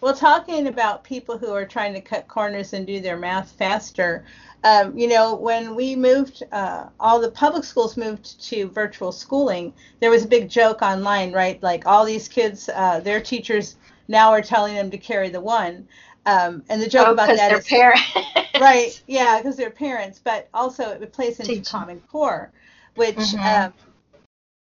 Well, 0.00 0.14
talking 0.14 0.68
about 0.68 1.04
people 1.04 1.36
who 1.36 1.52
are 1.52 1.66
trying 1.66 1.94
to 1.94 2.00
cut 2.00 2.28
corners 2.28 2.72
and 2.72 2.86
do 2.86 3.00
their 3.00 3.16
math 3.16 3.52
faster, 3.52 4.24
um, 4.64 4.96
you 4.96 5.08
know, 5.08 5.34
when 5.34 5.74
we 5.74 5.96
moved, 5.96 6.42
uh, 6.52 6.86
all 7.00 7.20
the 7.20 7.30
public 7.30 7.64
schools 7.64 7.96
moved 7.96 8.40
to 8.44 8.68
virtual 8.68 9.10
schooling, 9.10 9.72
there 10.00 10.10
was 10.10 10.24
a 10.24 10.28
big 10.28 10.48
joke 10.48 10.82
online, 10.82 11.32
right? 11.32 11.60
Like 11.62 11.86
all 11.86 12.04
these 12.04 12.28
kids, 12.28 12.68
uh, 12.68 13.00
their 13.00 13.20
teachers 13.20 13.76
now 14.08 14.30
are 14.30 14.42
telling 14.42 14.74
them 14.74 14.90
to 14.90 14.98
carry 14.98 15.28
the 15.30 15.40
one. 15.40 15.88
Um, 16.26 16.62
and 16.68 16.80
the 16.80 16.88
joke 16.88 17.08
oh, 17.08 17.12
about 17.12 17.28
that 17.28 17.48
they're 17.48 17.58
is, 17.58 17.66
parents. 17.66 18.02
right, 18.60 19.02
yeah, 19.08 19.38
because 19.38 19.56
they're 19.56 19.70
parents, 19.70 20.20
but 20.22 20.48
also 20.54 20.90
it 20.90 21.12
plays 21.12 21.40
into. 21.40 21.68
Common 21.68 22.00
Core, 22.08 22.52
which 22.94 23.16
mm-hmm. 23.16 23.66
um, 23.66 23.72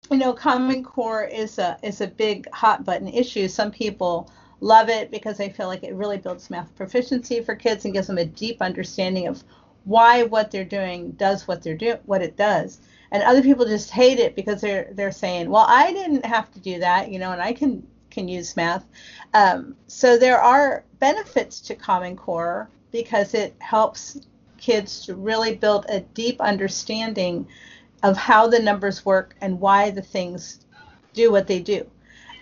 you 0.10 0.18
know, 0.18 0.34
Common 0.34 0.84
Core 0.84 1.24
is 1.24 1.60
a 1.60 1.78
is 1.84 2.02
a 2.02 2.08
big 2.08 2.50
hot 2.52 2.84
button 2.84 3.08
issue. 3.08 3.48
Some 3.48 3.72
people 3.72 4.32
love 4.62 4.90
it 4.90 5.12
because 5.12 5.38
they 5.38 5.50
feel 5.50 5.68
like 5.68 5.84
it 5.84 5.94
really 5.94 6.18
builds 6.18 6.50
math 6.50 6.76
proficiency 6.76 7.42
for 7.42 7.56
kids 7.56 7.86
and 7.86 7.94
gives 7.94 8.08
them 8.08 8.18
a 8.18 8.26
deep 8.26 8.62
understanding 8.62 9.28
of 9.28 9.44
why 9.86 10.24
what 10.24 10.52
they're 10.52 10.66
doing 10.66 11.14
does 11.14 11.48
what 11.48 11.64
they're 11.64 11.78
doing 11.78 12.00
what 12.06 12.22
it 12.24 12.38
does. 12.38 12.82
And 13.12 13.24
other 13.24 13.44
people 13.44 13.66
just 13.66 13.92
hate 13.92 14.20
it 14.20 14.36
because 14.36 14.62
they're 14.62 14.90
they're 14.94 15.12
saying, 15.14 15.50
well, 15.50 15.66
I 15.70 15.94
didn't 15.94 16.26
have 16.26 16.52
to 16.54 16.60
do 16.62 16.80
that, 16.80 17.12
you 17.12 17.20
know, 17.20 17.32
and 17.34 17.42
I 17.42 17.54
can 17.54 17.88
can 18.12 18.28
use 18.30 18.58
math. 18.58 18.86
Um, 19.34 19.78
so 19.88 20.18
there 20.18 20.42
are 20.42 20.86
benefits 21.00 21.62
to 21.62 21.76
Common 21.76 22.18
Core 22.18 22.72
because 22.92 23.34
it 23.36 23.56
helps 23.60 24.18
kids 24.58 25.06
to 25.06 25.16
really 25.16 25.56
build 25.56 25.86
a 25.90 26.02
deep 26.02 26.42
understanding 26.42 27.48
of 28.04 28.18
how 28.18 28.48
the 28.48 28.60
numbers 28.60 29.06
work 29.06 29.36
and 29.42 29.60
why 29.62 29.92
the 29.92 30.02
things 30.04 30.60
do 31.14 31.32
what 31.32 31.48
they 31.48 31.60
do. 31.62 31.90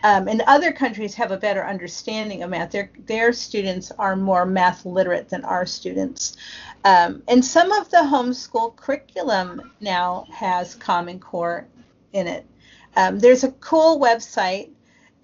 um, 0.03 0.27
and 0.27 0.41
other 0.47 0.71
countries 0.73 1.15
have 1.15 1.31
a 1.31 1.37
better 1.37 1.65
understanding 1.65 2.43
of 2.43 2.49
math. 2.49 2.71
Their 2.71 2.91
their 3.07 3.33
students 3.33 3.91
are 3.99 4.15
more 4.17 4.45
math 4.45 4.85
literate 4.85 5.29
than 5.29 5.45
our 5.45 5.65
students. 5.65 6.35
Um, 6.85 7.23
and 7.27 7.43
some 7.43 7.71
of 7.71 7.89
the 7.89 7.97
homeschool 7.97 8.75
curriculum 8.75 9.71
now 9.79 10.25
has 10.31 10.75
Common 10.75 11.19
Core 11.19 11.65
in 12.11 12.27
it. 12.27 12.45
Um, 12.95 13.19
there's 13.19 13.43
a 13.43 13.51
cool 13.53 13.99
website 13.99 14.69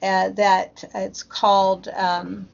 uh, 0.02 0.30
that 0.30 0.84
it's 0.96 1.24
called. 1.24 1.88
Um, 1.90 2.48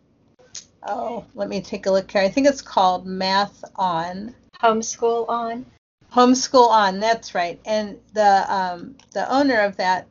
oh, 0.83 1.23
let 1.35 1.49
me 1.49 1.61
take 1.61 1.85
a 1.85 1.91
look 1.91 2.09
here. 2.09 2.21
I 2.21 2.29
think 2.29 2.47
it's 2.47 2.61
called 2.61 3.05
Math 3.05 3.63
On. 3.75 4.33
Homeschool 4.61 5.29
On. 5.29 5.65
Homeschool 6.11 6.69
On. 6.69 6.99
That's 6.99 7.35
right. 7.35 7.59
And 7.65 7.97
the 8.13 8.45
um, 8.53 8.95
the 9.13 9.31
owner 9.31 9.59
of 9.59 9.77
that 9.77 10.07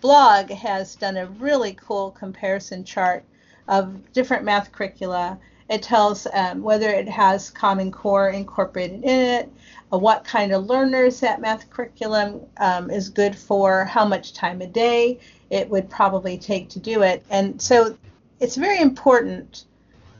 blog 0.00 0.50
has 0.50 0.96
done 0.96 1.16
a 1.16 1.26
really 1.26 1.74
cool 1.74 2.10
comparison 2.10 2.84
chart 2.84 3.24
of 3.68 4.12
different 4.12 4.44
math 4.44 4.72
curricula. 4.72 5.38
It 5.72 5.82
tells 5.82 6.26
um, 6.34 6.62
whether 6.62 6.90
it 6.90 7.08
has 7.08 7.50
Common 7.50 7.90
Core 7.90 8.28
incorporated 8.28 9.02
in 9.04 9.18
it, 9.38 9.52
uh, 9.90 9.96
what 9.96 10.22
kind 10.22 10.52
of 10.52 10.66
learners 10.66 11.18
that 11.20 11.40
math 11.40 11.70
curriculum 11.70 12.42
um, 12.58 12.90
is 12.90 13.08
good 13.08 13.34
for, 13.34 13.86
how 13.86 14.04
much 14.04 14.34
time 14.34 14.60
a 14.60 14.66
day 14.66 15.18
it 15.48 15.70
would 15.70 15.88
probably 15.88 16.36
take 16.36 16.68
to 16.68 16.78
do 16.78 17.00
it. 17.02 17.24
And 17.30 17.60
so 17.60 17.96
it's 18.38 18.54
very 18.54 18.80
important, 18.80 19.64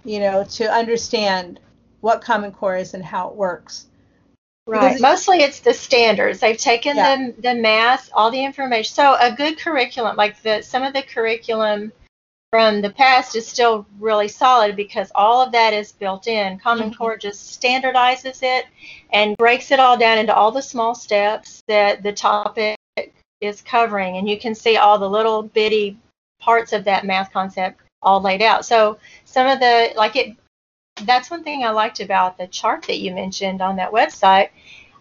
you 0.05 0.21
know, 0.21 0.43
to 0.45 0.73
understand 0.73 1.61
what 2.01 2.23
Common 2.23 2.53
Core 2.53 2.79
is 2.79 2.95
and 2.95 3.05
how 3.05 3.29
it 3.29 3.35
works. 3.35 3.87
Right. 4.67 4.99
Mostly 5.01 5.39
it's 5.43 5.61
the 5.61 5.75
standards. 5.75 6.41
They've 6.41 6.57
taken 6.57 6.97
yeah. 6.97 7.17
the 7.17 7.43
the 7.43 7.55
math, 7.55 8.09
all 8.15 8.31
the 8.31 8.43
information. 8.43 8.95
So 8.95 9.17
a 9.21 9.35
good 9.35 9.59
curriculum, 9.59 10.17
like 10.17 10.41
the 10.43 10.63
some 10.63 10.83
of 10.83 10.95
the 10.95 11.03
curriculum 11.03 11.93
from 12.53 12.83
the 12.83 12.91
past 12.91 13.35
is 13.35 13.49
still 13.49 13.87
really 13.99 14.29
solid 14.29 14.77
because 14.77 15.11
all 15.15 15.41
of 15.41 15.53
that 15.53 15.73
is 15.73 15.93
built 15.93 16.27
in. 16.27 16.59
Common 16.59 16.91
mm-hmm. 16.91 16.99
Core 16.99 17.17
just 17.17 17.59
standardizes 17.59 18.41
it 18.43 18.67
and 19.11 19.35
breaks 19.39 19.71
it 19.71 19.81
all 19.81 19.97
down 19.97 20.19
into 20.19 20.35
all 20.35 20.53
the 20.53 20.61
small 20.61 20.95
steps 20.95 21.63
that 21.67 22.03
the 22.03 22.13
topic 22.13 22.77
is 23.41 23.63
covering 23.63 24.19
and 24.19 24.29
you 24.29 24.39
can 24.39 24.55
see 24.55 24.77
all 24.77 24.99
the 24.99 25.09
little 25.09 25.43
bitty 25.43 25.97
parts 26.41 26.75
of 26.75 26.85
that 26.85 27.07
math 27.07 27.33
concept 27.33 27.81
all 28.03 28.21
laid 28.21 28.43
out. 28.43 28.67
So 28.67 28.99
some 29.25 29.47
of 29.47 29.59
the 29.59 29.93
like 29.97 30.17
it 30.17 30.37
that's 31.05 31.31
one 31.31 31.43
thing 31.43 31.65
I 31.65 31.71
liked 31.71 32.01
about 32.01 32.37
the 32.37 32.47
chart 32.49 32.83
that 32.83 32.99
you 32.99 33.15
mentioned 33.15 33.63
on 33.63 33.77
that 33.77 33.93
website. 33.93 34.51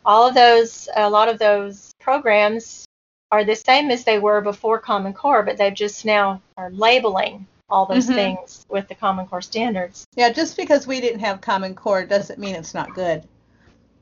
All 0.05 0.25
of 0.25 0.33
those, 0.33 0.87
a 0.95 1.09
lot 1.09 1.27
of 1.27 1.37
those 1.37 1.91
programs 1.99 2.85
are 3.31 3.43
the 3.43 3.55
same 3.55 3.89
as 3.91 4.03
they 4.03 4.19
were 4.19 4.41
before 4.41 4.79
Common 4.79 5.13
Core, 5.13 5.43
but 5.43 5.57
they've 5.57 5.73
just 5.73 6.05
now 6.05 6.41
are 6.57 6.69
labeling 6.71 7.47
all 7.69 7.85
those 7.85 8.05
mm-hmm. 8.05 8.15
things 8.15 8.65
with 8.69 8.87
the 8.89 8.95
Common 8.95 9.25
Core 9.25 9.41
standards. 9.41 10.05
Yeah, 10.15 10.31
just 10.31 10.57
because 10.57 10.85
we 10.85 10.99
didn't 10.99 11.21
have 11.21 11.39
Common 11.39 11.73
Core 11.73 12.05
doesn't 12.05 12.39
mean 12.39 12.55
it's 12.55 12.73
not 12.73 12.93
good. 12.93 13.23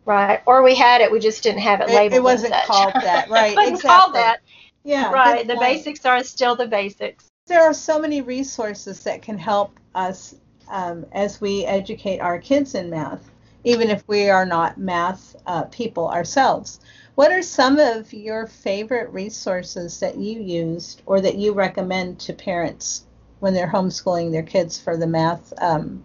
Right. 0.05 0.41
Or 0.47 0.63
we 0.63 0.73
had 0.73 1.01
it, 1.01 1.11
we 1.11 1.19
just 1.19 1.43
didn't 1.43 1.61
have 1.61 1.81
it 1.81 1.89
labeled. 1.89 2.13
It, 2.13 2.15
it 2.17 2.23
wasn't 2.23 2.53
called 2.65 2.93
that. 2.95 3.29
Right. 3.29 3.51
it 3.51 3.55
wasn't 3.55 3.75
exactly. 3.75 3.89
called 3.89 4.15
that. 4.15 4.39
Yeah. 4.83 5.11
Right. 5.11 5.47
The 5.47 5.57
basics 5.57 6.03
are 6.05 6.23
still 6.23 6.55
the 6.55 6.67
basics. 6.67 7.27
There 7.45 7.61
are 7.61 7.73
so 7.73 7.99
many 7.99 8.21
resources 8.21 9.03
that 9.03 9.21
can 9.21 9.37
help 9.37 9.79
us 9.93 10.35
um, 10.67 11.05
as 11.11 11.39
we 11.39 11.65
educate 11.65 12.19
our 12.19 12.39
kids 12.39 12.73
in 12.73 12.89
math, 12.89 13.29
even 13.63 13.89
if 13.89 14.07
we 14.07 14.29
are 14.29 14.45
not 14.45 14.79
math 14.79 15.35
uh, 15.45 15.63
people 15.63 16.07
ourselves. 16.07 16.79
What 17.19 17.33
are 17.33 17.41
some 17.41 17.79
of 17.79 18.13
your 18.13 18.47
favorite 18.47 19.11
resources 19.11 19.99
that 19.99 20.17
you 20.17 20.39
used 20.39 21.01
or 21.05 21.19
that 21.19 21.35
you 21.35 21.51
recommend 21.51 22.17
to 22.21 22.31
parents 22.31 23.03
when 23.41 23.53
they're 23.53 23.67
homeschooling 23.67 24.31
their 24.31 24.41
kids 24.41 24.79
for 24.79 24.95
the 24.95 25.05
math 25.05 25.51
um, 25.61 26.01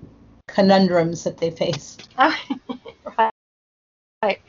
conundrums 0.48 1.22
that 1.22 1.38
they 1.38 1.52
face? 1.52 1.98
right. 2.18 3.30
right. 4.24 4.42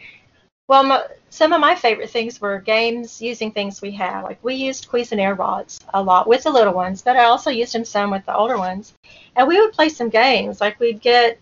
Well, 0.67 1.07
some 1.29 1.53
of 1.53 1.61
my 1.61 1.75
favorite 1.75 2.09
things 2.09 2.41
were 2.41 2.57
games 2.57 3.21
using 3.21 3.51
things 3.51 3.79
we 3.79 3.91
have. 3.91 4.23
Like 4.23 4.43
we 4.43 4.55
used 4.55 4.89
Cuisenaire 4.89 5.37
rods 5.37 5.79
a 5.93 6.01
lot 6.01 6.27
with 6.27 6.45
the 6.45 6.49
little 6.49 6.73
ones, 6.73 7.03
but 7.03 7.15
I 7.15 7.25
also 7.25 7.51
used 7.51 7.75
them 7.75 7.85
some 7.85 8.09
with 8.09 8.25
the 8.25 8.35
older 8.35 8.57
ones. 8.57 8.95
And 9.35 9.47
we 9.47 9.61
would 9.61 9.73
play 9.73 9.89
some 9.89 10.09
games. 10.09 10.61
Like 10.61 10.79
we'd 10.79 10.99
get 10.99 11.37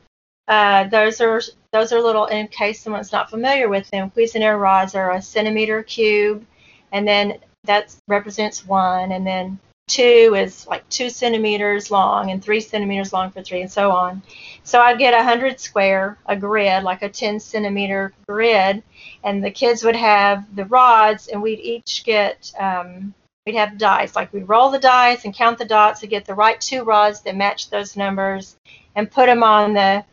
uh, 0.47 0.85
those 0.89 1.21
are 1.21 1.41
those 1.71 1.91
are 1.91 2.01
little. 2.01 2.25
In 2.25 2.47
case 2.47 2.81
someone's 2.81 3.11
not 3.11 3.29
familiar 3.29 3.69
with 3.69 3.89
them, 3.89 4.11
Cuisenaire 4.11 4.59
rods 4.59 4.95
are 4.95 5.11
a 5.11 5.21
centimeter 5.21 5.83
cube, 5.83 6.45
and 6.91 7.07
then 7.07 7.39
that 7.63 7.95
represents 8.07 8.65
one, 8.65 9.11
and 9.11 9.25
then 9.25 9.59
two 9.87 10.33
is 10.37 10.65
like 10.67 10.87
two 10.89 11.09
centimeters 11.09 11.91
long 11.91 12.31
and 12.31 12.43
three 12.43 12.59
centimeters 12.59 13.11
long 13.11 13.29
for 13.31 13.41
three 13.41 13.61
and 13.61 13.71
so 13.71 13.91
on. 13.91 14.21
So 14.63 14.79
I'd 14.81 14.97
get 14.97 15.13
a 15.13 15.23
hundred 15.23 15.59
square, 15.59 16.17
a 16.25 16.35
grid, 16.35 16.83
like 16.83 17.01
a 17.01 17.09
10 17.09 17.39
centimeter 17.39 18.13
grid, 18.27 18.81
and 19.23 19.43
the 19.43 19.51
kids 19.51 19.83
would 19.83 19.95
have 19.95 20.55
the 20.55 20.65
rods 20.65 21.27
and 21.27 21.41
we'd 21.41 21.59
each 21.59 22.03
get, 22.05 22.53
um, 22.57 23.13
we'd 23.45 23.55
have 23.55 23.77
dice, 23.77 24.15
like 24.15 24.31
we'd 24.31 24.47
roll 24.47 24.69
the 24.69 24.79
dice 24.79 25.25
and 25.25 25.35
count 25.35 25.57
the 25.57 25.65
dots 25.65 25.99
to 25.99 26.07
get 26.07 26.25
the 26.25 26.35
right 26.35 26.61
two 26.61 26.83
rods 26.83 27.21
that 27.21 27.35
match 27.35 27.69
those 27.69 27.97
numbers 27.97 28.55
and 28.95 29.11
put 29.11 29.25
them 29.25 29.43
on 29.43 29.73
the, 29.73 30.05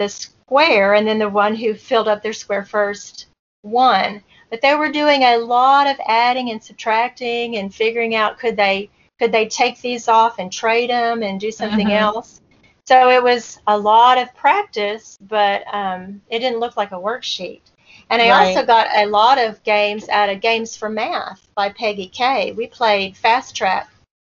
the 0.00 0.08
square 0.08 0.94
and 0.94 1.06
then 1.06 1.18
the 1.18 1.28
one 1.28 1.54
who 1.54 1.74
filled 1.74 2.08
up 2.08 2.22
their 2.22 2.32
square 2.32 2.64
first 2.64 3.26
won. 3.62 4.22
But 4.48 4.62
they 4.62 4.74
were 4.74 4.90
doing 4.90 5.22
a 5.22 5.36
lot 5.36 5.86
of 5.86 6.00
adding 6.06 6.50
and 6.50 6.60
subtracting 6.60 7.58
and 7.58 7.72
figuring 7.72 8.14
out 8.14 8.38
could 8.38 8.56
they 8.56 8.90
could 9.18 9.30
they 9.30 9.46
take 9.46 9.80
these 9.80 10.08
off 10.08 10.38
and 10.38 10.50
trade 10.50 10.88
them 10.88 11.22
and 11.22 11.38
do 11.38 11.52
something 11.52 11.88
mm-hmm. 11.88 12.16
else? 12.16 12.40
So 12.86 13.10
it 13.10 13.22
was 13.22 13.60
a 13.66 13.78
lot 13.78 14.16
of 14.16 14.34
practice, 14.34 15.18
but 15.20 15.62
um, 15.72 16.22
it 16.30 16.38
didn't 16.38 16.58
look 16.58 16.78
like 16.78 16.92
a 16.92 16.94
worksheet. 16.94 17.60
And 18.08 18.20
I 18.22 18.30
right. 18.30 18.48
also 18.48 18.66
got 18.66 18.88
a 18.96 19.06
lot 19.06 19.38
of 19.38 19.62
games 19.62 20.08
out 20.08 20.30
of 20.30 20.40
Games 20.40 20.76
for 20.76 20.88
Math 20.88 21.46
by 21.54 21.68
Peggy 21.68 22.08
Kaye. 22.08 22.52
We 22.52 22.66
played 22.66 23.16
Fast 23.16 23.54
Track 23.54 23.88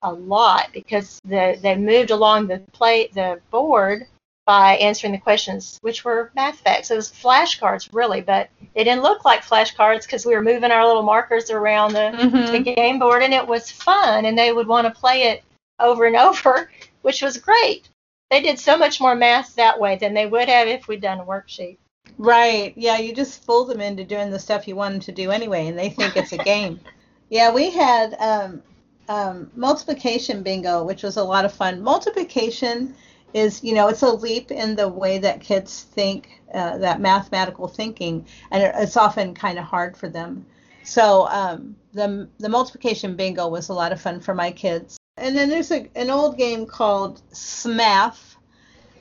a 0.02 0.12
lot 0.12 0.68
because 0.74 1.18
the, 1.24 1.58
they 1.62 1.74
moved 1.74 2.10
along 2.10 2.46
the 2.46 2.58
play 2.72 3.08
the 3.14 3.40
board 3.50 4.06
by 4.46 4.76
answering 4.76 5.12
the 5.12 5.18
questions, 5.18 5.78
which 5.80 6.04
were 6.04 6.30
math 6.34 6.60
facts. 6.60 6.90
It 6.90 6.96
was 6.96 7.10
flashcards, 7.10 7.88
really, 7.92 8.20
but 8.20 8.50
it 8.74 8.84
didn't 8.84 9.02
look 9.02 9.24
like 9.24 9.44
flashcards 9.44 10.02
because 10.02 10.26
we 10.26 10.34
were 10.34 10.42
moving 10.42 10.70
our 10.70 10.86
little 10.86 11.02
markers 11.02 11.50
around 11.50 11.92
the, 11.92 12.12
mm-hmm. 12.14 12.52
the 12.52 12.60
game 12.60 12.98
board, 12.98 13.22
and 13.22 13.32
it 13.32 13.46
was 13.46 13.70
fun, 13.70 14.26
and 14.26 14.36
they 14.36 14.52
would 14.52 14.66
want 14.66 14.86
to 14.86 15.00
play 15.00 15.24
it 15.24 15.42
over 15.80 16.04
and 16.04 16.16
over, 16.16 16.70
which 17.02 17.22
was 17.22 17.38
great. 17.38 17.88
They 18.30 18.42
did 18.42 18.58
so 18.58 18.76
much 18.76 19.00
more 19.00 19.14
math 19.14 19.54
that 19.56 19.78
way 19.78 19.96
than 19.96 20.14
they 20.14 20.26
would 20.26 20.48
have 20.48 20.68
if 20.68 20.88
we'd 20.88 21.00
done 21.00 21.20
a 21.20 21.24
worksheet. 21.24 21.78
Right. 22.18 22.74
Yeah, 22.76 22.98
you 22.98 23.14
just 23.14 23.44
fool 23.44 23.64
them 23.64 23.80
into 23.80 24.04
doing 24.04 24.30
the 24.30 24.38
stuff 24.38 24.68
you 24.68 24.76
want 24.76 24.94
them 24.94 25.00
to 25.00 25.12
do 25.12 25.30
anyway, 25.30 25.66
and 25.66 25.78
they 25.78 25.88
think 25.88 26.16
it's 26.16 26.32
a 26.32 26.38
game. 26.38 26.80
yeah, 27.30 27.52
we 27.52 27.70
had 27.70 28.14
um, 28.18 28.62
um, 29.08 29.50
multiplication 29.54 30.42
bingo, 30.42 30.84
which 30.84 31.02
was 31.02 31.16
a 31.16 31.24
lot 31.24 31.44
of 31.44 31.52
fun. 31.52 31.82
Multiplication 31.82 32.94
is 33.34 33.62
you 33.64 33.74
know 33.74 33.88
it's 33.88 34.02
a 34.02 34.10
leap 34.10 34.50
in 34.50 34.76
the 34.76 34.88
way 34.88 35.18
that 35.18 35.40
kids 35.40 35.82
think 35.82 36.40
uh, 36.54 36.78
that 36.78 37.00
mathematical 37.00 37.66
thinking 37.66 38.24
and 38.52 38.62
it's 38.62 38.96
often 38.96 39.34
kind 39.34 39.58
of 39.58 39.64
hard 39.64 39.96
for 39.96 40.08
them. 40.08 40.46
So 40.84 41.26
um, 41.28 41.76
the 41.92 42.28
the 42.38 42.48
multiplication 42.48 43.16
bingo 43.16 43.48
was 43.48 43.68
a 43.68 43.74
lot 43.74 43.92
of 43.92 44.00
fun 44.00 44.20
for 44.20 44.34
my 44.34 44.52
kids. 44.52 44.96
And 45.16 45.36
then 45.36 45.48
there's 45.48 45.70
a, 45.70 45.88
an 45.96 46.10
old 46.10 46.38
game 46.38 46.66
called 46.66 47.22
smath 47.32 48.36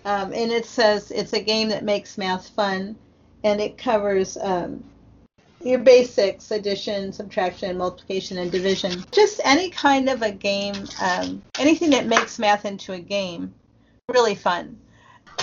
um, 0.06 0.34
and 0.34 0.52
it 0.52 0.66
says 0.66 1.12
it's 1.12 1.34
a 1.34 1.42
game 1.42 1.70
that 1.70 1.84
makes 1.84 2.18
math 2.18 2.50
fun 2.50 2.96
and 3.44 3.62
it 3.62 3.78
covers 3.78 4.38
um, 4.38 4.84
your 5.62 5.80
basics 5.80 6.52
addition 6.52 7.14
subtraction 7.14 7.78
multiplication 7.78 8.40
and 8.40 8.52
division. 8.52 9.04
Just 9.12 9.42
any 9.46 9.70
kind 9.70 10.10
of 10.10 10.24
a 10.24 10.32
game 10.32 10.88
um, 11.02 11.44
anything 11.60 11.92
that 11.92 12.08
makes 12.08 12.40
math 12.40 12.66
into 12.66 12.94
a 12.94 13.00
game 13.00 13.54
really 14.10 14.36
fun. 14.36 14.78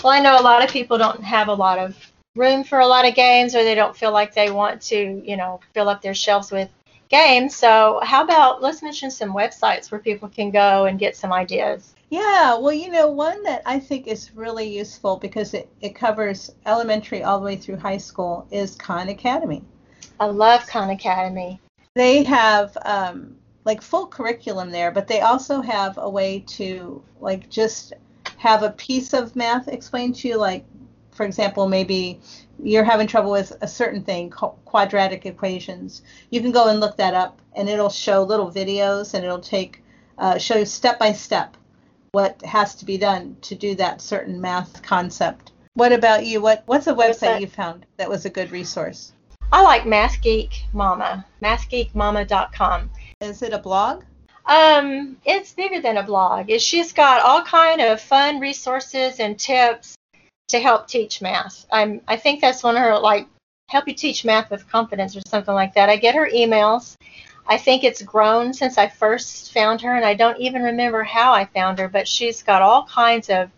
Well, 0.05 0.13
I 0.13 0.21
know 0.21 0.39
a 0.39 0.43
lot 0.43 0.63
of 0.63 0.71
people 0.71 0.99
don't 0.99 1.23
have 1.25 1.49
a 1.49 1.55
lot 1.55 1.79
of 1.79 1.97
room 2.37 2.63
for 2.63 2.79
a 2.79 2.87
lot 2.87 3.09
of 3.09 3.15
games 3.15 3.55
or 3.55 3.65
they 3.65 3.75
don't 3.75 3.97
feel 3.97 4.13
like 4.13 4.35
they 4.35 4.51
want 4.51 4.83
to, 4.83 5.23
you 5.25 5.37
know, 5.37 5.61
fill 5.73 5.89
up 5.89 6.03
their 6.03 6.15
shelves 6.15 6.51
with 6.51 6.69
games. 7.09 7.57
So, 7.57 8.01
how 8.05 8.23
about 8.23 8.63
let's 8.63 8.83
mention 8.83 9.11
some 9.11 9.35
websites 9.35 9.91
where 9.91 9.99
people 9.99 10.29
can 10.29 10.51
go 10.51 10.85
and 10.85 10.99
get 10.99 11.17
some 11.17 11.33
ideas. 11.33 11.95
Yeah, 12.11 12.59
well, 12.59 12.73
you 12.73 12.91
know, 12.91 13.09
one 13.09 13.43
that 13.45 13.63
I 13.65 13.79
think 13.79 14.07
is 14.07 14.35
really 14.35 14.69
useful 14.69 15.17
because 15.17 15.55
it, 15.55 15.69
it 15.81 15.95
covers 15.95 16.53
elementary 16.67 17.23
all 17.23 17.39
the 17.39 17.47
way 17.47 17.57
through 17.57 17.77
high 17.77 17.99
school 17.99 18.47
is 18.51 18.75
Khan 18.75 19.09
Academy. 19.09 19.65
I 20.19 20.27
love 20.27 20.67
Khan 20.67 20.91
Academy. 20.91 21.61
They 21.95 22.25
have 22.25 22.77
um, 22.85 23.37
like 23.65 23.81
full 23.81 24.07
curriculum 24.07 24.71
there, 24.71 24.91
but 24.91 25.07
they 25.07 25.21
also 25.21 25.61
have 25.61 25.99
a 25.99 26.11
way 26.11 26.41
to 26.49 27.03
like 27.21 27.49
just 27.49 27.95
have 28.41 28.63
a 28.63 28.71
piece 28.71 29.13
of 29.13 29.37
math 29.37 29.69
explained 29.69 30.15
to 30.15 30.27
you, 30.27 30.39
like, 30.39 30.65
for 31.11 31.27
example, 31.27 31.69
maybe 31.69 32.19
you're 32.63 32.85
having 32.85 33.07
trouble 33.07 33.31
with 33.31 33.53
a 33.61 33.69
certain 33.69 34.03
thing, 34.03 34.31
quadratic 34.31 35.27
equations, 35.27 36.01
you 36.31 36.41
can 36.41 36.51
go 36.51 36.69
and 36.69 36.81
look 36.81 36.97
that 36.97 37.13
up 37.13 37.39
and 37.55 37.69
it'll 37.69 37.91
show 37.91 38.23
little 38.23 38.51
videos 38.51 39.13
and 39.13 39.25
it'll 39.25 39.41
take 39.41 39.83
uh, 40.17 40.39
show 40.39 40.57
you 40.57 40.65
step 40.65 40.99
by 40.99 41.13
step 41.13 41.55
what 42.13 42.41
has 42.43 42.75
to 42.77 42.87
be 42.87 42.97
done 42.97 43.37
to 43.43 43.55
do 43.55 43.75
that 43.75 44.01
certain 44.01 44.41
math 44.41 44.83
concept. 44.83 45.53
What 45.75 45.93
about 45.93 46.25
you? 46.25 46.41
What 46.41 46.63
what's 46.65 46.87
a 46.87 46.95
website 46.95 47.43
you 47.43 47.47
found 47.47 47.85
that 47.99 48.09
was 48.09 48.25
a 48.25 48.31
good 48.31 48.51
resource? 48.51 49.13
I 49.53 49.61
like 49.61 49.85
Math 49.85 50.23
Geek 50.23 50.65
Mama, 50.73 51.27
mathgeekmama.com. 51.43 52.91
Is 53.21 53.43
it 53.43 53.53
a 53.53 53.59
blog? 53.59 54.05
Um, 54.47 55.17
it's 55.25 55.53
bigger 55.53 55.81
than 55.81 55.99
a 55.99 56.03
blog. 56.03 56.51
It's 56.51 56.65
she's 56.65 56.93
got 56.93 57.23
all 57.23 57.43
kind 57.43 57.81
of 57.81 58.01
fun 58.01 58.41
resources 58.41 59.21
and 59.21 59.39
tips 59.39 59.95
to 60.49 60.59
help 60.59 60.89
teach 60.89 61.23
math. 61.23 61.67
I'm 61.71 62.01
I 62.09 62.17
think 62.17 62.41
that's 62.41 62.63
one 62.63 62.77
of 62.77 62.83
her 62.83 62.99
like 62.99 63.27
help 63.69 63.87
you 63.87 63.95
teach 63.95 64.25
math 64.25 64.51
with 64.51 64.69
confidence 64.69 65.17
or 65.17 65.21
something 65.29 65.55
like 65.55 65.75
that. 65.75 65.89
I 65.89 65.97
get 65.97 66.17
her 66.17 66.29
emails. 66.29 66.97
I 67.47 67.57
think 67.57 67.85
it's 67.85 68.03
grown 68.03 68.53
since 68.53 68.79
I 68.79 68.89
first 68.89 69.53
found 69.53 69.81
her, 69.81 69.95
and 69.95 70.05
I 70.05 70.15
don't 70.15 70.39
even 70.39 70.63
remember 70.63 71.03
how 71.03 71.33
I 71.33 71.45
found 71.47 71.79
her, 71.79 71.89
but 71.89 72.07
she's 72.07 72.43
got 72.43 72.63
all 72.63 72.85
kinds 72.85 73.31
of 73.31 73.51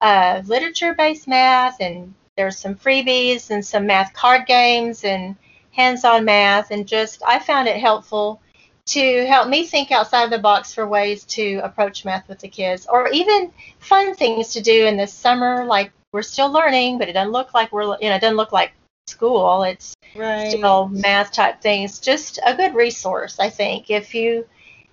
uh, 0.00 0.42
literature 0.46 0.94
based 0.94 1.26
math, 1.28 1.80
and 1.80 2.14
there's 2.36 2.58
some 2.58 2.74
freebies 2.74 3.50
and 3.50 3.64
some 3.64 3.86
math 3.86 4.12
card 4.12 4.46
games 4.46 5.04
and 5.04 5.36
hands 5.72 6.04
on 6.04 6.24
math, 6.24 6.70
and 6.70 6.86
just 6.86 7.22
I 7.26 7.38
found 7.38 7.68
it 7.68 7.76
helpful 7.80 8.40
to 8.86 9.26
help 9.26 9.48
me 9.48 9.64
think 9.64 9.90
outside 9.90 10.24
of 10.24 10.30
the 10.30 10.38
box 10.38 10.74
for 10.74 10.86
ways 10.86 11.24
to 11.24 11.56
approach 11.64 12.04
math 12.04 12.28
with 12.28 12.38
the 12.38 12.48
kids, 12.48 12.86
or 12.86 13.08
even 13.08 13.50
fun 13.78 14.14
things 14.14 14.52
to 14.52 14.60
do 14.60 14.86
in 14.86 14.96
the 14.96 15.06
summer, 15.06 15.64
like 15.64 15.90
we're 16.12 16.22
still 16.22 16.50
learning, 16.50 16.98
but 16.98 17.08
it 17.08 17.12
doesn't 17.12 17.32
look 17.32 17.54
like 17.54 17.72
we're, 17.72 17.96
you 18.00 18.08
know, 18.08 18.16
it 18.16 18.20
doesn't 18.20 18.36
look 18.36 18.52
like 18.52 18.72
school. 19.06 19.62
It's 19.62 19.94
right. 20.14 20.50
still 20.50 20.88
math 20.88 21.32
type 21.32 21.60
things. 21.60 21.98
Just 21.98 22.38
a 22.44 22.54
good 22.54 22.74
resource, 22.74 23.38
I 23.40 23.50
think. 23.50 23.90
If 23.90 24.14
you 24.14 24.46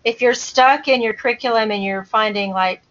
if 0.03 0.21
you're 0.21 0.33
stuck 0.33 0.87
in 0.87 1.01
your 1.01 1.13
curriculum 1.13 1.71
and 1.71 1.83
you're 1.83 2.05
finding 2.05 2.51
like 2.51 2.81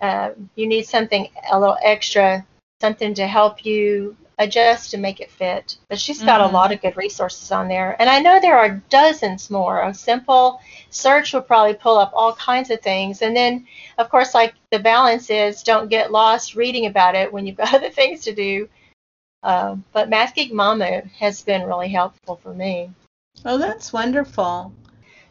uh, 0.00 0.30
you 0.56 0.66
need 0.66 0.86
something 0.86 1.28
a 1.50 1.58
little 1.58 1.78
extra, 1.82 2.44
something 2.80 3.14
to 3.14 3.26
help 3.26 3.64
you 3.64 4.16
adjust 4.38 4.94
and 4.94 5.02
make 5.02 5.20
it 5.20 5.30
fit. 5.30 5.76
But 5.88 5.98
she's 5.98 6.22
got 6.22 6.40
mm-hmm. 6.40 6.54
a 6.54 6.58
lot 6.58 6.72
of 6.72 6.82
good 6.82 6.96
resources 6.96 7.52
on 7.52 7.68
there. 7.68 7.96
And 8.00 8.10
I 8.10 8.20
know 8.20 8.40
there 8.40 8.58
are 8.58 8.82
dozens 8.90 9.50
more. 9.50 9.82
A 9.82 9.94
simple 9.94 10.60
search 10.90 11.32
will 11.32 11.42
probably 11.42 11.74
pull 11.74 11.98
up 11.98 12.12
all 12.14 12.34
kinds 12.34 12.70
of 12.70 12.80
things. 12.80 13.22
And 13.22 13.36
then, 13.36 13.66
of 13.98 14.10
course, 14.10 14.34
like 14.34 14.54
the 14.70 14.78
balance 14.78 15.30
is 15.30 15.62
don't 15.62 15.90
get 15.90 16.12
lost 16.12 16.56
reading 16.56 16.86
about 16.86 17.14
it 17.14 17.32
when 17.32 17.46
you've 17.46 17.56
got 17.56 17.74
other 17.74 17.90
things 17.90 18.22
to 18.24 18.34
do. 18.34 18.68
Uh, 19.42 19.76
but 19.92 20.08
Math 20.08 20.34
Geek 20.34 20.52
Mama 20.52 21.02
has 21.18 21.42
been 21.42 21.66
really 21.66 21.88
helpful 21.88 22.36
for 22.36 22.54
me. 22.54 22.90
Oh, 23.44 23.58
that's 23.58 23.92
wonderful. 23.92 24.72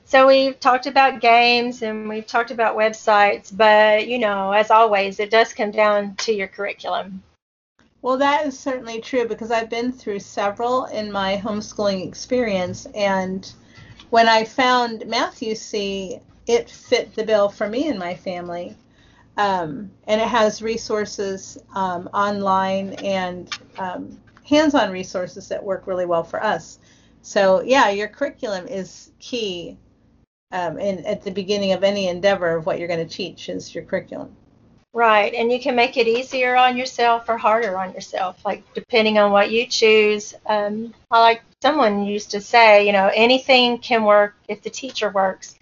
So 0.06 0.28
we've 0.28 0.60
talked 0.60 0.86
about 0.86 1.22
games 1.22 1.82
and 1.82 2.08
we've 2.10 2.28
talked 2.28 2.52
about 2.52 2.78
websites, 2.78 3.56
but 3.56 4.08
you 4.08 4.20
know, 4.20 4.52
as 4.52 4.70
always, 4.70 5.20
it 5.20 5.32
does 5.32 5.54
come 5.54 5.72
down 5.72 6.16
to 6.18 6.34
your 6.34 6.48
curriculum. 6.48 7.24
Well, 8.04 8.18
that 8.18 8.46
is 8.46 8.60
certainly 8.60 9.00
true 9.00 9.26
because 9.30 9.50
I've 9.50 9.70
been 9.70 9.94
through 9.94 10.20
several 10.20 10.88
in 10.88 11.10
my 11.10 11.38
homeschooling 11.38 12.06
experience, 12.06 12.86
and 12.94 13.50
when 14.10 14.28
I 14.28 14.44
found 14.44 15.08
Math-U-See, 15.08 16.20
it 16.46 16.70
fit 16.70 17.16
the 17.16 17.24
bill 17.24 17.48
for 17.48 17.70
me 17.70 17.88
and 17.88 17.98
my 17.98 18.14
family. 18.14 18.76
Um, 19.38 19.90
and 20.06 20.20
it 20.20 20.28
has 20.28 20.62
resources 20.62 21.58
um, 21.76 22.10
online 22.14 22.92
and 22.96 23.50
um, 23.78 24.20
hands-on 24.46 24.92
resources 24.92 25.48
that 25.48 25.64
work 25.64 25.88
really 25.88 26.06
well 26.06 26.26
for 26.26 26.44
us. 26.44 26.80
So 27.22 27.62
yeah, 27.62 27.90
your 27.90 28.10
curriculum 28.10 28.68
is 28.68 29.12
key 29.20 29.78
um, 30.52 30.78
in, 30.78 31.06
at 31.06 31.24
the 31.24 31.32
beginning 31.32 31.72
of 31.72 31.86
any 31.86 32.10
endeavor 32.10 32.54
of 32.58 32.66
what 32.66 32.80
you're 32.80 32.90
going 32.90 33.08
to 33.08 33.16
teach 33.16 33.48
is 33.48 33.74
your 33.74 33.86
curriculum. 33.86 34.36
Right, 34.96 35.34
and 35.34 35.52
you 35.52 35.60
can 35.60 35.76
make 35.76 35.98
it 35.98 36.08
easier 36.08 36.56
on 36.56 36.78
yourself 36.78 37.28
or 37.28 37.36
harder 37.36 37.80
on 37.80 37.94
yourself, 37.94 38.46
like 38.46 38.64
depending 38.76 39.18
on 39.18 39.32
what 39.32 39.50
you 39.50 39.66
choose. 39.66 40.36
Um, 40.46 40.94
I 41.10 41.20
like 41.20 41.42
someone 41.64 42.06
used 42.06 42.30
to 42.32 42.42
say, 42.42 42.86
you 42.86 42.92
know, 42.92 43.10
anything 43.16 43.80
can 43.80 44.04
work 44.04 44.36
if 44.48 44.62
the 44.62 44.70
teacher 44.70 45.10
works. 45.10 45.56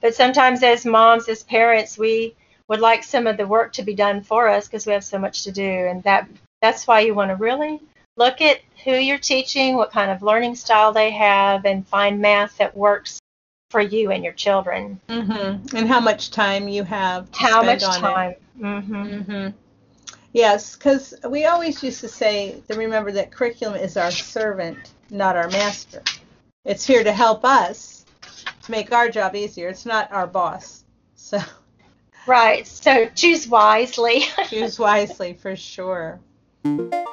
But 0.00 0.16
sometimes, 0.16 0.64
as 0.64 0.84
moms, 0.84 1.28
as 1.28 1.44
parents, 1.44 1.96
we 1.96 2.34
would 2.66 2.80
like 2.80 3.04
some 3.04 3.28
of 3.28 3.36
the 3.36 3.46
work 3.46 3.72
to 3.74 3.82
be 3.82 3.94
done 3.94 4.22
for 4.22 4.48
us 4.48 4.66
because 4.66 4.86
we 4.86 4.92
have 4.92 5.04
so 5.04 5.18
much 5.18 5.44
to 5.44 5.52
do, 5.52 5.62
and 5.62 6.02
that 6.02 6.28
that's 6.60 6.86
why 6.88 7.00
you 7.00 7.14
want 7.14 7.30
to 7.30 7.36
really 7.36 7.80
look 8.16 8.40
at 8.40 8.60
who 8.84 8.92
you're 8.92 9.18
teaching, 9.18 9.76
what 9.76 9.92
kind 9.92 10.10
of 10.10 10.22
learning 10.22 10.56
style 10.56 10.92
they 10.92 11.12
have, 11.12 11.64
and 11.64 11.86
find 11.86 12.20
math 12.20 12.56
that 12.58 12.76
works 12.76 13.20
for 13.70 13.80
you 13.80 14.10
and 14.10 14.24
your 14.24 14.32
children. 14.32 15.00
Mm-hmm. 15.08 15.76
And 15.76 15.88
how 15.88 16.00
much 16.00 16.30
time 16.30 16.68
you 16.68 16.84
have. 16.84 17.28
how 17.32 17.62
much 17.62 17.82
time? 17.82 18.32
It. 18.32 18.42
Mm-hmm. 18.58 18.94
Mm-hmm. 18.94 19.56
Yes, 20.32 20.74
because 20.74 21.14
we 21.28 21.44
always 21.44 21.82
used 21.82 22.00
to 22.00 22.08
say 22.08 22.60
to 22.68 22.76
remember 22.76 23.12
that 23.12 23.30
curriculum 23.30 23.76
is 23.76 23.96
our 23.96 24.10
servant, 24.10 24.92
not 25.10 25.36
our 25.36 25.48
master. 25.48 26.02
It's 26.64 26.84
here 26.84 27.04
to 27.04 27.12
help 27.12 27.44
us 27.44 28.04
to 28.62 28.70
make 28.70 28.92
our 28.92 29.08
job 29.08 29.36
easier. 29.36 29.68
It's 29.68 29.86
not 29.86 30.10
our 30.10 30.26
boss. 30.26 30.84
So. 31.14 31.38
Right. 32.26 32.66
So 32.66 33.06
choose 33.14 33.46
wisely. 33.46 34.24
choose 34.48 34.78
wisely 34.78 35.34
for 35.34 35.54
sure. 35.54 36.18
A 36.64 37.04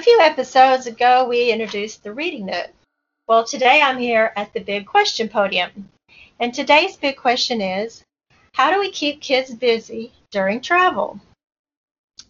few 0.00 0.18
episodes 0.20 0.86
ago, 0.86 1.28
we 1.28 1.52
introduced 1.52 2.02
the 2.02 2.12
reading 2.12 2.46
nook. 2.46 2.70
Well, 3.28 3.44
today 3.44 3.80
I'm 3.80 3.98
here 3.98 4.32
at 4.36 4.52
the 4.52 4.60
big 4.60 4.86
question 4.86 5.28
podium. 5.28 5.90
And 6.40 6.52
today's 6.52 6.96
big 6.96 7.16
question 7.16 7.60
is 7.60 8.04
how 8.54 8.70
do 8.70 8.78
we 8.78 8.90
keep 8.90 9.20
kids 9.20 9.52
busy 9.52 10.12
during 10.30 10.60
travel? 10.60 11.20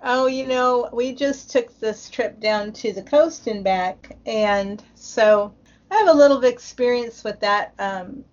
Oh, 0.03 0.27
you 0.27 0.47
know, 0.47 0.89
we 0.91 1.15
just 1.15 1.51
took 1.51 1.79
this 1.79 2.09
trip 2.09 2.41
down 2.41 2.73
to 2.73 2.95
the 2.95 3.03
coast 3.03 3.47
and 3.47 3.63
back, 3.63 4.17
and 4.25 4.83
so 4.95 5.53
I 5.91 5.97
have 5.97 6.09
a 6.09 6.15
little 6.15 6.41
bit 6.41 6.49
of 6.49 6.55
experience 6.55 7.25
with 7.25 7.41
that. 7.41 7.75
Um, 7.79 8.25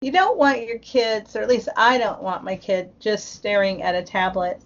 you 0.00 0.12
don't 0.12 0.38
want 0.38 0.64
your 0.64 0.78
kids, 0.78 1.34
or 1.34 1.40
at 1.40 1.48
least 1.48 1.68
I 1.76 1.98
don't 1.98 2.22
want 2.22 2.44
my 2.44 2.54
kid, 2.54 2.92
just 3.00 3.34
staring 3.34 3.82
at 3.82 3.96
a 3.96 4.02
tablet. 4.02 4.60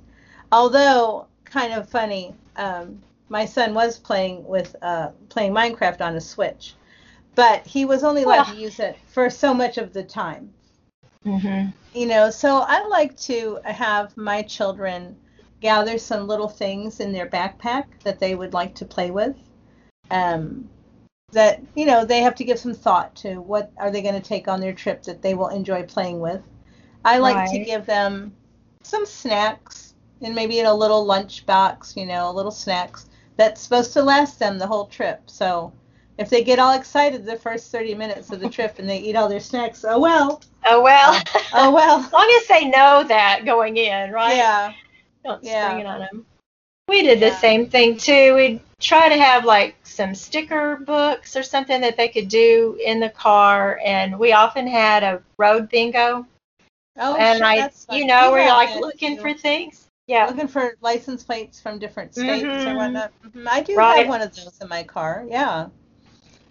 Although, 0.53 1.29
kind 1.45 1.73
of 1.73 1.89
funny, 1.89 2.35
um, 2.57 3.03
my 3.31 3.47
son 3.47 3.73
was 3.73 3.99
playing 3.99 4.47
with 4.47 4.77
uh, 4.83 5.09
playing 5.31 5.55
Minecraft 5.55 6.03
on 6.03 6.17
a 6.17 6.21
Switch, 6.21 6.75
but 7.35 7.67
he 7.67 7.87
was 7.87 8.05
only 8.05 8.25
allowed 8.25 8.47
well. 8.47 8.55
to 8.55 8.61
use 8.61 8.79
it 8.79 8.99
for 9.07 9.31
so 9.31 9.55
much 9.55 9.79
of 9.79 9.95
the 9.95 10.03
time. 10.03 10.53
Mm-hmm. 11.27 11.71
You 11.99 12.07
know, 12.07 12.31
so 12.31 12.65
I 12.67 12.87
like 12.87 13.17
to 13.21 13.59
have 13.65 14.17
my 14.17 14.43
children 14.43 15.17
gather 15.61 15.99
some 15.99 16.27
little 16.27 16.49
things 16.49 17.01
in 17.01 17.13
their 17.13 17.29
backpack 17.29 17.85
that 18.03 18.19
they 18.19 18.35
would 18.35 18.53
like 18.53 18.75
to 18.77 18.85
play 18.85 19.11
with. 19.11 19.37
Um, 20.11 20.69
that 21.31 21.63
you 21.75 21.87
know 21.87 22.05
they 22.05 22.21
have 22.21 22.35
to 22.35 22.45
give 22.45 22.59
some 22.59 22.75
thought 22.75 23.15
to 23.17 23.37
what 23.37 23.73
are 23.79 23.91
they 23.91 24.03
going 24.03 24.15
to 24.15 24.21
take 24.21 24.49
on 24.49 24.61
their 24.61 24.75
trip 24.75 25.03
that 25.05 25.23
they 25.23 25.35
will 25.35 25.49
enjoy 25.49 25.83
playing 25.83 26.21
with. 26.21 26.43
I 27.05 27.19
like 27.19 27.37
right. 27.37 27.51
to 27.51 27.65
give 27.65 27.87
them 27.87 28.35
some 28.83 29.07
snacks 29.07 29.95
and 30.21 30.35
maybe 30.35 30.61
in 30.61 30.67
a 30.67 30.75
little 30.75 31.05
lunch 31.05 31.47
box, 31.47 31.97
you 31.97 32.07
know, 32.07 32.31
little 32.31 32.53
snacks 32.53 33.07
that's 33.37 33.61
supposed 33.61 33.93
to 33.95 34.03
last 34.03 34.39
them 34.39 34.59
the 34.59 34.67
whole 34.67 34.87
trip. 34.87 35.23
So 35.27 35.73
if 36.19 36.29
they 36.29 36.45
get 36.45 36.59
all 36.59 36.75
excited 36.75 37.25
the 37.25 37.37
first 37.37 37.71
30 37.71 37.95
minutes 37.95 38.31
of 38.31 38.41
the 38.41 38.49
trip 38.57 38.79
and 38.79 38.89
they 38.89 38.99
eat 38.99 39.17
all 39.17 39.29
their 39.29 39.41
snacks, 39.41 39.85
oh 39.87 39.99
well. 39.99 40.43
Oh 40.65 40.83
well. 40.83 41.15
Uh, 41.15 41.41
oh 41.55 41.73
well. 41.73 42.01
as 42.05 42.13
long 42.13 42.39
as 42.41 42.47
they 42.49 42.67
know 42.67 43.05
that 43.05 43.45
going 43.45 43.77
in, 43.77 44.13
right? 44.13 44.37
Yeah. 44.37 44.73
Don't 45.25 45.43
yeah. 45.43 45.69
spring 45.69 45.81
it 45.81 45.87
on 45.87 46.01
them. 46.01 46.27
We 46.89 47.03
did 47.03 47.21
yeah. 47.21 47.31
the 47.31 47.37
same 47.37 47.69
thing 47.69 47.97
too. 47.97 48.35
We'd 48.35 48.61
try 48.81 49.09
to 49.09 49.17
have 49.17 49.45
like 49.45 49.77
some 49.85 50.15
sticker 50.15 50.77
books 50.77 51.37
or 51.37 51.43
something 51.43 51.81
that 51.81 51.97
they 51.97 52.09
could 52.09 52.29
do 52.29 52.79
in 52.85 52.99
the 53.01 53.09
car, 53.09 53.81
and 53.85 54.19
we 54.19 54.33
often 54.33 54.67
had 54.67 55.05
a 55.05 55.23
road 55.39 55.69
bingo. 55.69 56.27
Oh, 56.99 57.17
and 57.17 57.39
sure, 57.39 57.47
I, 57.47 57.71
you 57.97 58.05
know, 58.05 58.33
where 58.33 58.45
you're 58.45 58.53
like 58.53 58.79
looking 58.81 59.19
for 59.19 59.33
things. 59.33 59.87
Yeah. 60.09 60.27
Looking 60.27 60.49
for 60.49 60.75
license 60.81 61.23
plates 61.23 61.61
from 61.61 61.79
different 61.79 62.13
states 62.13 62.45
mm-hmm. 62.45 62.69
or 62.69 62.77
whatnot. 62.77 63.13
Mm-hmm. 63.25 63.47
I 63.49 63.63
do 63.63 63.77
right. 63.77 63.99
have 63.99 64.09
one 64.09 64.21
of 64.21 64.35
those 64.35 64.59
in 64.61 64.69
my 64.69 64.83
car. 64.83 65.25
Yeah 65.29 65.69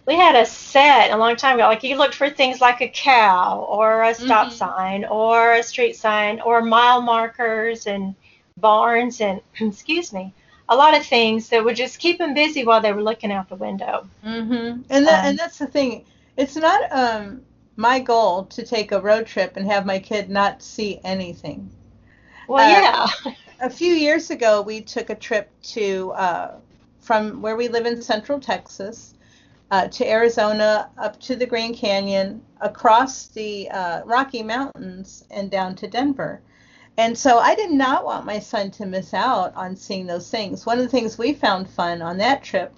we 0.06 0.16
had 0.16 0.34
a 0.34 0.44
set 0.44 1.10
a 1.10 1.16
long 1.16 1.36
time 1.36 1.56
ago. 1.56 1.64
Like 1.64 1.82
you 1.82 1.96
looked 1.96 2.14
for 2.14 2.28
things 2.28 2.60
like 2.60 2.80
a 2.80 2.88
cow 2.88 3.60
or 3.60 4.02
a 4.02 4.14
stop 4.14 4.48
mm-hmm. 4.48 4.56
sign 4.56 5.04
or 5.04 5.54
a 5.54 5.62
street 5.62 5.96
sign 5.96 6.40
or 6.40 6.62
mile 6.62 7.00
markers 7.00 7.86
and 7.86 8.14
barns 8.56 9.20
and 9.20 9.40
excuse 9.60 10.12
me, 10.12 10.34
a 10.68 10.76
lot 10.76 10.96
of 10.96 11.06
things 11.06 11.48
that 11.50 11.64
would 11.64 11.76
just 11.76 11.98
keep 11.98 12.18
them 12.18 12.34
busy 12.34 12.64
while 12.64 12.80
they 12.80 12.92
were 12.92 13.02
looking 13.02 13.30
out 13.30 13.48
the 13.48 13.56
window. 13.56 14.08
Mm-hmm. 14.24 14.82
And 14.90 15.06
that, 15.06 15.20
um, 15.20 15.30
and 15.30 15.38
that's 15.38 15.58
the 15.58 15.66
thing. 15.66 16.04
It's 16.36 16.56
not 16.56 16.90
um, 16.90 17.42
my 17.76 18.00
goal 18.00 18.46
to 18.46 18.64
take 18.64 18.92
a 18.92 19.00
road 19.00 19.26
trip 19.26 19.56
and 19.56 19.66
have 19.66 19.86
my 19.86 19.98
kid 19.98 20.30
not 20.30 20.62
see 20.62 21.00
anything. 21.04 21.70
Well, 22.48 22.58
uh, 22.58 23.06
yeah. 23.24 23.34
a 23.60 23.70
few 23.70 23.92
years 23.94 24.30
ago, 24.30 24.62
we 24.62 24.80
took 24.80 25.10
a 25.10 25.14
trip 25.14 25.50
to 25.62 26.10
uh, 26.12 26.54
from 27.00 27.40
where 27.40 27.56
we 27.56 27.68
live 27.68 27.86
in 27.86 28.02
Central 28.02 28.40
Texas 28.40 29.14
uh, 29.72 29.88
to 29.88 30.06
Arizona, 30.06 30.90
up 30.98 31.18
to 31.18 31.34
the 31.34 31.46
Grand 31.46 31.74
Canyon, 31.74 32.42
across 32.60 33.28
the 33.28 33.70
uh, 33.70 34.02
Rocky 34.04 34.42
Mountains, 34.42 35.24
and 35.30 35.50
down 35.50 35.74
to 35.76 35.88
Denver. 35.88 36.42
And 36.98 37.16
so 37.16 37.38
I 37.38 37.54
did 37.54 37.70
not 37.70 38.04
want 38.04 38.26
my 38.26 38.38
son 38.38 38.70
to 38.72 38.84
miss 38.84 39.14
out 39.14 39.56
on 39.56 39.74
seeing 39.74 40.06
those 40.06 40.30
things. 40.30 40.66
One 40.66 40.76
of 40.78 40.84
the 40.84 40.90
things 40.90 41.16
we 41.16 41.32
found 41.32 41.70
fun 41.70 42.02
on 42.02 42.18
that 42.18 42.44
trip 42.44 42.74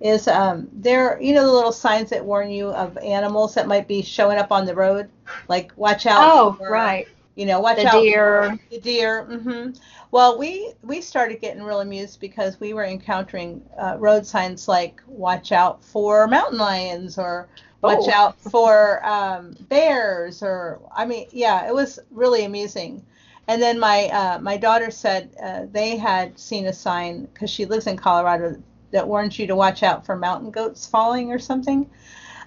is 0.00 0.26
um, 0.26 0.68
there, 0.72 1.20
you 1.20 1.34
know, 1.34 1.44
the 1.44 1.52
little 1.52 1.72
signs 1.72 2.08
that 2.10 2.24
warn 2.24 2.50
you 2.50 2.68
of 2.70 2.96
animals 2.96 3.52
that 3.54 3.68
might 3.68 3.86
be 3.86 4.00
showing 4.00 4.38
up 4.38 4.50
on 4.50 4.64
the 4.64 4.74
road, 4.74 5.10
like 5.48 5.72
watch 5.76 6.06
out. 6.06 6.22
Oh, 6.32 6.52
for, 6.54 6.70
right. 6.70 7.06
You 7.36 7.44
know, 7.44 7.60
watch 7.60 7.76
The 7.76 7.88
out 7.88 8.02
deer. 8.02 8.58
for 8.70 8.74
the 8.74 8.80
deer. 8.80 9.24
hmm 9.24 9.70
Well, 10.10 10.38
we 10.38 10.72
we 10.82 11.00
started 11.00 11.40
getting 11.40 11.62
real 11.62 11.80
amused 11.80 12.20
because 12.20 12.58
we 12.60 12.72
were 12.72 12.84
encountering 12.84 13.62
uh, 13.78 13.96
road 13.98 14.26
signs 14.26 14.68
like 14.68 15.02
"Watch 15.06 15.52
out 15.52 15.82
for 15.84 16.26
mountain 16.26 16.58
lions" 16.58 17.18
or 17.18 17.48
"Watch 17.82 18.06
Oh. 18.06 18.08
out 18.08 18.40
for 18.40 19.04
um, 19.06 19.56
bears," 19.68 20.42
or 20.42 20.80
I 20.94 21.04
mean, 21.06 21.26
yeah, 21.32 21.66
it 21.68 21.74
was 21.74 21.98
really 22.10 22.44
amusing. 22.44 23.04
And 23.48 23.60
then 23.62 23.78
my 23.78 24.08
uh, 24.08 24.38
my 24.40 24.56
daughter 24.56 24.90
said 24.90 25.30
uh, 25.42 25.66
they 25.70 25.96
had 25.96 26.38
seen 26.38 26.66
a 26.66 26.72
sign 26.72 27.26
because 27.26 27.50
she 27.50 27.64
lives 27.66 27.86
in 27.86 27.96
Colorado 27.96 28.62
that 28.92 29.06
warns 29.08 29.38
you 29.38 29.46
to 29.48 29.56
watch 29.56 29.82
out 29.82 30.06
for 30.06 30.16
mountain 30.16 30.50
goats 30.50 30.86
falling 30.86 31.32
or 31.32 31.38
something. 31.38 31.88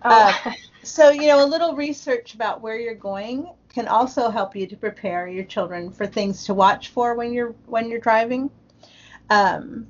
Uh, 0.02 0.34
Oh, 0.34 0.54
So, 0.84 1.10
you 1.12 1.28
know, 1.28 1.44
a 1.44 1.46
little 1.46 1.76
research 1.76 2.34
about 2.34 2.62
where 2.62 2.78
you're 2.78 2.96
going 2.96 3.50
can 3.74 3.88
also 3.88 4.30
help 4.30 4.56
you 4.56 4.68
to 4.68 4.76
prepare 4.76 5.28
your 5.28 5.44
children 5.44 5.92
for 5.92 6.06
things 6.06 6.46
to 6.46 6.54
watch 6.54 6.90
for 6.90 7.16
when 7.16 7.34
you're 7.34 7.56
when 7.66 7.90
you're 7.90 8.00
driving. 8.00 8.50
Um, 9.30 9.88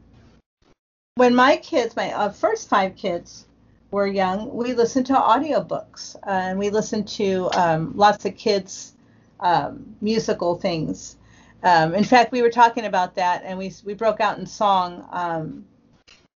when 1.16 1.36
my 1.36 1.58
kids, 1.58 1.96
my 1.96 2.12
uh, 2.14 2.30
first 2.30 2.70
five 2.70 2.96
kids 2.96 3.46
were 3.92 4.08
young, 4.08 4.54
we 4.54 4.74
listened 4.74 5.06
to 5.08 5.14
audiobooks 5.14 6.16
uh, 6.16 6.30
and 6.30 6.60
we 6.60 6.70
listened 6.70 7.08
to 7.10 7.50
um, 7.54 7.94
lots 7.96 8.26
of 8.26 8.36
kids 8.38 8.94
um, 9.42 9.96
musical 10.02 10.56
things. 10.56 11.18
Um, 11.64 11.94
in 11.94 12.04
fact, 12.04 12.32
we 12.32 12.42
were 12.42 12.50
talking 12.50 12.86
about 12.86 13.16
that 13.16 13.44
and 13.44 13.58
we 13.58 13.74
we 13.84 13.94
broke 13.94 14.22
out 14.22 14.38
in 14.38 14.46
song 14.46 15.08
um, 15.12 15.66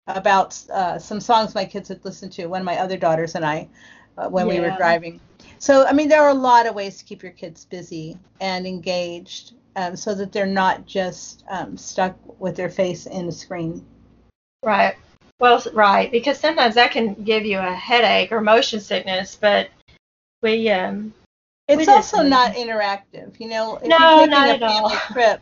about 0.07 0.59
uh, 0.71 0.97
some 0.99 1.19
songs 1.19 1.55
my 1.55 1.65
kids 1.65 1.89
had 1.89 2.03
listened 2.03 2.31
to. 2.33 2.47
One 2.47 2.61
of 2.61 2.65
my 2.65 2.77
other 2.77 2.97
daughters 2.97 3.35
and 3.35 3.45
I 3.45 3.67
uh, 4.17 4.29
when 4.29 4.47
we 4.47 4.59
were 4.59 4.73
driving. 4.77 5.19
So, 5.63 5.85
I 5.85 5.93
mean, 5.93 6.09
there 6.09 6.21
are 6.21 6.29
a 6.29 6.33
lot 6.33 6.67
of 6.67 6.75
ways 6.75 6.97
to 6.97 7.05
keep 7.05 7.23
your 7.23 7.31
kids 7.31 7.63
busy 7.63 8.19
and 8.41 8.67
engaged 8.67 9.53
um, 9.77 9.95
so 9.95 10.13
that 10.13 10.33
they're 10.33 10.45
not 10.45 10.85
just 10.85 11.45
um, 11.49 11.77
stuck 11.77 12.17
with 12.37 12.57
their 12.57 12.69
face 12.69 13.05
in 13.05 13.29
a 13.29 13.31
screen. 13.31 13.85
right. 14.61 14.95
Well, 15.39 15.63
right, 15.73 16.11
because 16.11 16.37
sometimes 16.37 16.75
that 16.75 16.91
can 16.91 17.13
give 17.13 17.45
you 17.45 17.59
a 17.59 17.73
headache 17.73 18.33
or 18.33 18.41
motion 18.41 18.81
sickness, 18.81 19.37
but 19.39 19.69
we 20.41 20.69
um 20.69 21.13
It's 21.69 21.87
We 21.87 21.93
also 21.93 22.23
not 22.23 22.55
interactive. 22.55 23.39
You 23.39 23.47
know, 23.47 23.77
if 23.77 23.87
No, 23.87 24.19
you're 24.19 24.27
taking 24.27 24.55
a 24.55 24.59
family 24.59 24.95
trip, 25.13 25.41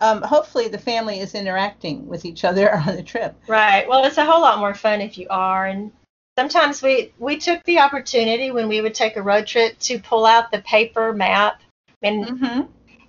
um, 0.00 0.20
hopefully 0.22 0.66
the 0.66 0.78
family 0.78 1.20
is 1.20 1.36
interacting 1.36 2.08
with 2.08 2.24
each 2.24 2.44
other 2.44 2.74
on 2.88 2.96
the 2.96 3.04
trip. 3.04 3.36
Right. 3.46 3.88
Well, 3.88 4.04
it's 4.04 4.18
a 4.18 4.24
whole 4.24 4.40
lot 4.40 4.58
more 4.58 4.74
fun 4.74 5.00
if 5.00 5.16
you 5.16 5.28
are. 5.30 5.66
And 5.66 5.92
sometimes 6.38 6.82
we 6.82 7.12
we 7.18 7.36
took 7.36 7.62
the 7.64 7.78
opportunity 7.78 8.50
when 8.50 8.68
we 8.68 8.80
would 8.80 8.94
take 8.94 9.16
a 9.16 9.22
road 9.22 9.46
trip 9.46 9.78
to 9.80 9.98
pull 9.98 10.24
out 10.26 10.50
the 10.50 10.60
paper 10.62 11.12
map 11.12 11.60
and 12.02 12.26
Mm-hmm. 12.26 12.60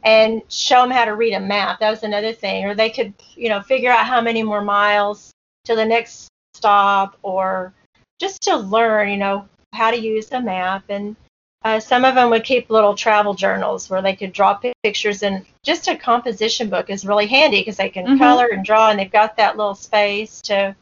and 0.04 0.42
show 0.50 0.82
them 0.82 0.92
how 0.92 1.06
to 1.06 1.16
read 1.16 1.34
a 1.34 1.40
map. 1.40 1.80
That 1.80 1.92
was 1.92 2.04
another 2.04 2.34
thing. 2.34 2.66
Or 2.66 2.74
they 2.76 2.90
could, 2.90 3.14
you 3.36 3.50
know, 3.50 3.62
figure 3.62 3.92
out 3.92 4.06
how 4.06 4.20
many 4.22 4.44
more 4.44 4.62
miles 4.64 5.32
to 5.66 5.76
the 5.76 5.86
next 5.86 6.28
stop, 6.56 7.18
or 7.22 7.74
just 8.20 8.42
to 8.44 8.58
learn, 8.58 9.10
you 9.10 9.18
know, 9.18 9.48
how 9.74 9.92
to 9.92 9.98
use 9.98 10.32
a 10.32 10.42
map. 10.42 10.84
And 10.90 11.16
uh, 11.64 11.80
some 11.80 12.04
of 12.04 12.16
them 12.16 12.32
would 12.32 12.44
keep 12.44 12.70
little 12.72 12.96
travel 12.96 13.36
journals 13.36 13.90
where 13.90 14.02
they 14.02 14.16
could 14.16 14.34
draw 14.34 14.60
pictures. 14.84 15.22
And 15.22 15.46
just 15.64 15.88
a 15.88 15.96
composition 15.96 16.70
book 16.70 16.90
is 16.90 17.06
really 17.06 17.28
handy 17.28 17.62
because 17.62 17.78
they 17.78 17.90
can 17.90 18.06
Mhm. 18.08 18.18
color 18.18 18.48
and 18.48 18.66
draw, 18.66 18.90
and 18.90 19.00
they've 19.00 19.12
got 19.12 19.38
that 19.38 19.56
little 19.56 19.76
space 19.76 20.42
to 20.42 20.76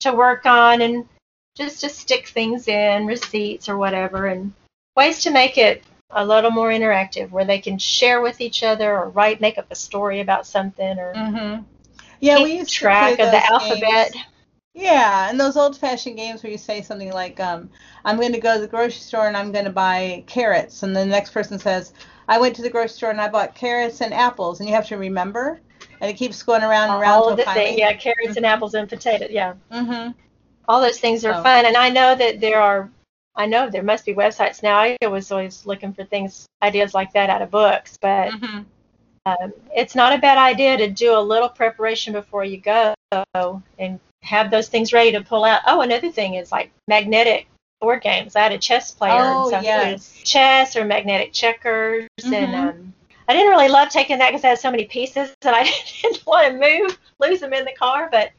to 0.00 0.12
work 0.12 0.46
on 0.46 0.80
and 0.80 1.06
just 1.54 1.80
to 1.80 1.88
stick 1.88 2.28
things 2.28 2.68
in, 2.68 3.06
receipts 3.06 3.68
or 3.68 3.76
whatever, 3.76 4.26
and 4.26 4.52
ways 4.96 5.22
to 5.22 5.30
make 5.30 5.58
it 5.58 5.84
a 6.10 6.24
little 6.24 6.50
more 6.50 6.70
interactive 6.70 7.30
where 7.30 7.44
they 7.44 7.58
can 7.58 7.78
share 7.78 8.20
with 8.20 8.40
each 8.40 8.62
other 8.62 8.96
or 8.96 9.08
write, 9.10 9.40
make 9.40 9.58
up 9.58 9.66
a 9.70 9.74
story 9.74 10.20
about 10.20 10.46
something 10.46 10.98
or 10.98 11.14
Mm-hmm. 11.14 11.62
Yeah, 12.20 12.36
keep 12.36 12.44
we 12.44 12.52
used 12.58 12.72
track 12.72 13.10
to 13.10 13.16
play 13.16 13.26
of 13.26 13.32
the 13.32 13.38
those 13.38 13.60
alphabet. 13.60 14.14
Yeah, 14.74 15.28
and 15.28 15.38
those 15.38 15.56
old-fashioned 15.56 16.16
games 16.16 16.42
where 16.42 16.50
you 16.52 16.56
say 16.56 16.80
something 16.80 17.12
like, 17.12 17.38
um, 17.40 17.68
"I'm 18.04 18.16
going 18.16 18.32
to 18.32 18.40
go 18.40 18.54
to 18.54 18.60
the 18.60 18.68
grocery 18.68 19.00
store 19.00 19.26
and 19.26 19.36
I'm 19.36 19.52
going 19.52 19.66
to 19.66 19.70
buy 19.72 20.24
carrots," 20.26 20.82
and 20.82 20.96
the 20.96 21.04
next 21.04 21.30
person 21.30 21.58
says, 21.58 21.92
"I 22.28 22.38
went 22.38 22.56
to 22.56 22.62
the 22.62 22.70
grocery 22.70 22.88
store 22.88 23.10
and 23.10 23.20
I 23.20 23.28
bought 23.28 23.54
carrots 23.54 24.00
and 24.00 24.14
apples," 24.14 24.60
and 24.60 24.68
you 24.68 24.74
have 24.74 24.86
to 24.88 24.96
remember, 24.96 25.60
and 26.00 26.10
it 26.10 26.14
keeps 26.14 26.42
going 26.42 26.62
around 26.62 26.90
and 26.90 27.02
around 27.02 27.12
All 27.12 27.28
of 27.28 27.36
the 27.36 27.42
finally. 27.42 27.78
yeah, 27.78 27.92
carrots 27.92 28.36
and 28.36 28.46
apples 28.46 28.72
and 28.74 28.88
potatoes, 28.88 29.30
yeah. 29.30 29.54
Mm-hmm. 29.70 30.12
All 30.68 30.80
those 30.80 31.00
things 31.00 31.24
are 31.24 31.34
So- 31.34 31.42
fun, 31.42 31.66
and 31.66 31.76
I 31.76 31.88
know 31.88 32.14
that 32.14 32.40
there 32.40 32.60
are. 32.60 32.88
I 33.34 33.46
know 33.46 33.70
there 33.70 33.82
must 33.82 34.04
be 34.04 34.12
websites 34.14 34.62
now. 34.62 34.76
I 34.78 34.96
was 35.06 35.32
always 35.32 35.64
looking 35.64 35.94
for 35.94 36.04
things, 36.04 36.46
ideas 36.62 36.92
like 36.92 37.12
that 37.14 37.30
out 37.30 37.40
of 37.40 37.50
books, 37.50 37.96
but 38.00 38.30
Mm-hmm. 38.32 38.60
um, 39.24 39.52
it's 39.74 39.94
not 39.94 40.12
a 40.12 40.18
bad 40.18 40.36
idea 40.36 40.76
to 40.76 40.90
do 40.90 41.16
a 41.16 41.20
little 41.20 41.48
preparation 41.48 42.12
before 42.12 42.44
you 42.44 42.58
go 42.58 42.94
and 43.78 43.98
have 44.22 44.50
those 44.50 44.68
things 44.68 44.92
ready 44.92 45.12
to 45.12 45.22
pull 45.22 45.44
out. 45.44 45.62
Oh, 45.66 45.80
another 45.80 46.10
thing 46.10 46.34
is 46.34 46.52
like 46.52 46.70
magnetic 46.88 47.46
board 47.80 48.02
games. 48.02 48.36
I 48.36 48.40
had 48.42 48.52
a 48.52 48.58
chess 48.58 48.90
player, 48.90 49.14
Oh, 49.14 49.44
and 49.44 49.50
so 49.50 49.60
yes. 49.60 50.20
chess 50.24 50.76
or 50.76 50.84
magnetic 50.84 51.32
checkers, 51.32 52.06
and 52.24 52.34
Mhm. 52.34 52.54
um, 52.54 52.94
I 53.28 53.32
didn't 53.32 53.50
really 53.50 53.68
love 53.68 53.88
taking 53.88 54.18
that 54.18 54.28
because 54.28 54.44
I 54.44 54.48
had 54.48 54.58
so 54.58 54.70
many 54.70 54.84
pieces 54.84 55.32
that 55.40 55.54
I 55.54 55.64
didn't 56.02 56.26
want 56.26 56.48
to 56.48 56.52
move, 56.58 56.98
lose 57.18 57.40
them 57.40 57.54
in 57.54 57.64
the 57.64 57.72
car. 57.72 58.08
But 58.12 58.30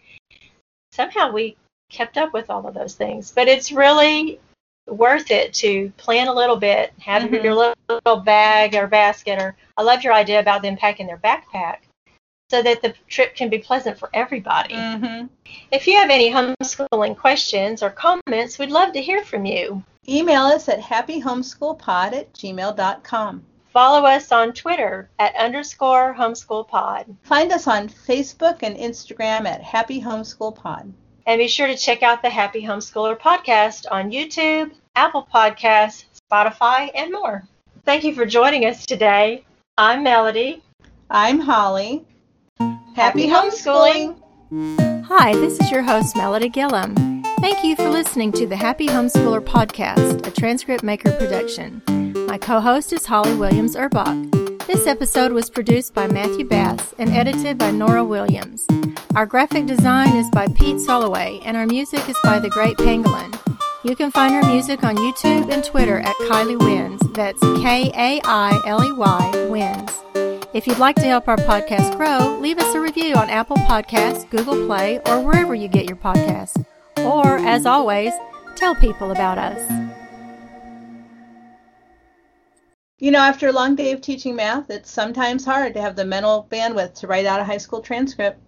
somehow 0.91 1.31
we 1.31 1.55
kept 1.93 2.17
up 2.17 2.33
with 2.33 2.49
all 2.49 2.67
of 2.67 2.73
those 2.73 2.95
things. 2.95 3.31
But 3.31 3.47
it's 3.47 3.71
really 3.71 4.39
worth 4.87 5.31
it 5.31 5.53
to 5.53 5.91
plan 5.95 6.27
a 6.27 6.33
little 6.33 6.57
bit, 6.57 6.91
have 6.99 7.23
Mhm. 7.23 7.43
your 7.43 7.55
little, 7.55 7.75
little 7.87 8.17
bag 8.17 8.75
or 8.75 8.87
basket. 8.87 9.41
Or 9.41 9.55
I 9.77 9.83
love 9.83 10.03
your 10.03 10.13
idea 10.13 10.39
about 10.39 10.61
them 10.61 10.75
packing 10.75 11.07
their 11.07 11.17
backpack 11.17 11.77
so 12.49 12.61
that 12.61 12.81
the 12.81 12.93
trip 13.07 13.35
can 13.35 13.49
be 13.49 13.59
pleasant 13.59 13.97
for 13.97 14.09
everybody. 14.13 14.75
Mm-hmm. 14.75 15.27
If 15.71 15.87
you 15.87 15.97
have 15.97 16.09
any 16.09 16.29
homeschooling 16.31 17.17
questions 17.17 17.81
or 17.81 17.89
comments, 17.89 18.59
we'd 18.59 18.71
love 18.71 18.91
to 18.93 19.01
hear 19.01 19.23
from 19.23 19.45
you. 19.45 19.81
Email 20.07 20.43
us 20.43 20.67
at 20.67 20.81
happyhomeschoolpod 20.81 22.13
at 22.13 22.33
gmail.com. 22.33 23.45
Follow 23.71 24.05
us 24.05 24.31
on 24.31 24.53
Twitter 24.53 25.09
at 25.17 25.35
underscore 25.35 26.13
homeschoolpod. 26.13 27.15
Find 27.23 27.51
us 27.51 27.67
on 27.67 27.87
Facebook 27.89 28.59
and 28.61 28.77
Instagram 28.77 29.47
at 29.47 29.63
Happy 29.63 29.99
Homeschool 29.99 30.53
Pod. 30.55 30.93
And 31.25 31.39
be 31.39 31.47
sure 31.47 31.67
to 31.67 31.77
check 31.77 32.03
out 32.03 32.21
the 32.21 32.29
Happy 32.29 32.61
Homeschooler 32.61 33.17
podcast 33.17 33.85
on 33.89 34.11
YouTube, 34.11 34.71
Apple 34.95 35.27
Podcasts, 35.33 36.05
Spotify, 36.29 36.91
and 36.93 37.11
more. 37.11 37.43
Thank 37.85 38.03
you 38.03 38.13
for 38.13 38.25
joining 38.25 38.65
us 38.65 38.85
today. 38.85 39.45
I'm 39.77 40.03
Melody. 40.03 40.61
I'm 41.09 41.39
Holly. 41.39 42.05
Happy 42.95 43.27
homeschooling. 43.27 44.19
Hi, 45.05 45.33
this 45.33 45.59
is 45.59 45.71
your 45.71 45.81
host, 45.81 46.15
Melody 46.15 46.49
Gillum. 46.49 47.23
Thank 47.39 47.63
you 47.63 47.75
for 47.75 47.89
listening 47.89 48.31
to 48.33 48.45
the 48.45 48.55
Happy 48.55 48.87
Homeschooler 48.87 49.41
podcast, 49.41 50.27
a 50.27 50.31
transcript 50.31 50.83
maker 50.83 51.11
production. 51.11 51.81
My 52.27 52.37
co 52.37 52.59
host 52.59 52.93
is 52.93 53.05
Holly 53.05 53.35
Williams 53.35 53.75
Urbach. 53.75 54.42
This 54.65 54.87
episode 54.87 55.33
was 55.33 55.49
produced 55.49 55.93
by 55.93 56.07
Matthew 56.07 56.45
Bass 56.45 56.93
and 56.97 57.09
edited 57.09 57.57
by 57.57 57.71
Nora 57.71 58.03
Williams. 58.03 58.65
Our 59.13 59.25
graphic 59.25 59.65
design 59.65 60.15
is 60.15 60.29
by 60.31 60.47
Pete 60.47 60.77
Soloway, 60.77 61.41
and 61.45 61.57
our 61.57 61.65
music 61.65 62.07
is 62.07 62.17
by 62.23 62.39
The 62.39 62.49
Great 62.49 62.77
Pangolin. 62.77 63.37
You 63.83 63.95
can 63.95 64.09
find 64.09 64.33
her 64.33 64.49
music 64.49 64.83
on 64.85 64.95
YouTube 64.95 65.51
and 65.51 65.65
Twitter 65.65 65.99
at 65.99 66.15
Kailey 66.15 66.57
Wins. 66.57 67.01
That's 67.13 67.41
K 67.61 67.91
A 67.93 68.21
I 68.23 68.61
L 68.65 68.83
E 68.83 68.93
Y 68.93 69.47
Wins. 69.49 69.91
If 70.53 70.65
you'd 70.65 70.79
like 70.79 70.95
to 70.95 71.01
help 71.01 71.27
our 71.27 71.37
podcast 71.37 71.97
grow, 71.97 72.39
leave 72.39 72.57
us 72.57 72.73
a 72.73 72.79
review 72.79 73.15
on 73.15 73.29
Apple 73.29 73.57
Podcasts, 73.57 74.29
Google 74.29 74.65
Play, 74.65 74.99
or 75.07 75.19
wherever 75.19 75.53
you 75.53 75.67
get 75.67 75.85
your 75.85 75.97
podcasts. 75.97 76.63
Or, 76.97 77.37
as 77.39 77.65
always, 77.65 78.13
tell 78.55 78.75
people 78.75 79.11
about 79.11 79.37
us. 79.37 79.82
You 83.03 83.11
know, 83.11 83.19
after 83.19 83.49
a 83.49 83.51
long 83.51 83.75
day 83.75 83.91
of 83.91 83.99
teaching 83.99 84.37
math, 84.37 84.69
it's 84.69 84.89
sometimes 84.89 85.43
hard 85.43 85.73
to 85.73 85.81
have 85.81 85.97
the 85.97 86.05
mental 86.05 86.47
bandwidth 86.49 86.93
to 87.01 87.07
write 87.07 87.25
out 87.25 87.41
a 87.41 87.43
high 87.43 87.57
school 87.57 87.81
transcript. 87.81 88.39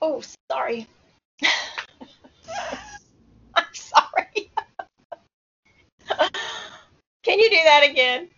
Oh, 0.00 0.22
sorry. 0.50 0.86
I'm 3.54 3.74
sorry. 3.74 4.50
Can 7.22 7.38
you 7.38 7.50
do 7.50 7.60
that 7.64 7.86
again? 7.90 8.30